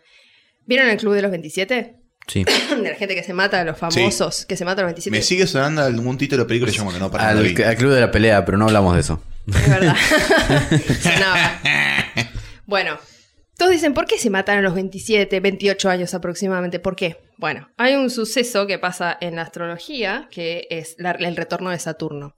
[0.66, 1.96] ¿Vieron el club de los 27?
[2.28, 2.44] Sí.
[2.82, 5.10] de la gente que se mata, los famosos que se matan a los 27.
[5.16, 7.92] Me sigue sonando algún título de película que llamo que no para Al, al club
[7.92, 9.22] de la pelea, pero no hablamos de eso.
[9.48, 9.96] Es verdad.
[11.00, 11.60] Sonaba.
[12.66, 12.98] Bueno,
[13.56, 16.78] todos dicen, ¿por qué se matan a los 27, 28 años aproximadamente?
[16.78, 17.16] ¿Por qué?
[17.38, 21.78] Bueno, hay un suceso que pasa en la astrología, que es la- el retorno de
[21.78, 22.34] Saturno.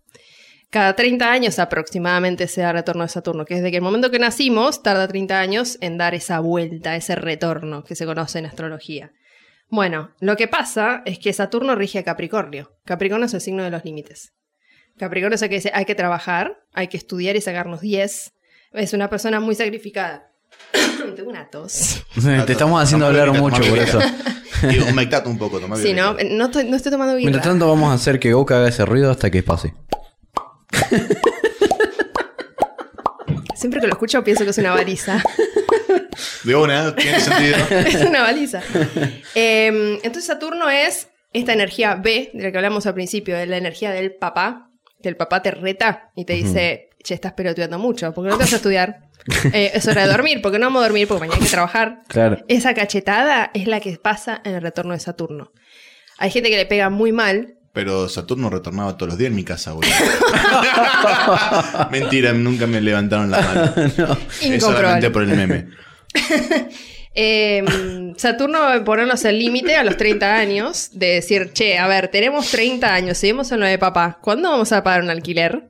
[0.70, 4.12] Cada 30 años aproximadamente se da el retorno de Saturno, que desde que el momento
[4.12, 8.46] que nacimos tarda 30 años en dar esa vuelta, ese retorno que se conoce en
[8.46, 9.10] astrología.
[9.70, 12.72] Bueno, lo que pasa es que Saturno rige a Capricornio.
[12.84, 14.32] Capricornio es el signo de los límites.
[14.98, 18.32] Capricornio es el que dice, hay que trabajar, hay que estudiar y sacarnos 10.
[18.72, 20.32] Es una persona muy sacrificada.
[21.16, 22.04] Tengo una tos.
[22.46, 24.00] Te estamos haciendo Tomá hablar mucho por eso.
[24.90, 26.14] humectate un poco, Sí, ¿no?
[26.14, 27.30] No estoy, no estoy tomando birra.
[27.30, 29.72] Mientras tanto, vamos a hacer que Goku haga ese ruido hasta que pase.
[33.54, 35.22] Siempre que lo escucho pienso que es una baliza.
[36.44, 37.56] De una, tiene sentido.
[37.70, 38.62] es una baliza.
[39.34, 43.56] Eh, entonces Saturno es esta energía B, de la que hablamos al principio, de la
[43.56, 44.70] energía del papá,
[45.02, 48.44] que el papá te reta y te dice, che, estás pelotudeando mucho, porque no te
[48.44, 49.00] vas a estudiar.
[49.52, 52.02] Eh, es hora de dormir, porque no vamos a dormir, porque mañana hay que trabajar.
[52.08, 52.38] Claro.
[52.48, 55.52] Esa cachetada es la que pasa en el retorno de Saturno.
[56.18, 57.56] Hay gente que le pega muy mal.
[57.72, 59.92] Pero Saturno retornaba todos los días en mi casa, boludo.
[61.90, 63.72] Mentira, nunca me levantaron la mano.
[63.76, 64.60] Es Incomprobable.
[64.60, 65.68] solamente por el meme.
[67.12, 67.64] Eh,
[68.16, 72.06] Saturno va a ponernos el límite a los 30 años de decir, che, a ver,
[72.06, 75.68] tenemos 30 años, seguimos en lo de papá, ¿cuándo vamos a pagar un alquiler?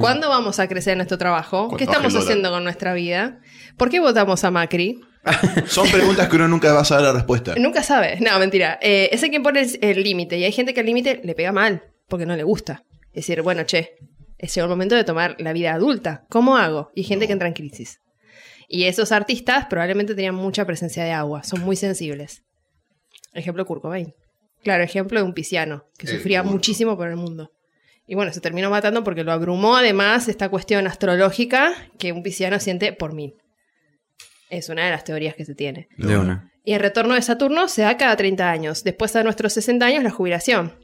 [0.00, 1.76] ¿Cuándo vamos a crecer en nuestro trabajo?
[1.76, 3.38] ¿Qué estamos el haciendo con nuestra vida?
[3.76, 5.00] ¿Por qué votamos a Macri?
[5.66, 7.54] Son preguntas que uno nunca va a saber la respuesta.
[7.58, 8.18] Nunca sabe.
[8.20, 8.78] No, mentira.
[8.82, 11.34] Eh, es el quien pone el- el límite y hay gente que al límite le
[11.34, 12.84] pega mal porque no le gusta.
[13.12, 13.92] Es decir, bueno, che,
[14.38, 16.24] es llegó el momento de tomar la vida adulta.
[16.30, 16.90] ¿Cómo hago?
[16.94, 18.00] Y hay gente que entra en crisis.
[18.74, 22.42] Y esos artistas probablemente tenían mucha presencia de agua, son muy sensibles.
[23.34, 24.14] Ejemplo Kurt Cobain.
[24.64, 27.52] Claro, ejemplo de un pisciano que El sufría muchísimo por el mundo.
[28.06, 32.58] Y bueno, se terminó matando porque lo abrumó además esta cuestión astrológica que un pisciano
[32.60, 33.34] siente por mil.
[34.48, 35.88] Es una de las teorías que se tiene.
[35.98, 36.50] De una.
[36.64, 38.84] Y el retorno de Saturno se da cada 30 años.
[38.84, 40.78] Después de nuestros 60 años, la jubilación.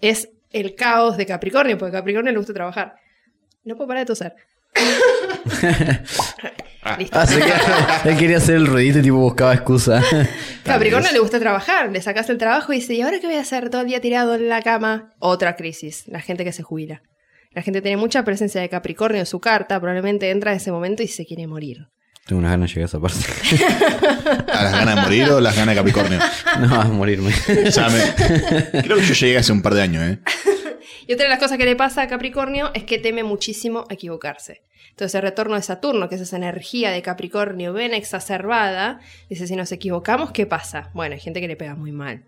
[0.00, 2.96] Es el caos de Capricornio, porque a Capricornio le gusta trabajar.
[3.62, 4.34] No puedo parar de toser.
[6.98, 7.18] Listo.
[7.20, 10.02] Ah, él quería hacer el ruidito y tipo buscaba excusa.
[10.64, 13.40] Capricornio le gusta trabajar, le sacas el trabajo y dice, ¿y ahora qué voy a
[13.40, 15.12] hacer todo el día tirado en la cama?
[15.18, 17.02] Otra crisis, la gente que se jubila.
[17.52, 21.02] La gente tiene mucha presencia de Capricornio en su carta, probablemente entra en ese momento
[21.02, 21.88] y se quiere morir.
[22.26, 23.18] Tengo unas ganas de llegar a esa parte.
[24.52, 26.18] ¿A las ganas de morir o las ganas de Capricornio?
[26.60, 27.32] no, a morirme.
[27.66, 30.18] O sea, me- creo que yo llegué hace un par de años, ¿eh?
[31.08, 34.60] Y otra de las cosas que le pasa a Capricornio es que teme muchísimo equivocarse.
[34.90, 39.56] Entonces el retorno de Saturno, que es esa energía de Capricornio bien exacerbada, dice, si
[39.56, 40.90] nos equivocamos, ¿qué pasa?
[40.92, 42.24] Bueno, hay gente que le pega muy mal.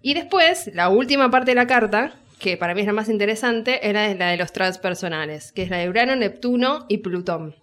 [0.00, 3.86] Y después, la última parte de la carta, que para mí es la más interesante,
[3.86, 7.54] era la de los transpersonales, que es la de Urano, Neptuno y Plutón.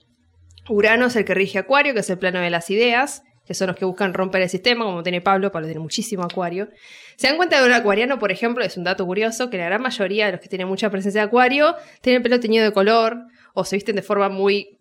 [0.70, 3.68] Urano es el que rige Acuario, que es el plano de las ideas, que son
[3.68, 6.70] los que buscan romper el sistema, como tiene Pablo, Pablo tiene muchísimo Acuario.
[7.18, 9.82] Se dan cuenta de un acuariano, por ejemplo, es un dato curioso, que la gran
[9.82, 13.18] mayoría de los que tienen mucha presencia de Acuario tienen el pelo teñido de color,
[13.56, 14.78] o se visten de forma muy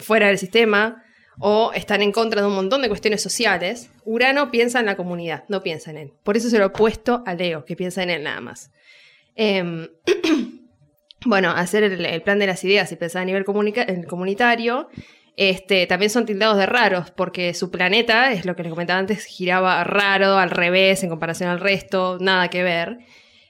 [0.00, 1.04] fuera del sistema,
[1.38, 3.88] o están en contra de un montón de cuestiones sociales.
[4.04, 6.12] Urano piensa en la comunidad, no piensa en él.
[6.24, 8.72] Por eso es el opuesto a Leo, que piensa en él nada más.
[9.36, 9.86] Em,
[11.24, 14.88] bueno, hacer el, plan de las ideas y pensar a nivel comunitario,
[15.36, 19.24] este, también son tildados de raros, porque su planeta, es lo que les comentaba antes,
[19.26, 22.98] giraba raro, al revés, en comparación al resto, nada que ver.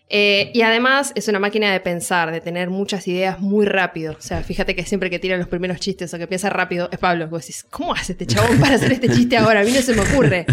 [0.09, 4.15] Eh, y además es una máquina de pensar, de tener muchas ideas muy rápido.
[4.19, 6.99] O sea, fíjate que siempre que tira los primeros chistes o que piensa rápido es
[6.99, 7.29] Pablo.
[7.29, 9.61] Vos decís, ¿cómo hace este chabón para hacer este chiste ahora?
[9.61, 10.47] A mí no se me ocurre.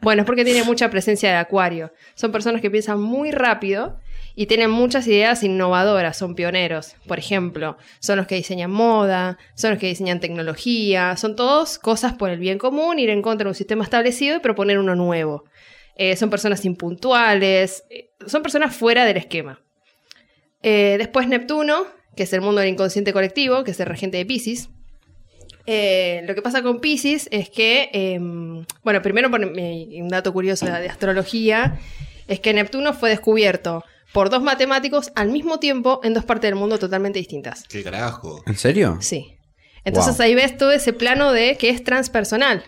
[0.00, 1.92] Bueno, es porque tiene mucha presencia de acuario.
[2.14, 3.98] Son personas que piensan muy rápido
[4.34, 6.94] y tienen muchas ideas innovadoras, son pioneros.
[7.06, 12.14] Por ejemplo, son los que diseñan moda, son los que diseñan tecnología, son todos cosas
[12.14, 15.44] por el bien común, ir en contra de un sistema establecido y proponer uno nuevo.
[15.96, 19.60] Eh, son personas impuntuales, eh, son personas fuera del esquema.
[20.62, 21.86] Eh, después Neptuno,
[22.16, 24.70] que es el mundo del inconsciente colectivo, que es el regente de Pisces.
[25.66, 28.18] Lo que pasa con Pisces es que, eh,
[28.82, 31.78] bueno, primero un dato curioso de astrología,
[32.26, 36.58] es que Neptuno fue descubierto por dos matemáticos al mismo tiempo en dos partes del
[36.58, 37.64] mundo totalmente distintas.
[37.68, 38.42] ¿Qué carajo?
[38.46, 38.98] ¿En serio?
[39.00, 39.36] Sí.
[39.84, 40.24] Entonces Wow.
[40.24, 42.64] ahí ves todo ese plano de que es transpersonal,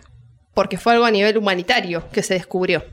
[0.54, 2.84] porque fue algo a nivel humanitario que se descubrió.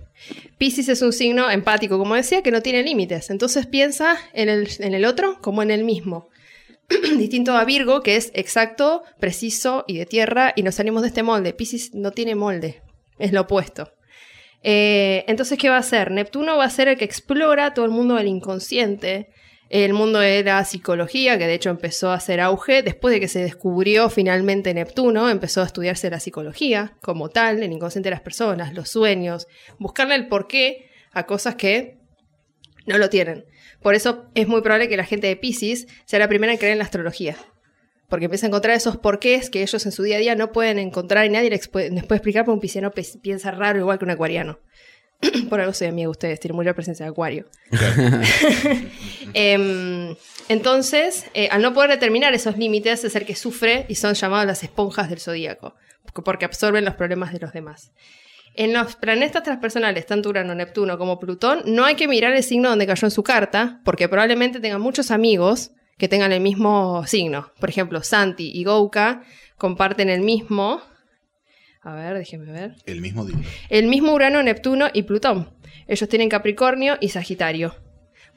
[0.58, 3.30] Pisces es un signo empático, como decía, que no tiene límites.
[3.30, 6.28] Entonces piensa en el, en el otro como en el mismo.
[7.18, 11.24] Distinto a Virgo, que es exacto, preciso y de tierra, y nos salimos de este
[11.24, 11.54] molde.
[11.54, 12.82] Pisces no tiene molde,
[13.20, 13.94] es lo opuesto.
[14.64, 16.12] Eh, entonces, ¿qué va a hacer?
[16.12, 19.30] Neptuno va a ser el que explora todo el mundo del inconsciente,
[19.70, 23.28] el mundo de la psicología, que de hecho empezó a hacer auge después de que
[23.28, 28.22] se descubrió finalmente Neptuno, empezó a estudiarse la psicología como tal, el inconsciente de las
[28.22, 32.00] personas, los sueños, buscarle el porqué a cosas que
[32.88, 33.46] no lo tienen.
[33.82, 36.74] Por eso es muy probable que la gente de Pisces sea la primera en creer
[36.74, 37.38] en la astrología.
[38.10, 40.80] Porque empieza a encontrar esos porqués que ellos en su día a día no pueden
[40.80, 44.06] encontrar y nadie les puede, les puede explicar porque un pisciano piensa raro igual que
[44.06, 44.60] un acuariano.
[45.50, 47.46] Por algo soy amigo de ustedes, tienen mucha presencia de acuario.
[49.34, 50.16] Em,
[50.48, 54.48] entonces, eh, al no poder determinar esos límites, es el que sufre y son llamados
[54.48, 55.76] las esponjas del zodíaco,
[56.26, 57.92] porque absorben los problemas de los demás.
[58.56, 62.70] En los planetas transpersonales, tanto Urano, Neptuno como Plutón, no hay que mirar el signo
[62.70, 67.52] donde cayó en su carta, porque probablemente tengan muchos amigos que tengan el mismo signo.
[67.60, 69.22] Por ejemplo, Santi y Gouka
[69.58, 70.82] comparten el mismo.
[71.84, 72.76] A ver, déjenme ver.
[72.86, 73.38] El mismo día.
[73.70, 75.56] El mismo Urano, Neptuno y Plutón.
[75.88, 77.76] Ellos tienen Capricornio y Sagitario.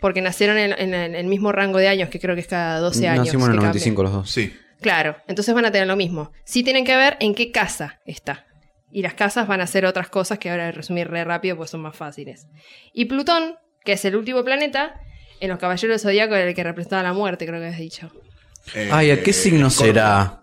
[0.00, 2.78] Porque nacieron en, en- en el mismo rango de años, que creo que es cada
[2.80, 3.26] 12 años.
[3.26, 4.12] Nacimos en el que 95 cambia.
[4.16, 4.30] los dos.
[4.30, 4.52] Sí.
[4.80, 6.32] Claro, entonces van a tener lo mismo.
[6.44, 8.46] Sí tienen que ver en qué casa está.
[8.90, 11.82] Y las casas van a ser otras cosas que ahora resumir re rápido porque son
[11.82, 12.48] más fáciles.
[12.92, 15.00] Y Plutón, que es el último planeta,
[15.42, 18.12] en los Caballeros del Zodíaco era el que representaba la muerte, creo que has dicho.
[18.74, 19.92] Eh, Ay, ¿a qué signo Scorpio.
[19.92, 20.38] será?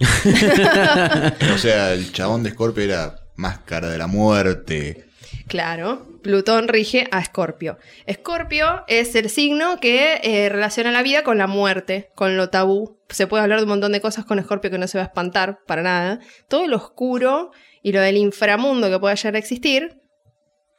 [1.54, 5.04] O sea, el chabón de Scorpio era máscara de la muerte.
[5.48, 7.78] Claro, Plutón rige a Escorpio.
[8.06, 12.98] Escorpio es el signo que eh, relaciona la vida con la muerte, con lo tabú.
[13.10, 15.08] Se puede hablar de un montón de cosas con Escorpio que no se va a
[15.08, 16.20] espantar para nada.
[16.48, 17.50] Todo lo oscuro
[17.82, 20.00] y lo del inframundo que pueda llegar a existir,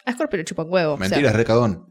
[0.06, 0.94] a Escorpio le chupa un huevo.
[0.94, 1.89] o sea, Mentira, es recagón.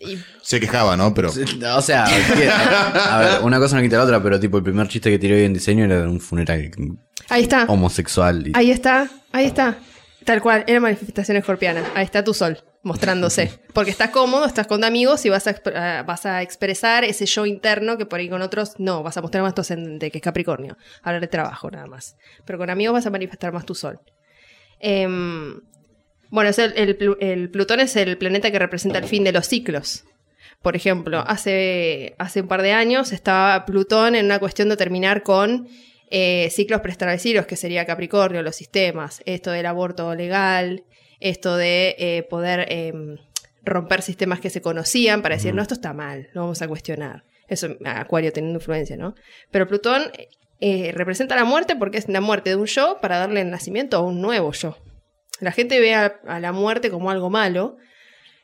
[0.00, 1.12] Y- Se quejaba, ¿no?
[1.14, 1.30] Pero.
[1.30, 4.88] O sea, que- a ver, una cosa no quita la otra, pero tipo el primer
[4.88, 6.70] chiste que tiré hoy en diseño era de un funeral
[7.28, 8.46] ahí está, homosexual.
[8.48, 9.78] y- ahí está, ahí está.
[10.24, 11.82] Tal cual, era manifestación escorpiana.
[11.94, 13.60] Ahí está tu sol, mostrándose.
[13.72, 17.46] Porque estás cómodo, estás con amigos y vas a, ah, vas a expresar ese yo
[17.46, 20.22] interno que por ahí con otros no, vas a mostrar más tu ascendente, que es
[20.22, 20.76] Capricornio.
[21.02, 22.16] Hablar de trabajo nada más.
[22.44, 24.00] Pero con amigos vas a manifestar más tu sol.
[24.80, 25.60] Em,
[26.30, 29.32] bueno, es el, el Plu- el Plutón es el planeta que representa el fin de
[29.32, 30.04] los ciclos.
[30.62, 35.22] Por ejemplo, hace, hace un par de años estaba Plutón en una cuestión de terminar
[35.22, 35.68] con
[36.10, 40.84] eh, ciclos preestablecidos, que sería Capricornio, los sistemas, esto del aborto legal,
[41.20, 43.18] esto de eh, poder em,
[43.62, 47.24] romper sistemas que se conocían para decir, no, esto está mal, lo vamos a cuestionar.
[47.46, 49.14] Eso, Acuario teniendo influencia, ¿no?
[49.50, 50.02] Pero Plutón
[50.60, 53.96] eh, representa la muerte porque es la muerte de un yo para darle el nacimiento
[53.96, 54.76] a un nuevo yo.
[55.40, 57.76] La gente ve a, a la muerte como algo malo,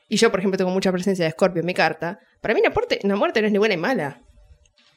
[0.07, 2.19] y yo, por ejemplo, tengo mucha presencia de Scorpio en mi carta.
[2.41, 4.21] Para mí la muerte, la muerte no es ni buena ni mala.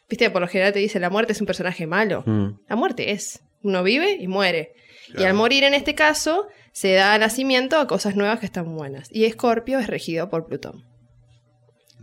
[0.09, 2.23] Viste, por lo general te dice la muerte es un personaje malo.
[2.27, 2.61] Mm.
[2.69, 3.43] La muerte es.
[3.63, 4.73] Uno vive y muere.
[5.17, 9.09] Y al morir en este caso, se da nacimiento a cosas nuevas que están buenas.
[9.11, 10.85] Y Escorpio es regido por Plutón.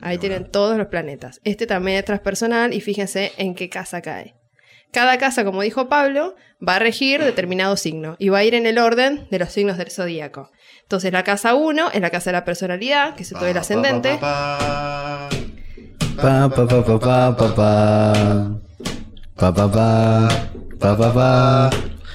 [0.01, 1.39] Ahí tienen todos los planetas.
[1.43, 4.35] Este también es transpersonal y fíjense en qué casa cae.
[4.95, 6.35] Cada casa, como dijo Pablo,
[6.65, 9.77] va a regir determinado signo y va a ir en el orden de los signos
[9.77, 10.51] del zodíaco.
[10.83, 14.17] Entonces, la casa 1 es la casa de la personalidad, que es todo el ascendente.
[14.21, 15.27] Pa,
[16.15, 18.13] Pa pa, pa, pa pa pa pa pa pa.
[19.35, 20.29] Pa pa pa.
[20.79, 21.69] Pa pa pa.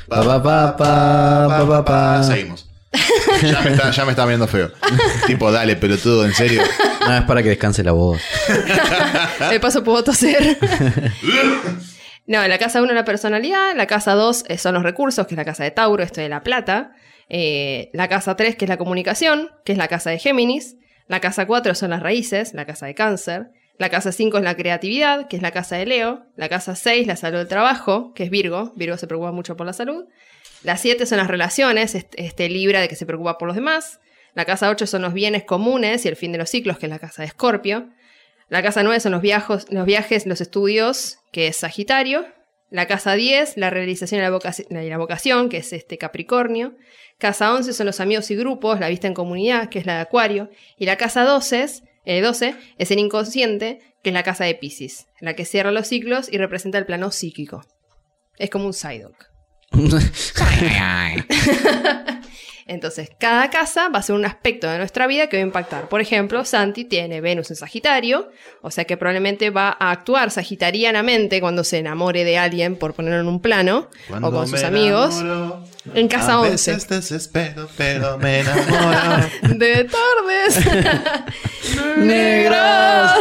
[0.09, 2.23] Pa pa pa pa pa pa pa.
[2.23, 2.67] Seguimos.
[3.43, 4.71] Ya me, está, ya me está viendo feo.
[5.27, 6.63] tipo, dale, pelotudo, en serio.
[7.07, 8.23] No, es para que descanse la voz.
[9.51, 10.59] De paso puedo toser.
[12.31, 15.37] No, la casa 1 es la personalidad, la casa 2 son los recursos, que es
[15.37, 16.93] la casa de Tauro, esto de la plata.
[17.29, 20.77] Eh, la casa 3, que es la comunicación, que es la casa de Géminis.
[21.09, 23.51] La casa 4 son las raíces, la casa de Cáncer.
[23.79, 26.25] La casa 5 es la creatividad, que es la casa de Leo.
[26.37, 28.75] La casa 6, la salud del trabajo, que es Virgo.
[28.77, 30.05] Virgo se preocupa mucho por la salud.
[30.63, 33.99] La 7 son las relaciones, este, este Libra de que se preocupa por los demás.
[34.35, 36.91] La casa 8 son los bienes comunes y el fin de los ciclos, que es
[36.91, 37.89] la casa de Escorpio.
[38.51, 42.27] La casa 9 son los, viajos, los viajes, los estudios, que es Sagitario.
[42.69, 46.77] La casa 10, la realización y la, vocaci- y la vocación, que es este Capricornio.
[47.19, 50.01] Casa 11 son los amigos y grupos, la vista en comunidad, que es la de
[50.03, 50.51] Acuario.
[50.79, 54.55] Y la casa 12, es- eh, 12 es el inconsciente, que es la casa de
[54.55, 57.65] Pisces, la que cierra los ciclos y representa el plano psíquico.
[58.39, 59.27] Es como un Psyduck.
[62.71, 65.89] Entonces, cada casa va a ser un aspecto de nuestra vida que va a impactar.
[65.89, 68.31] Por ejemplo, Santi tiene Venus en Sagitario,
[68.63, 73.19] o sea que probablemente va a actuar sagitarianamente cuando se enamore de alguien, por ponerlo
[73.19, 73.89] en un plano,
[74.23, 75.21] o con sus amigos.
[75.95, 76.51] En casa a 11.
[76.53, 79.27] veces desespero, pero me enamoro.
[79.57, 80.65] De tardes
[81.97, 83.19] negras.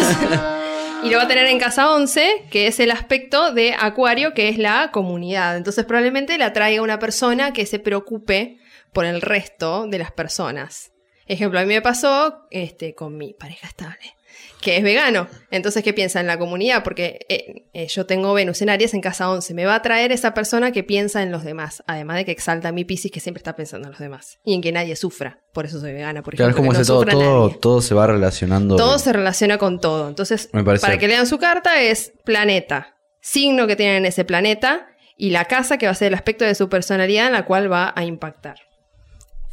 [1.03, 4.49] Y lo va a tener en casa 11, que es el aspecto de Acuario, que
[4.49, 5.57] es la comunidad.
[5.57, 8.58] Entonces probablemente la traiga una persona que se preocupe
[8.93, 10.91] por el resto de las personas.
[11.25, 14.15] Ejemplo, a mí me pasó este, con mi pareja estable,
[14.61, 15.27] que es vegano.
[15.51, 16.83] Entonces, ¿qué piensa en la comunidad?
[16.83, 19.53] Porque eh, eh, yo tengo Venus en Aries en casa 11.
[19.53, 21.83] Me va a traer esa persona que piensa en los demás.
[21.85, 24.39] Además de que exalta a mi Piscis, que siempre está pensando en los demás.
[24.43, 25.39] Y en que nadie sufra.
[25.53, 26.71] Por eso soy vegana, por Claro, es ejemplo.
[26.71, 28.75] como que ese no todo, todo, se va relacionando.
[28.75, 30.07] Todo se relaciona con todo.
[30.09, 34.87] Entonces, Me para que lean su carta es planeta, signo que tienen en ese planeta
[35.15, 37.71] y la casa que va a ser el aspecto de su personalidad en la cual
[37.71, 38.55] va a impactar.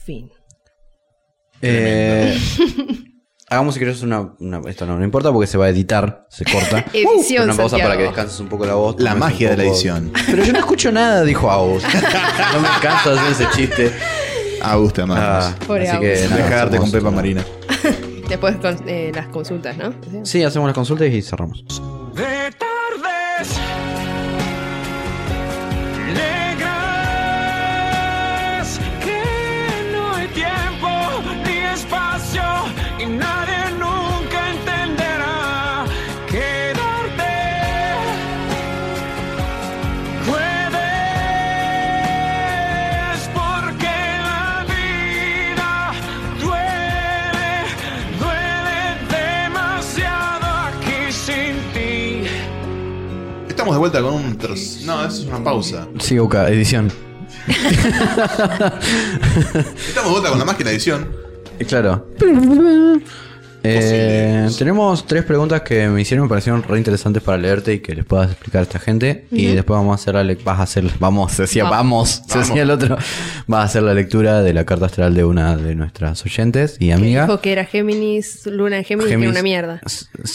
[0.06, 0.30] Fin.
[1.62, 2.38] Eh,
[3.50, 6.44] hagamos si querés una, una- Esto no, no importa porque se va a editar, se
[6.44, 6.84] corta.
[6.92, 7.88] Edición, una pausa Santiago.
[7.90, 8.96] para que descanses un poco la voz.
[9.00, 10.12] La magia de la edición.
[10.26, 11.82] Pero yo no escucho nada, dijo Agus.
[12.52, 13.92] No me canso de hacer ese chiste.
[14.62, 15.54] Ah, gusta Ah, más.
[15.66, 16.30] Pobre así que Agus.
[16.30, 17.44] nada, Dejarte con Pepa una- Marina.
[18.28, 19.92] Después con eh, las consultas, ¿no?
[20.24, 21.64] Sí, hacemos las consultas y cerramos.
[22.14, 23.58] de tardes
[53.66, 54.82] Estamos de vuelta con un tros...
[54.84, 55.88] No, eso es una pausa.
[55.98, 56.88] Sí, Oka, edición.
[57.48, 58.78] Estamos
[59.92, 61.08] de vuelta con la la edición.
[61.66, 62.06] Claro.
[63.68, 67.94] Eh, tenemos tres preguntas que me hicieron, me parecieron re interesantes para leerte y que
[67.94, 69.26] les puedas explicar a esta gente.
[69.30, 72.34] Y después vamos a hacer la lec- vas a hacer, vamos, se decía vamos, se
[72.34, 72.48] Vamos.
[72.48, 72.96] decía el otro,
[73.46, 76.86] vas a hacer la lectura de la carta astral de una de nuestras oyentes y
[76.86, 77.22] Que amiga.
[77.26, 79.80] dijo que era Géminis, Luna en Géminis, que era una mierda.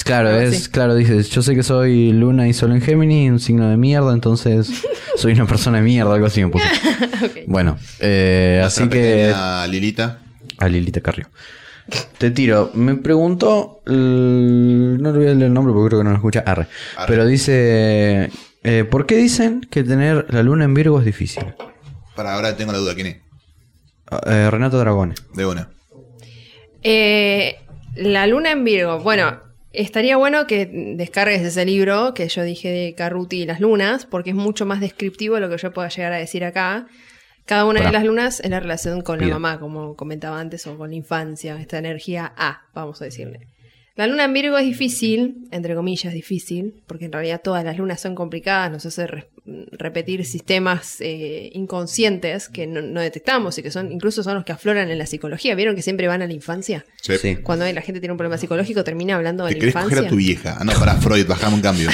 [0.04, 3.70] Claro, es claro, dices, yo sé que soy luna y sol en Géminis, un signo
[3.70, 4.70] de mierda, entonces
[5.16, 6.66] soy una persona de mierda, algo así me puso.
[7.24, 7.38] Ok.
[7.46, 10.20] Bueno, eh, así que pequeña Lilita.
[10.58, 11.28] a Lilita Carrio.
[12.18, 12.72] Te tiro.
[12.74, 13.82] Me preguntó.
[13.86, 16.44] el- no le voy a leer el nombre porque creo que no lo escucha.
[16.46, 16.68] Arre.
[16.98, 17.08] Arre.
[17.08, 18.30] Pero dice.
[18.64, 21.44] eh, ¿Por qué dicen que tener la luna en Virgo es difícil?
[22.16, 23.18] Para ahora tengo la duda, ¿quién es?
[24.28, 25.16] Eh, Renato Dragone.
[25.34, 25.70] De una.
[26.84, 27.56] Eh,
[27.96, 29.40] la luna en Virgo, bueno,
[29.74, 30.66] Estaría bueno que
[30.98, 34.82] descargues ese libro que yo dije de Carruti y las lunas, porque es mucho más
[34.82, 36.88] descriptivo de lo que yo pueda llegar a decir acá.
[37.46, 40.78] Cada una de las lunas es la relación con la mamá, como comentaba antes, o
[40.78, 43.48] con la infancia, esta energía A, vamos a decirle.
[43.96, 48.00] La luna en Virgo es difícil, entre comillas difícil, porque en realidad todas las lunas
[48.00, 49.28] son complicadas, nos hace re-
[49.74, 54.54] repetir sistemas eh, inconscientes que no, no detectamos y que son incluso son los que
[54.54, 55.56] afloran en la psicología.
[55.56, 56.86] ¿Vieron que siempre van a la infancia?
[57.02, 57.18] Sí.
[57.18, 57.36] Sí.
[57.38, 59.98] Cuando la gente tiene un problema psicológico termina hablando de Te la querés infancia.
[59.98, 60.58] coger a tu vieja.
[60.58, 61.90] Ah, no, para Freud, bajame un cambio.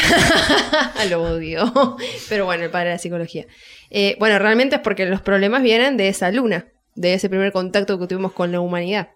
[1.10, 1.98] Lo odio.
[2.30, 3.46] Pero bueno, el padre de la psicología.
[3.90, 7.98] Eh, bueno, realmente es porque los problemas vienen de esa luna, de ese primer contacto
[8.00, 9.10] que tuvimos con la humanidad.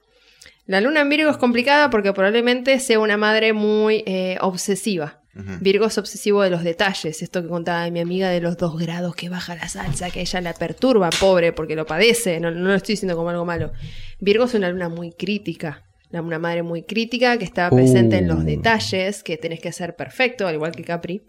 [0.72, 5.20] La luna en Virgo es complicada porque probablemente sea una madre muy eh, obsesiva.
[5.60, 9.14] Virgo es obsesivo de los detalles, esto que contaba mi amiga de los dos grados
[9.14, 12.76] que baja la salsa, que ella la perturba, pobre, porque lo padece, no, no lo
[12.76, 13.74] estoy diciendo como algo malo.
[14.22, 18.40] Virgo es una luna muy crítica, una madre muy crítica que está presente en los
[18.40, 18.44] Uh.
[18.44, 21.22] detalles, que tenés que ser perfecto, al igual que Capri.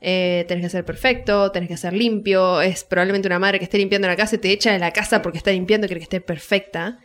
[0.00, 2.60] Eh, tenés que ser perfecto, tenés que ser limpio.
[2.60, 5.20] Es probablemente una madre que esté limpiando la casa y te echa de la casa
[5.20, 6.98] porque está limpiando y quiere que esté perfecta.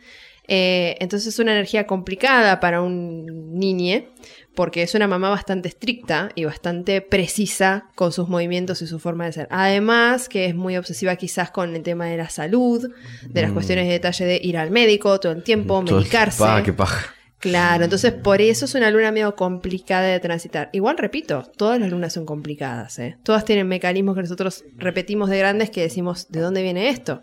[0.52, 4.08] Eh, entonces es una energía complicada para un niñe,
[4.56, 9.26] porque es una mamá bastante estricta y bastante precisa con sus movimientos y su forma
[9.26, 9.48] de ser.
[9.52, 12.90] Además, que es muy obsesiva quizás con el tema de la salud,
[13.28, 16.38] de las cuestiones de detalle de ir al médico todo el tiempo, Todo- medicarse.
[16.42, 17.14] Pa, qué paja.
[17.38, 20.68] Claro, entonces por eso es una luna medio complicada de transitar.
[20.74, 23.16] Igual repito, todas las lunas son complicadas, ¿eh?
[23.22, 27.22] Todas tienen mecanismos que nosotros repetimos de grandes que decimos, ¿de dónde viene esto?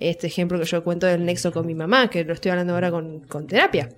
[0.00, 2.90] Este ejemplo que yo cuento del nexo con mi mamá, que lo estoy hablando ahora
[2.90, 3.88] con, con terapia.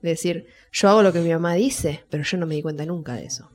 [0.00, 2.86] De decir, yo hago lo que mi mamá dice, pero yo no me di cuenta
[2.86, 3.50] nunca de eso.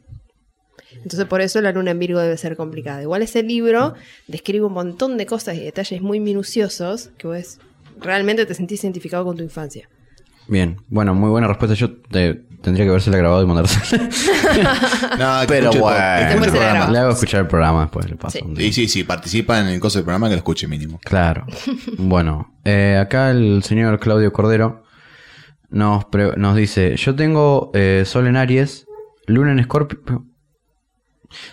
[0.91, 3.01] Entonces por eso la luna en Virgo debe ser complicada.
[3.01, 3.95] Igual ese libro
[4.27, 7.59] describe un montón de cosas y detalles muy minuciosos que vos
[7.99, 9.89] realmente te sentís identificado con tu infancia.
[10.47, 11.75] Bien, bueno, muy buena respuesta.
[11.75, 14.09] Yo te- tendría que habérsela grabado y mandársela.
[15.19, 16.27] No, que Pero escuche bueno.
[16.29, 16.89] escuche el programa.
[16.91, 18.37] Le hago escuchar el programa después, le paso.
[18.39, 18.43] Sí.
[18.45, 18.67] un día.
[18.67, 20.99] Y sí, sí, participa en el coso del programa que lo escuche mínimo.
[21.03, 21.45] Claro.
[21.97, 24.83] Bueno, eh, acá el señor Claudio Cordero
[25.69, 28.85] nos, pre- nos dice, yo tengo eh, Sol en Aries,
[29.27, 30.25] Luna en Escorpio...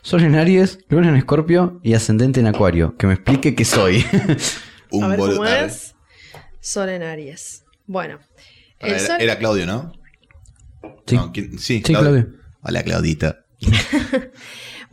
[0.02, 2.96] Sol en Aries, Luna en Escorpio y ascendente en Acuario.
[2.96, 4.04] Que me explique qué soy.
[4.90, 5.36] Un a ver boludo.
[5.38, 5.64] cómo a ver.
[5.64, 5.94] es.
[6.60, 7.64] Sol en Aries.
[7.86, 8.18] Bueno.
[8.82, 9.92] Para, el era, Claudio, ¿no?
[11.06, 11.16] Sí.
[11.16, 11.58] No, ¿quién?
[11.58, 12.28] sí, Sí, Claudio.
[12.62, 13.44] Hola, Claudita.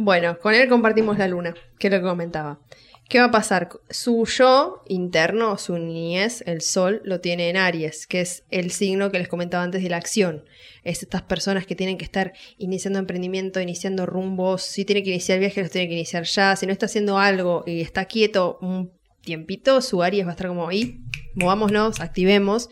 [0.02, 2.62] Bueno, con él compartimos la luna, que es lo que comentaba.
[3.10, 3.68] ¿Qué va a pasar?
[3.90, 9.12] Su yo interno, su niñez, el sol, lo tiene en Aries, que es el signo
[9.12, 10.46] que les comentaba antes de la acción.
[10.86, 14.62] Es estas personas que tienen que estar iniciando emprendimiento, iniciando rumbos.
[14.62, 16.56] Si tiene que iniciar viajes, los tiene que iniciar ya.
[16.56, 20.48] Si no está haciendo algo y está quieto un tiempito, su Aries va a estar
[20.48, 21.02] como ahí.
[21.36, 22.70] Movámonos, activemos.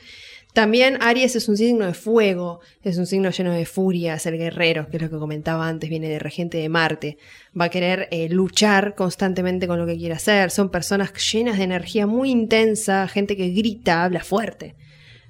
[0.57, 4.39] También Aries es un signo de fuego, es un signo lleno de furia, es el
[4.39, 7.19] guerrero, que es lo que comentaba antes, viene de regente de Marte.
[7.55, 10.49] Va a querer eh, luchar constantemente con lo que quiere hacer.
[10.49, 14.73] Son personas llenas de energía muy intensa, gente que grita, habla fuerte.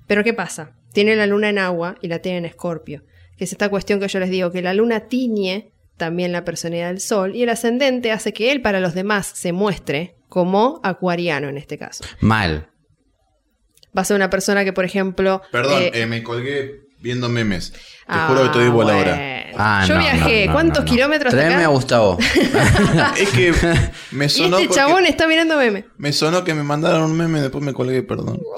[0.07, 0.77] Pero ¿qué pasa?
[0.93, 3.03] Tiene la luna en agua y la tiene en escorpio,
[3.35, 6.87] que es esta cuestión que yo les digo, que la luna tiñe también la personalidad
[6.87, 11.49] del sol y el ascendente hace que él para los demás se muestre como acuariano
[11.49, 12.05] en este caso.
[12.21, 12.69] Mal.
[13.97, 15.41] Va a ser una persona que, por ejemplo...
[15.51, 17.71] Perdón, eh, eh, me colgué viendo memes.
[17.71, 18.91] Te Ah, juro que estoy bueno.
[18.91, 19.43] ahora.
[19.57, 20.91] Ah, Yo no, viajé, no, no, ¿cuántos no, no.
[20.91, 21.65] kilómetros Tráeme acá?
[21.65, 22.17] a Gustavo.
[23.19, 23.53] Es que
[24.11, 25.85] me Y sonó, este porque- chabón está mirando meme.
[25.97, 28.39] me sonó que me mandaron un meme, después me colgué, perdón.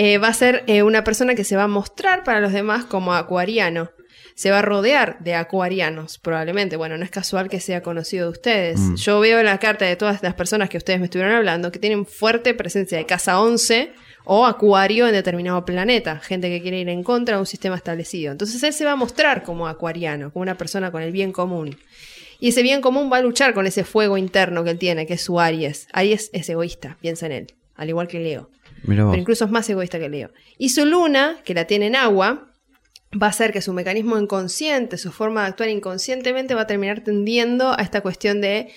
[0.00, 2.84] Eh, va a ser eh, una persona que se va a mostrar para los demás
[2.84, 3.90] como acuariano.
[4.38, 6.76] Se va a rodear de acuarianos, probablemente.
[6.76, 8.78] Bueno, no es casual que sea conocido de ustedes.
[8.78, 8.94] Mm.
[8.94, 11.80] Yo veo en la carta de todas las personas que ustedes me estuvieron hablando que
[11.80, 13.90] tienen fuerte presencia de casa 11
[14.26, 16.20] o acuario en determinado planeta.
[16.20, 18.30] Gente que quiere ir en contra de un sistema establecido.
[18.30, 21.76] Entonces él se va a mostrar como acuariano, como una persona con el bien común.
[22.38, 25.14] Y ese bien común va a luchar con ese fuego interno que él tiene, que
[25.14, 25.88] es su Aries.
[25.92, 28.50] Aries es egoísta, piensa en él, al igual que Leo
[28.86, 30.30] pero incluso es más egoísta que Leo.
[30.56, 32.48] Y su luna, que la tiene en agua,
[33.12, 37.02] va a hacer que su mecanismo inconsciente, su forma de actuar inconscientemente, va a terminar
[37.02, 38.68] tendiendo a esta cuestión de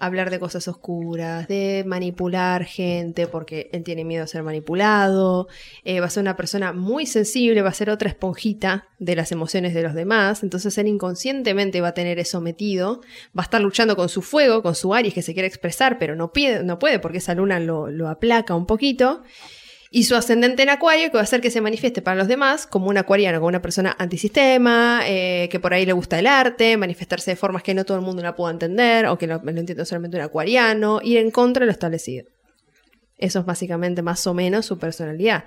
[0.00, 5.48] hablar de cosas oscuras, de manipular gente, porque él tiene miedo a ser manipulado,
[5.82, 9.32] eh, va a ser una persona muy sensible, va a ser otra esponjita de las
[9.32, 13.00] emociones de los demás, entonces él inconscientemente va a tener eso metido,
[13.36, 16.14] va a estar luchando con su fuego, con su Aries que se quiere expresar, pero
[16.14, 19.24] no, pide- no puede porque esa luna lo, lo aplaca un poquito.
[19.90, 22.66] Y su ascendente en acuario que va a hacer que se manifieste para los demás
[22.66, 26.76] como un acuariano, como una persona antisistema, eh, que por ahí le gusta el arte,
[26.76, 29.50] manifestarse de formas que no todo el mundo la pueda entender, o que lo, lo
[29.50, 32.26] entiende solamente un acuariano, ir en contra de lo establecido.
[33.16, 35.44] Eso es básicamente más o menos su personalidad.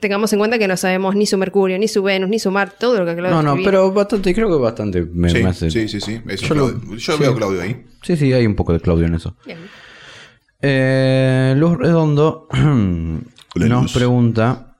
[0.00, 2.76] Tengamos en cuenta que no sabemos ni su Mercurio, ni su Venus, ni su Marte,
[2.78, 5.70] todo lo que de No, no, pero bastante, creo que bastante me, Sí, me hace-
[5.70, 6.20] sí, sí, sí.
[6.28, 7.20] Eso Yo yo lo- yo sí.
[7.20, 7.84] veo a Claudio ahí.
[8.02, 9.36] Sí, sí, hay un poco de Claudio en eso.
[9.44, 9.58] Bien.
[10.62, 12.48] Eh, Luz Redondo
[13.54, 13.92] nos Luz.
[13.92, 14.76] pregunta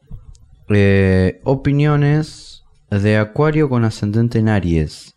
[0.69, 5.15] eh, opiniones de Acuario con ascendente en Aries.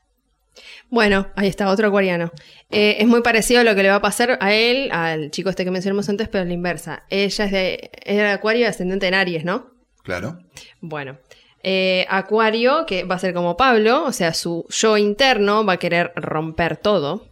[0.89, 2.31] Bueno, ahí está, otro acuariano.
[2.69, 5.49] Eh, es muy parecido a lo que le va a pasar a él, al chico
[5.49, 7.03] este que mencionamos antes, pero a la inversa.
[7.09, 9.71] Ella es de, es de Acuario ascendente en Aries, ¿no?
[10.03, 10.39] Claro.
[10.79, 11.17] Bueno,
[11.61, 15.77] eh, Acuario, que va a ser como Pablo, o sea, su yo interno va a
[15.77, 17.27] querer romper todo,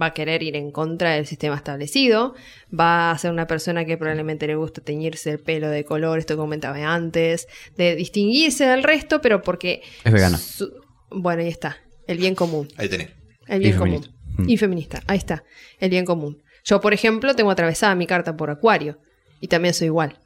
[0.00, 2.34] va a querer ir en contra del sistema establecido,
[2.78, 6.34] va a ser una persona que probablemente le gusta teñirse el pelo de color, esto
[6.34, 7.46] que comentaba antes,
[7.76, 9.82] de distinguirse del resto, pero porque...
[10.04, 10.36] Es vegana.
[10.38, 10.72] su-
[11.10, 12.68] bueno, ahí está, el bien común.
[12.76, 13.10] Ahí tenés.
[13.46, 14.08] El Y bien feminista.
[14.08, 14.14] común.
[14.46, 14.48] Mm.
[14.50, 15.02] Y feminista.
[15.06, 15.44] Ahí está.
[15.78, 16.42] El bien común.
[16.64, 18.98] Yo, por ejemplo, tengo atravesada mi carta por Acuario.
[19.40, 20.18] Y también soy igual.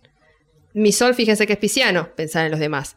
[0.72, 2.94] Mi sol, fíjense que es pisciano, pensar en los demás.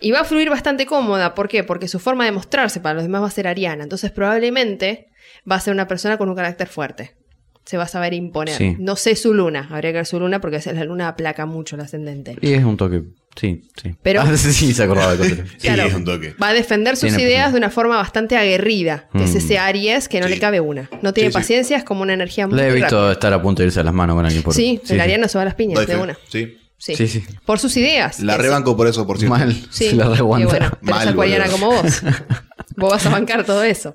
[0.00, 1.34] Y va a fluir bastante cómoda.
[1.34, 1.64] ¿Por qué?
[1.64, 3.82] Porque su forma de mostrarse para los demás va a ser ariana.
[3.82, 5.08] Entonces, probablemente
[5.50, 7.16] va a ser una persona con un carácter fuerte.
[7.64, 8.56] Se va a saber imponer.
[8.56, 8.74] Sí.
[8.80, 9.68] No sé su luna.
[9.70, 12.36] Habría que ver su luna porque la luna aplaca mucho el ascendente.
[12.40, 13.02] Y es un toque.
[13.36, 13.94] Sí, sí.
[14.02, 15.48] Pero- Ah, sí, se acordaba de cosas.
[15.58, 15.84] Sí, Claro.
[15.84, 16.34] es un toque.
[16.42, 17.52] Va a defender sus Tiene ideas paciencia.
[17.52, 19.36] de una forma bastante aguerrida, que es Mm.
[19.38, 20.34] ese Aries que no Sí.
[20.34, 20.90] le cabe una.
[21.02, 21.38] No tiene Sí, sí.
[21.38, 22.86] paciencia, es como una energía muy Le he rápida.
[22.86, 25.28] visto estar a punto de irse a las manos con alguien por Sí, el ariano
[25.28, 26.18] se va a las piñas de una.
[26.28, 26.58] Sí.
[26.78, 26.96] Sí.
[26.96, 27.24] Sí, sí.
[27.46, 28.18] Por sus ideas.
[28.18, 29.36] La rebanco por eso, por cierto.
[29.38, 29.52] Mal.
[29.70, 30.48] Sí, Se la y reaguanta.
[30.48, 32.02] bueno, pero Mal, es acuariana como vos.
[32.76, 33.94] vos vas a bancar todo eso.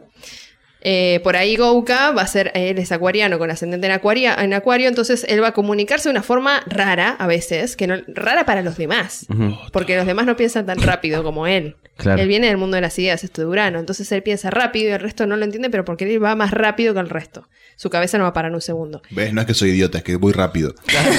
[0.82, 4.54] Eh, por ahí Gouka va a ser, él es acuariano con ascendente en, acuaria, en
[4.54, 8.46] acuario, entonces él va a comunicarse de una forma rara a veces, que no, rara
[8.46, 9.26] para los demás,
[9.74, 11.76] porque los demás no piensan tan rápido como él.
[11.98, 12.22] Claro.
[12.22, 14.94] Él viene del mundo de las ideas, esto de Urano, entonces él piensa rápido y
[14.94, 17.48] el resto no lo entiende, pero porque él va más rápido que el resto.
[17.76, 19.02] Su cabeza no va a parar un segundo.
[19.10, 19.34] ¿Ves?
[19.34, 20.76] No es que soy idiota, es que voy rápido.
[20.86, 21.10] Claro,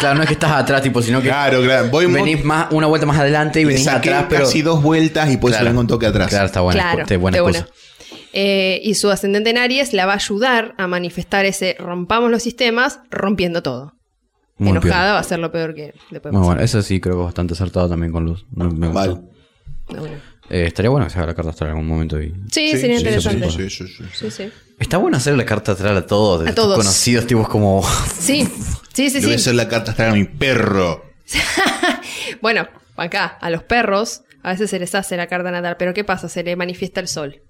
[0.00, 1.88] claro, no es que estás atrás, tipo, sino que Claro, claro.
[1.90, 4.44] Voy venís más, una vuelta más adelante y venís atrás, pero.
[4.44, 5.64] casi dos vueltas y Claro.
[5.66, 6.28] vengo un toque atrás.
[6.28, 7.68] Claro, está buena, claro, está buena de excusa.
[8.36, 12.42] Eh, y su ascendente en Aries la va a ayudar a manifestar ese rompamos los
[12.42, 13.92] sistemas rompiendo todo.
[14.58, 16.44] Muy Enojada va a ser lo peor que le puede Muy pasar.
[16.56, 18.44] bueno, eso sí creo que es bastante acertado también con Luz.
[18.50, 18.88] Me- me.
[20.50, 22.20] Eh, estaría bueno que se haga la carta astral en algún momento.
[22.20, 22.34] Y...
[22.52, 23.50] Sí, sería interesante.
[23.50, 24.04] Sí, sí, sí, sí.
[24.12, 24.50] Sí, sí.
[24.78, 26.76] Está bueno hacer la carta astral a todos, de A todos.
[26.76, 27.82] conocidos, tipos como.
[28.18, 28.48] Sí,
[28.92, 29.20] sí, sí.
[29.20, 31.04] Le voy a hacer la carta astral a mi perro.
[32.40, 36.04] Bueno, acá, a los perros, a veces se les hace la carta natal, pero ¿qué
[36.04, 36.28] pasa?
[36.28, 37.40] Se le manifiesta el sol.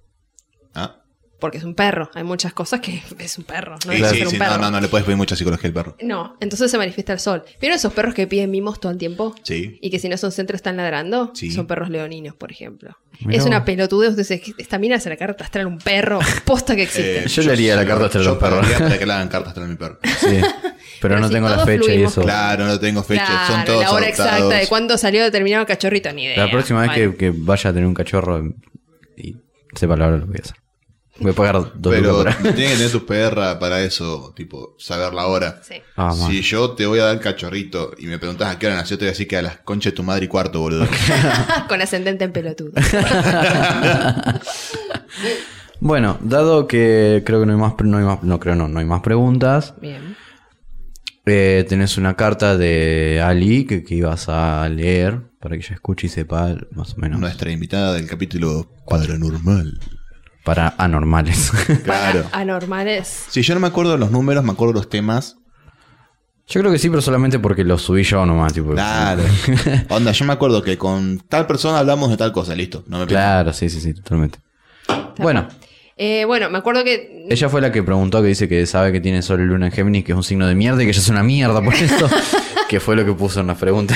[0.75, 1.01] Ah.
[1.41, 2.11] Porque es un perro.
[2.15, 3.77] Hay muchas cosas que es un perro.
[3.85, 4.53] No Sí, sí, ser un sí, perro.
[4.53, 5.97] no, no, no le puedes pedir mucha psicología al perro.
[6.01, 7.45] No, entonces se manifiesta el sol.
[7.61, 9.35] ¿Vieron esos perros que piden mimos todo el tiempo?
[9.43, 9.79] Sí.
[9.83, 11.33] Y que si no son centros están ladrando.
[11.35, 11.51] Sí.
[11.51, 12.97] Son perros leoninos, por ejemplo.
[13.27, 14.11] Mirá es una pelotudez.
[14.11, 16.19] Entonces, esta mina se la carta astral un perro.
[16.47, 17.25] Posta que existe.
[17.25, 18.67] Eh, Yo le haría la carta astral a yo los perros.
[18.79, 19.99] para que le hagan carta astral a mi perro.
[20.03, 20.27] Sí.
[20.41, 22.23] Pero, Pero no si tengo la fecha y eso.
[22.23, 23.27] Claro, no tengo fecha.
[23.27, 24.33] Claro, Son todos la hora adoptados.
[24.37, 26.47] exacta de cuándo salió determinado cachorrito, ni idea.
[26.47, 28.43] La próxima vez que vaya a tener un cachorro
[29.19, 29.37] y
[29.75, 30.57] sepa la hora lo voy a hacer.
[31.21, 35.27] Voy a pagar dos Pero tiene que tener tu perra para eso, tipo, saber la
[35.27, 35.61] hora.
[35.63, 35.77] Sí.
[35.97, 38.99] Ah, si yo te voy a dar cachorrito y me preguntas a qué hora nació,
[38.99, 40.87] te voy a decir que a las conchas de tu madre y cuarto, boludo.
[41.69, 42.73] Con ascendente en pelotudo.
[45.81, 48.79] Bueno, dado que creo que no hay más, no hay más, no creo no, no
[48.79, 49.75] hay más preguntas.
[49.83, 50.17] Bien.
[51.27, 56.07] eh, tenés una carta de Ali que, que ibas a leer para que ella escuche
[56.07, 59.79] y sepa más o menos Nuestra invitada del capítulo Paranormal.
[60.45, 61.51] Para anormales.
[61.85, 62.23] Claro.
[62.25, 63.25] Para anormales.
[63.31, 65.37] Si yo no me acuerdo de los números, me acuerdo de los temas.
[66.47, 68.73] yo creo que sí, pero solamente porque lo subí yo nomás, tipo.
[68.73, 69.23] Claro.
[69.89, 72.85] Onda, yo me acuerdo que con tal persona hablamos de tal cosa, listo.
[72.87, 74.39] No me Claro, sí, sí, sí, totalmente.
[75.19, 75.49] Bueno,
[75.97, 77.27] Eh, bueno, me acuerdo que.
[77.31, 79.73] ella fue la que preguntó que dice que sabe que tiene Sol y Luna en
[79.73, 82.11] Géminis, que es un signo de mierda y que ella es una mierda por eso.
[82.69, 83.95] que fue lo que puso en la pregunta.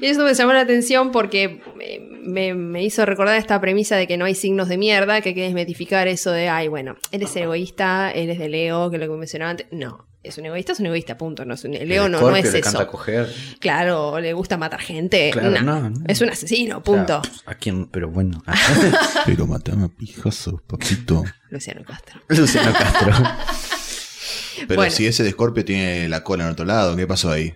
[0.00, 4.06] Y eso me llamó la atención porque eh, me, me hizo recordar esta premisa de
[4.06, 7.22] que no hay signos de mierda, que hay que desmetificar eso de, ay, bueno, él
[7.22, 9.66] es egoísta, él es de Leo, que es lo que mencionaba antes.
[9.72, 11.44] No, es un egoísta, es un egoísta, punto.
[11.44, 12.86] No es un- Leo no, no es le eso.
[12.86, 13.28] coger.
[13.58, 15.30] Claro, le gusta matar gente.
[15.32, 16.04] Claro, no, no, no.
[16.06, 17.20] Es un asesino, punto.
[17.46, 17.86] ¿A quién?
[17.86, 18.42] Pero bueno.
[19.26, 21.24] Pero matame a pijazos, papito.
[21.50, 22.20] Luciano Castro.
[22.28, 23.12] Luciano Castro.
[24.68, 24.92] Pero Bueno.
[24.92, 27.52] si ese de Scorpio tiene la cola en otro lado, ¿qué pasó ahí?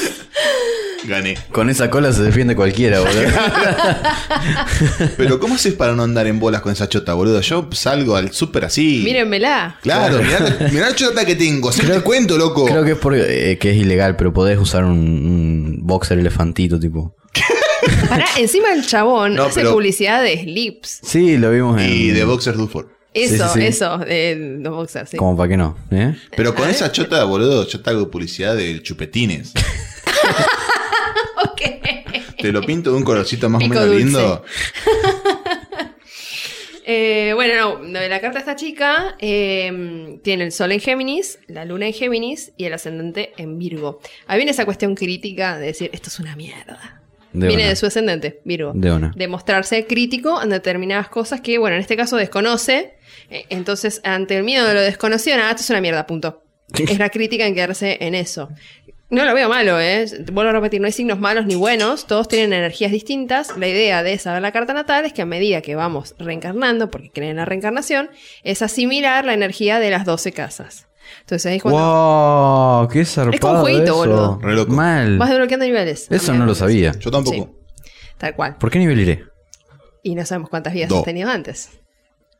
[1.06, 1.38] Gané.
[1.52, 3.14] Con esa cola se defiende cualquiera, boludo.
[5.16, 7.40] Pero ¿cómo haces para no andar en bolas con esa chota, boludo?
[7.40, 9.02] Yo salgo al súper así.
[9.04, 9.78] Mírenmela.
[9.82, 11.70] Claro, mirá, la- mirá la chota que tengo.
[11.70, 12.64] Si te cuento, loco.
[12.66, 16.80] Creo que es porque eh, que es ilegal, pero podés usar un, un boxer elefantito,
[16.80, 17.14] tipo.
[18.08, 21.00] Pará, encima el chabón No, hace pero- publicidad de slips.
[21.04, 21.88] Sí, lo vimos en.
[21.88, 22.86] Y de Boxer Dufford.
[23.16, 23.66] Eso, Sí, sí, sí.
[23.66, 25.16] eso, de los boxers, sí.
[25.16, 26.14] Como para que no, ¿eh?
[26.36, 29.52] Pero con esa chota, boludo, yo te hago publicidad de chupetines.
[31.42, 31.60] Ok.
[32.38, 34.04] Te lo pinto de un colorcito más o menos dulce.
[34.04, 34.44] lindo.
[36.88, 41.64] Eh, bueno, no, la carta de esta chica eh, tiene el sol en Géminis, la
[41.64, 43.98] luna en Géminis y el ascendente en Virgo.
[44.28, 47.02] Ahí viene esa cuestión crítica de decir, esto es una mierda.
[47.32, 47.70] De viene una.
[47.70, 48.70] de su ascendente, Virgo.
[48.72, 49.12] De una.
[49.16, 52.94] De mostrarse crítico en determinadas cosas que, bueno, en este caso desconoce.
[53.30, 56.42] Eh, Entonces, ante el miedo de lo desconocido, nada, esto es una mierda, punto.
[56.72, 58.48] Es la crítica en quedarse en eso.
[59.08, 60.04] No lo veo malo, ¿eh?
[60.32, 63.56] Vuelvo a repetir, no hay signos malos ni buenos, todos tienen energías distintas.
[63.56, 67.10] La idea de saber la carta natal es que a medida que vamos reencarnando, porque
[67.12, 68.10] creen en la reencarnación,
[68.42, 70.88] es asimilar la energía de las 12 casas.
[71.20, 72.88] Entonces ahí es cuando ¡Wow!
[72.88, 73.96] ¡Qué zarpado jueguito, eso!
[73.96, 74.38] boludo.
[74.42, 74.72] Re loco.
[74.72, 75.18] Mal.
[75.18, 76.08] vas desbloqueando niveles.
[76.10, 76.90] Eso no lo sabía.
[76.98, 77.54] Yo tampoco.
[78.18, 78.56] Tal cual.
[78.56, 79.24] ¿Por qué nivel iré?
[80.02, 80.98] Y no sabemos cuántas vidas Do.
[80.98, 81.70] has tenido antes.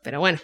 [0.01, 0.39] Pero bueno.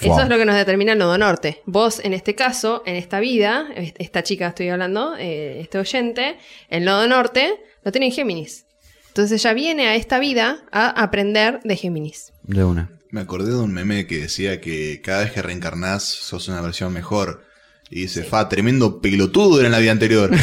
[0.00, 0.12] Wow.
[0.12, 1.62] Eso es lo que nos determina el nodo norte.
[1.66, 6.36] Vos, en este caso, en esta vida, est- esta chica estoy hablando, eh, este oyente,
[6.68, 7.54] el nodo norte
[7.84, 8.64] lo tiene en Géminis.
[9.08, 12.32] Entonces ella viene a esta vida a aprender de Géminis.
[12.44, 12.90] De una.
[13.10, 16.92] Me acordé de un meme que decía que cada vez que reencarnás sos una versión
[16.92, 17.42] mejor.
[17.90, 20.30] Y dice, fa, tremendo pelotudo era en la vida anterior.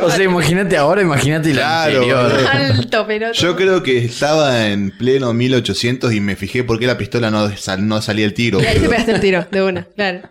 [0.00, 2.46] O sea, imagínate ahora, imagínate la Claro, anterior.
[2.50, 3.32] Alto pelota.
[3.34, 7.54] Yo creo que estaba en pleno 1800 y me fijé por qué la pistola no,
[7.56, 8.60] sal- no salía el tiro.
[8.60, 8.90] Y ahí te boludo.
[8.90, 10.20] pegaste el tiro, de una, claro.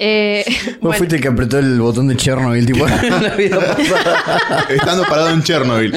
[0.00, 3.58] Eh, Vos bueno, fuiste el que apretó el botón de Chernobyl, tipo, en la vida
[3.58, 4.66] pasada.
[4.68, 5.92] Estando parado en Chernobyl.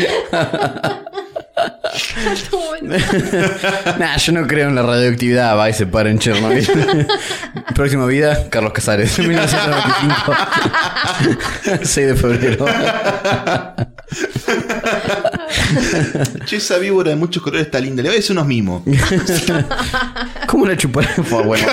[3.99, 6.65] nah, yo no creo en la radioactividad, va y se para en Chernobyl.
[7.75, 10.33] Próxima vida, Carlos Casares, 1995.
[11.83, 12.65] 6 de febrero.
[16.45, 18.01] Che, esa víbora de muchos colores está linda.
[18.01, 18.83] Le voy a decir unos mimos.
[20.47, 21.07] ¿Cómo la chuparé?
[21.23, 21.65] Fue bueno.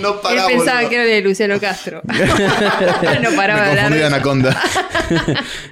[0.00, 0.88] no Él pará, pensaba boludo.
[0.88, 2.00] que era de Luciano Castro.
[2.04, 4.02] no paraba Me de hablar.
[4.04, 4.62] Anaconda.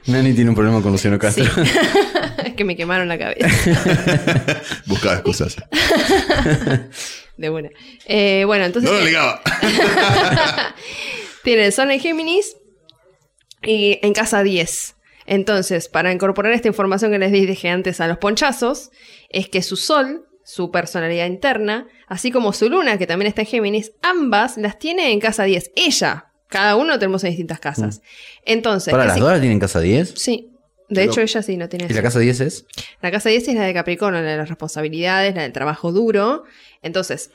[0.06, 1.44] Nani tiene un problema con Luciano Castro.
[2.58, 3.48] Que me quemaron la cabeza.
[4.86, 5.56] Buscaba excusas.
[7.38, 7.70] De buena.
[8.04, 8.90] Eh, bueno, entonces.
[8.90, 9.40] No lo ligaba.
[11.44, 12.56] Tiene el Sol en Géminis
[13.62, 14.96] y en casa 10.
[15.24, 18.90] Entonces, para incorporar esta información que les dije antes a los ponchazos,
[19.30, 23.46] es que su Sol, su personalidad interna, así como su Luna, que también está en
[23.46, 25.70] Géminis, ambas las tiene en casa 10.
[25.76, 28.02] Ella, cada uno tenemos en distintas casas.
[28.44, 30.14] Entonces, ¿Para ¿qué las dos tienen casa 10?
[30.16, 30.50] Sí.
[30.88, 32.66] De hecho, ella sí no tiene ¿Y la casa 10 es?
[33.02, 36.44] La casa 10 es la de Capricornio, la de las responsabilidades, la del trabajo duro.
[36.82, 37.30] Entonces,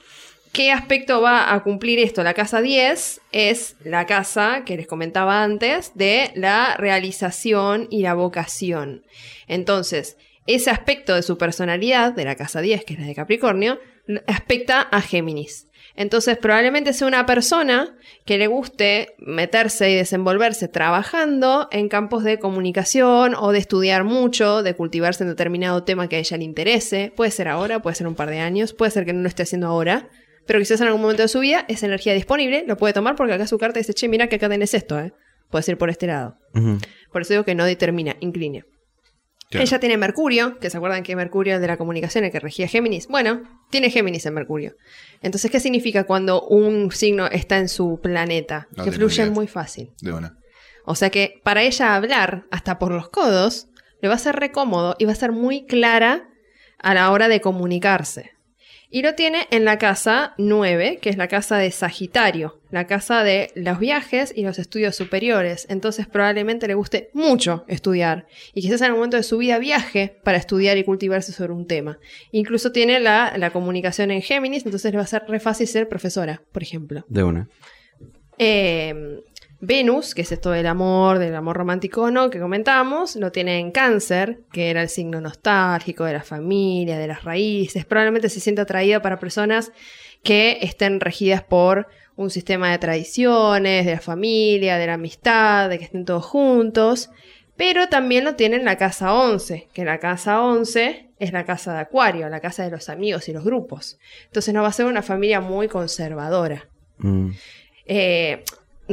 [0.51, 2.23] ¿qué aspecto va a cumplir esto?
[2.23, 8.15] La casa 10 es la casa que les comentaba antes de la realización y la
[8.15, 9.03] vocación.
[9.47, 10.17] Entonces,
[10.47, 13.79] ese aspecto de su personalidad, de la casa 10, que es la de Capricornio,
[14.27, 15.67] aspecta a Géminis.
[15.95, 17.95] Entonces, probablemente sea una persona
[18.25, 24.63] que le guste meterse y desenvolverse trabajando en campos de comunicación o de estudiar mucho,
[24.63, 27.13] de cultivarse en determinado tema que a ella le interese.
[27.15, 29.43] Puede ser ahora, puede ser un par de años, puede ser que no lo esté
[29.43, 30.09] haciendo ahora,
[30.47, 33.33] pero quizás en algún momento de su vida esa energía disponible lo puede tomar porque
[33.33, 35.13] acá su carta dice, che, mira que acá tenés esto, ¿eh?
[35.51, 36.37] Puedes ir por este lado.
[37.11, 38.65] Por eso digo que no determina, inclina.
[39.53, 39.65] Claro.
[39.65, 42.67] Ella tiene Mercurio, que se acuerdan que Mercurio es de la comunicación, el que regía
[42.67, 43.07] Géminis.
[43.07, 44.75] Bueno, tiene Géminis en Mercurio.
[45.21, 48.67] Entonces, ¿qué significa cuando un signo está en su planeta?
[48.75, 49.29] No que idea.
[49.29, 49.91] muy fácil.
[50.01, 50.37] De una.
[50.85, 53.67] O sea que para ella hablar, hasta por los codos,
[54.01, 56.29] le va a ser recómodo y va a ser muy clara
[56.79, 58.31] a la hora de comunicarse.
[58.95, 63.23] Y lo tiene en la casa 9, que es la casa de Sagitario, la casa
[63.23, 65.65] de los viajes y los estudios superiores.
[65.67, 70.19] Entonces probablemente le guste mucho estudiar y quizás en algún momento de su vida viaje
[70.23, 71.97] para estudiar y cultivarse sobre un tema.
[72.31, 75.89] Incluso tiene la, la comunicación en Géminis, entonces le va a ser re fácil ser
[75.89, 77.03] profesora, por ejemplo.
[77.09, 77.49] De una.
[78.37, 79.23] Eh,
[79.65, 83.59] Venus, que es esto del amor, del amor romántico o no, que comentábamos, lo tiene
[83.59, 87.85] en cáncer, que era el signo nostálgico de la familia, de las raíces.
[87.85, 89.71] Probablemente se sienta atraída para personas
[90.21, 91.87] que estén regidas por
[92.17, 97.09] un sistema de tradiciones, de la familia, de la amistad, de que estén todos juntos.
[97.55, 101.73] Pero también lo tiene en la casa 11, que la casa 11 es la casa
[101.73, 103.97] de Acuario, la casa de los amigos y los grupos.
[104.25, 106.67] Entonces no va a ser una familia muy conservadora
[106.97, 107.31] Mm.
[107.87, 108.43] eh,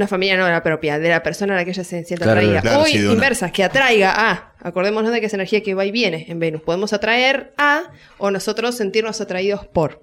[0.01, 2.24] una familia no de la propia, de la persona a la que ella se siente
[2.24, 2.60] Claro, atraída.
[2.62, 3.12] claro, sí, una.
[3.12, 4.55] inversa, que atraiga a.
[4.62, 6.62] Acordémonos de que es energía que va y viene en Venus.
[6.62, 7.82] Podemos atraer a
[8.18, 10.02] o nosotros sentirnos atraídos por.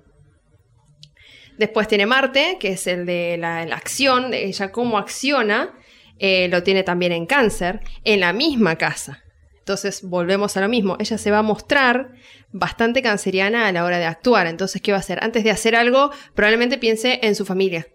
[1.58, 5.74] Después tiene Marte, que es el de la, la acción, de ella cómo acciona.
[6.20, 9.24] eh, lo tiene también en cáncer, en la misma casa.
[9.60, 10.96] Entonces volvemos a lo mismo.
[11.00, 12.10] Ella se va a mostrar
[12.52, 14.48] bastante canceriana a la hora de actuar.
[14.48, 15.20] Entonces, ¿qué va a hacer?
[15.22, 17.88] Antes de hacer algo, probablemente piense en su familia.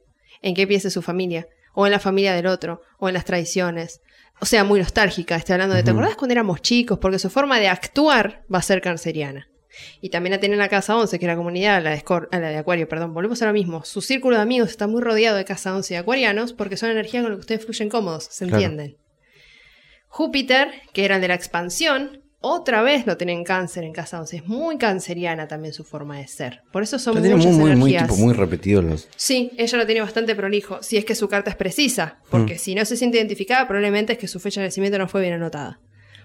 [0.42, 1.46] ¿En qué piense su familia?
[1.74, 2.82] O en la familia del otro.
[2.98, 4.00] O en las tradiciones.
[4.40, 5.36] O sea, muy nostálgica.
[5.36, 6.98] Estoy hablando de, ¿te acordás cuando éramos chicos?
[6.98, 9.48] Porque su forma de actuar va a ser canceriana.
[10.02, 12.28] Y también la tiene en la casa 11, que es la comunidad, la de, Scor-
[12.30, 13.14] a la de Acuario, perdón.
[13.14, 13.84] Volvemos a lo mismo.
[13.84, 17.22] Su círculo de amigos está muy rodeado de casa 11 y acuarianos porque son energías
[17.22, 18.62] con las que ustedes fluyen cómodos, ¿se Claro.
[18.62, 18.96] entienden?
[20.08, 24.20] Júpiter, que era el de la expansión, otra vez lo tiene en cáncer en casa
[24.20, 24.36] 11.
[24.36, 26.60] Es muy canceriana también su forma de ser.
[26.72, 28.08] Por eso son tiene muchas muy, muy, muy, energías.
[28.14, 29.08] tipo, muy repetido los.
[29.16, 32.74] Sí, ella lo tiene bastante prolijo, si es que su carta es precisa, porque si
[32.74, 35.80] no se siente identificada, probablemente es que su fecha de nacimiento no fue bien anotada.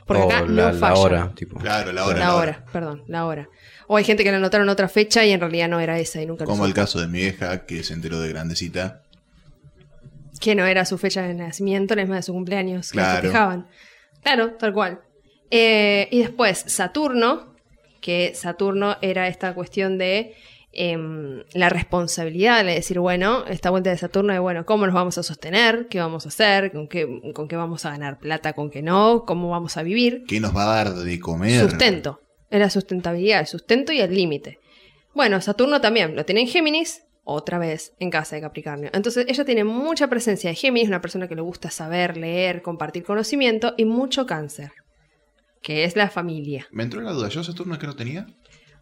[0.05, 0.99] Porque o acá Oh, la, no la falla.
[0.99, 1.59] hora, tipo.
[1.59, 2.19] Claro, la hora.
[2.19, 3.49] La hora, perdón, la hora.
[3.87, 6.25] O hay gente que le anotaron otra fecha y en realidad no era esa y
[6.25, 9.01] nunca lo Como el caso de mi vieja que se enteró de grandecita.
[10.39, 13.21] Que no era su fecha de nacimiento, la misma de su cumpleaños, que la Claro.
[13.21, 13.67] festejaban.
[14.23, 15.01] Claro, tal cual.
[15.51, 17.55] Eh, y después Saturno,
[18.01, 20.35] que Saturno era esta cuestión de
[20.73, 25.17] em, la responsabilidad, de decir, bueno, esta vuelta de Saturno de, bueno, ¿cómo nos vamos
[25.17, 25.87] a sostener?
[25.87, 26.71] ¿Qué vamos a hacer?
[26.71, 28.53] ¿Con qué, con qué vamos a ganar plata?
[28.53, 29.25] ¿Con qué no?
[29.25, 30.23] ¿Cómo vamos a vivir?
[30.27, 31.61] ¿Qué nos va a dar de comer?
[31.61, 32.21] Sustento.
[32.49, 34.59] Era sustentabilidad, el sustento y el límite.
[35.13, 38.89] Bueno, Saturno también lo tiene en Géminis, otra vez en casa de Capricornio.
[38.93, 43.03] Entonces ella tiene mucha presencia de Géminis, una persona que le gusta saber, leer, compartir
[43.03, 44.71] conocimiento y mucho cáncer,
[45.61, 46.67] que es la familia.
[46.71, 47.29] Me entró la duda.
[47.29, 48.27] ¿Yo Saturno que no tenía?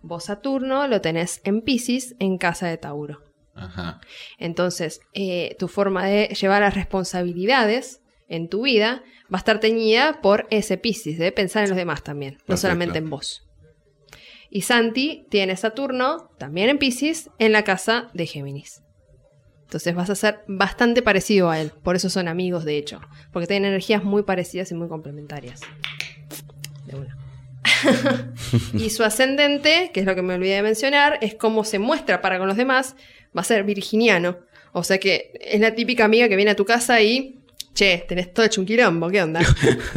[0.02, 3.24] Vos Saturno lo tenés en Pisces, en casa de Tauro.
[3.56, 4.02] Ajá.
[4.38, 9.04] Entonces, eh, tu forma de llevar las responsabilidades en tu vida
[9.34, 13.00] va a estar teñida por ese Piscis, de pensar en los demás también, no solamente
[13.00, 13.48] en vos.
[14.50, 18.82] Y Santi tiene Saturno también en Piscis, en la casa de Géminis.
[19.64, 23.02] Entonces vas a ser bastante parecido a él, por eso son amigos de hecho,
[23.34, 25.62] porque tienen energías muy parecidas y muy complementarias.
[28.74, 32.22] Y su ascendente, que es lo que me olvidé de mencionar, es cómo se muestra
[32.22, 32.96] para con los demás,
[33.36, 34.38] va a ser virginiano.
[34.74, 37.40] O sea que es la típica amiga que viene a tu casa y,
[37.74, 39.42] che, tenés todo hecho un quilombo, ¿qué onda?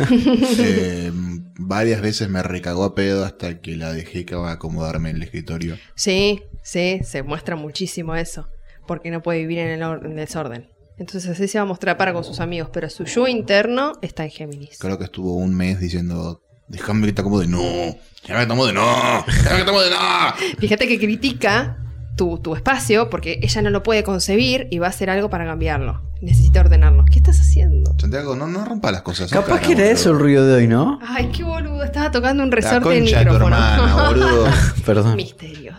[0.58, 1.10] Eh,
[1.60, 5.16] varias veces me recagó a pedo hasta que la dejé que va a acomodarme en
[5.16, 5.76] el escritorio.
[5.94, 8.48] sí, sí, se muestra muchísimo eso,
[8.86, 10.68] porque no puede vivir en el, or- en el desorden.
[10.98, 14.24] Entonces así se va a mostrar para con sus amigos, pero su yo interno está
[14.24, 14.78] en Géminis.
[14.78, 17.46] Creo que estuvo un mes diciendo, déjame que te acomode.
[17.46, 18.72] No, déjame que te acomode.
[18.72, 19.90] No, déjame que te acomode.
[19.90, 20.58] No.
[20.58, 21.78] Fíjate que critica
[22.16, 25.44] tu, tu espacio porque ella no lo puede concebir y va a hacer algo para
[25.46, 26.02] cambiarlo.
[26.20, 27.04] Necesita ordenarlo.
[27.04, 27.94] ¿Qué estás haciendo?
[27.98, 29.30] Santiago, no, no rompa las cosas.
[29.30, 30.98] Capaz que era eso el ruido de hoy, ¿no?
[31.06, 31.84] Ay, qué boludo.
[31.84, 33.56] Estaba tocando un resorte del concha de tu micrófono.
[33.56, 34.46] hermana, boludo.
[34.84, 35.16] Perdón.
[35.16, 35.76] Misterios.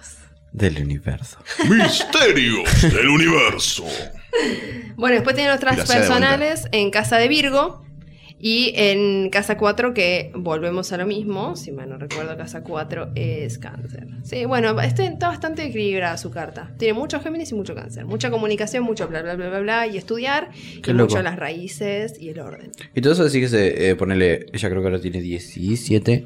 [0.54, 1.38] Del universo.
[1.70, 3.84] Misterios del universo.
[4.96, 7.84] Bueno, después tienen otras personales en casa de Virgo
[8.42, 11.58] y en casa 4 que volvemos a lo mismo.
[11.58, 14.08] Si mal no recuerdo, casa 4 es cáncer.
[14.24, 16.72] Sí, bueno, este- está bastante equilibrada su carta.
[16.78, 18.06] Tiene mucho Géminis y mucho cáncer.
[18.06, 20.50] Mucha comunicación, mucho bla, bla, bla, bla, bla y estudiar.
[20.82, 21.10] Qué y loco.
[21.12, 22.72] mucho las raíces y el orden.
[22.96, 23.90] Y todo eso decir que se.
[23.90, 24.46] eh, ponele.
[24.54, 26.26] Ella creo que ahora tiene 17.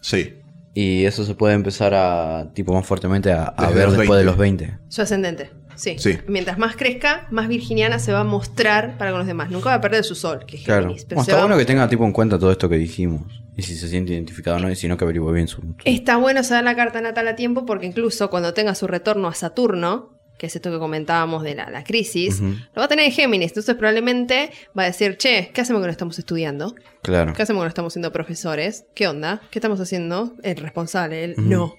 [0.00, 0.34] Sí.
[0.72, 2.50] Y eso se puede empezar a.
[2.54, 4.24] Tipo más fuertemente a, ver después de 20.
[4.24, 4.78] los 20.
[4.88, 5.50] Su ascendente.
[5.76, 5.96] Sí.
[5.98, 6.18] Sí.
[6.26, 9.50] Mientras más crezca, más virginiana se va a mostrar para con los demás.
[9.50, 10.82] Nunca va a perder su sol, que es Claro.
[10.82, 13.42] Géminis, pero Bueno, está a bueno que tenga tipo en cuenta todo esto que dijimos.
[13.56, 15.62] Y si se siente identificado o no, y si no, que averigüe bien su.
[15.84, 19.34] Está bueno saber la carta natal a tiempo porque incluso cuando tenga su retorno a
[19.34, 23.12] Saturno, que es esto que comentábamos de la, la crisis, lo va a tener en
[23.12, 23.52] Géminis.
[23.52, 26.74] Entonces probablemente va a decir, che, ¿qué hacemos que no estamos estudiando?
[27.00, 27.32] Claro.
[27.32, 28.84] ¿Qué hacemos que no estamos siendo profesores?
[28.94, 29.40] ¿Qué onda?
[29.50, 30.34] ¿Qué estamos haciendo?
[30.42, 31.42] El responsable, él Ujú.
[31.48, 31.74] no.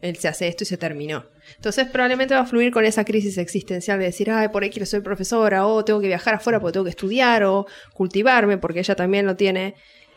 [0.00, 1.26] Él se hace esto y se terminó.
[1.56, 4.86] Entonces probablemente va a fluir con esa crisis existencial de decir, ay, por ahí quiero
[4.86, 8.94] ser profesora, o tengo que viajar afuera porque tengo que estudiar, o cultivarme, porque ella
[8.94, 9.74] también lo tiene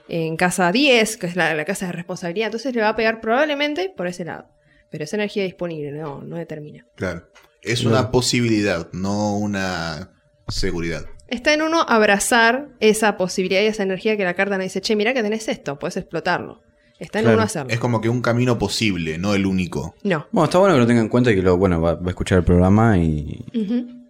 [0.07, 2.47] en casa 10, que es la, la casa de responsabilidad.
[2.47, 4.47] Entonces le va a pegar probablemente por ese lado.
[4.89, 6.85] Pero esa energía disponible, no, no determina.
[6.95, 7.27] Claro.
[7.61, 10.11] Es una posibilidad, no una
[10.49, 11.05] seguridad.
[11.27, 14.95] Está en uno abrazar esa posibilidad y esa energía que la carta nos dice, che,
[14.95, 16.61] mira que tenés esto, puedes explotarlo.
[16.99, 17.37] Está en Claro.
[17.37, 17.69] uno hacerlo.
[17.71, 19.95] Es como que un camino posible, no el único.
[20.03, 20.25] No.
[20.31, 22.09] Bueno, está bueno que lo tenga en cuenta y que lo, bueno, va, va a
[22.09, 23.43] escuchar el programa y,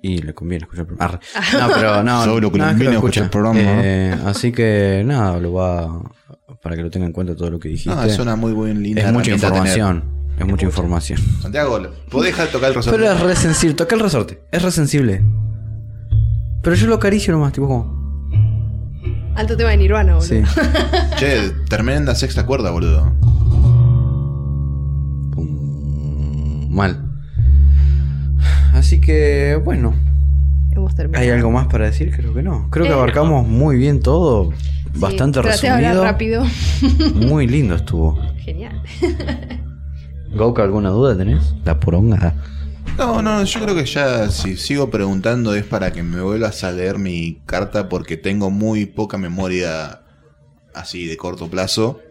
[0.01, 1.13] y le conviene escuchar el programa.
[1.15, 1.59] Arre.
[1.59, 3.23] No, pero no, Solo que no, le es que lo escucha.
[3.23, 3.81] el programa, ¿no?
[3.83, 6.01] Eh, Así que nada, lo va
[6.61, 7.95] para que lo tenga en cuenta todo lo que dijiste.
[7.95, 9.07] No, es una muy buena línea.
[9.07, 10.03] es mucha información.
[10.37, 11.19] Es mucha información.
[11.41, 11.79] Santiago,
[12.09, 12.99] ¿podés dejar de tocar el resorte?
[12.99, 13.75] Pero es re sensible.
[13.75, 14.41] Toca el resorte.
[14.51, 15.23] Es re sensible.
[16.61, 18.02] Pero yo lo acaricio nomás, tipo como.
[19.35, 20.27] Alto tema de Nirvana, boludo.
[20.27, 20.41] Sí.
[21.17, 23.11] Che, tremenda sexta cuerda, boludo.
[25.31, 26.99] Pum, Mal.
[28.73, 29.93] Así que, bueno.
[30.71, 31.23] Hemos terminado.
[31.23, 32.11] ¿Hay algo más para decir?
[32.15, 32.67] Creo que no.
[32.69, 34.51] Creo que Eh, abarcamos muy bien todo.
[34.51, 36.03] Sí, Bastante traté de hablar resumido.
[36.03, 36.45] rápido.
[37.27, 38.19] Muy lindo estuvo.
[38.37, 38.79] Genial.
[40.35, 41.55] Gauka, ¿alguna duda tenés?
[41.65, 42.35] La poronga.
[42.97, 46.71] No, no, yo creo que ya si sigo preguntando es para que me vuelvas a
[46.71, 50.01] leer mi carta porque tengo muy poca memoria
[50.73, 52.01] así de corto plazo,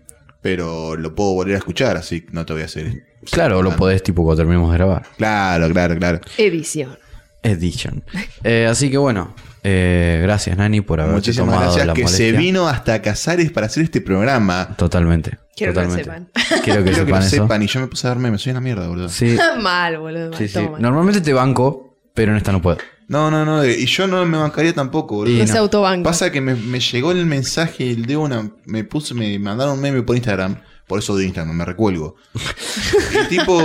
[0.41, 3.05] pero lo puedo volver a escuchar, así que no te voy a hacer.
[3.31, 5.07] Claro, lo podés tipo cuando terminemos de grabar.
[5.17, 6.21] Claro, claro, claro.
[6.37, 6.99] Edición.
[7.43, 8.03] Edition.
[8.43, 12.27] Eh, así que bueno, eh, gracias Nani por haber Muchísimas tomado gracias la que molestia.
[12.27, 14.75] se vino hasta Casares para hacer este programa.
[14.77, 15.39] Totalmente.
[15.57, 16.31] Quiero que lo sepan.
[16.33, 17.29] Quiero que Quiero que sepan lo eso.
[17.37, 19.09] sepan y yo me puse a darme, me soy una mierda, boludo.
[19.09, 20.31] Sí, mal, boludo.
[20.31, 20.55] mal, sí, sí.
[20.55, 20.83] todo mal.
[20.83, 22.79] Normalmente te banco, pero en esta no puedo.
[23.09, 25.35] No, no, no, y yo no me bancaría tampoco, boludo.
[25.43, 26.09] Y No autobanca.
[26.09, 28.51] Pasa que me, me llegó el mensaje de una.
[28.65, 30.57] Me puse, me mandaron un meme por Instagram.
[30.87, 32.17] Por eso de Instagram, me recuelgo.
[33.25, 33.63] y tipo,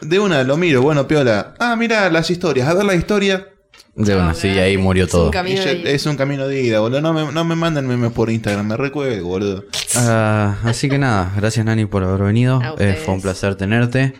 [0.00, 1.54] de una lo miro, bueno, piola.
[1.58, 3.48] Ah, mira las historias, a ver la historia.
[3.94, 5.30] De bueno, sí, ahí murió Es un todo.
[5.42, 7.02] de es un camino de ida, boludo.
[7.02, 9.64] No me, no me manden memes por Instagram, me recuelgo, boludo.
[9.96, 12.56] Ah, así que nada, gracias Nani por haber venido.
[12.62, 14.14] A Eh, fue un placer tenerte.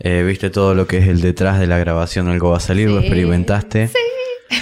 [0.00, 2.88] Eh, viste todo lo que es el detrás de la grabación Algo va a salir,
[2.90, 3.06] lo Sí.
[3.06, 3.90] experimentaste.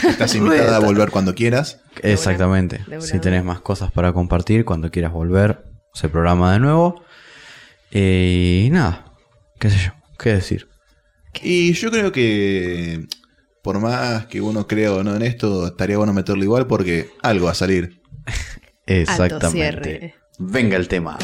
[0.07, 1.81] Estás invitada a volver cuando quieras.
[2.03, 2.81] Exactamente.
[2.87, 3.53] De una, si tenés una.
[3.55, 5.65] más cosas para compartir, cuando quieras volver,
[5.95, 7.03] se programa de nuevo.
[7.91, 9.13] Y nada,
[9.59, 10.69] qué sé yo, qué decir.
[11.43, 13.07] Y yo creo que.
[13.63, 17.47] Por más que uno crea o no en esto, estaría bueno meterlo igual porque algo
[17.47, 18.03] va a salir.
[18.87, 20.15] Exactamente.
[20.39, 21.17] Venga el tema.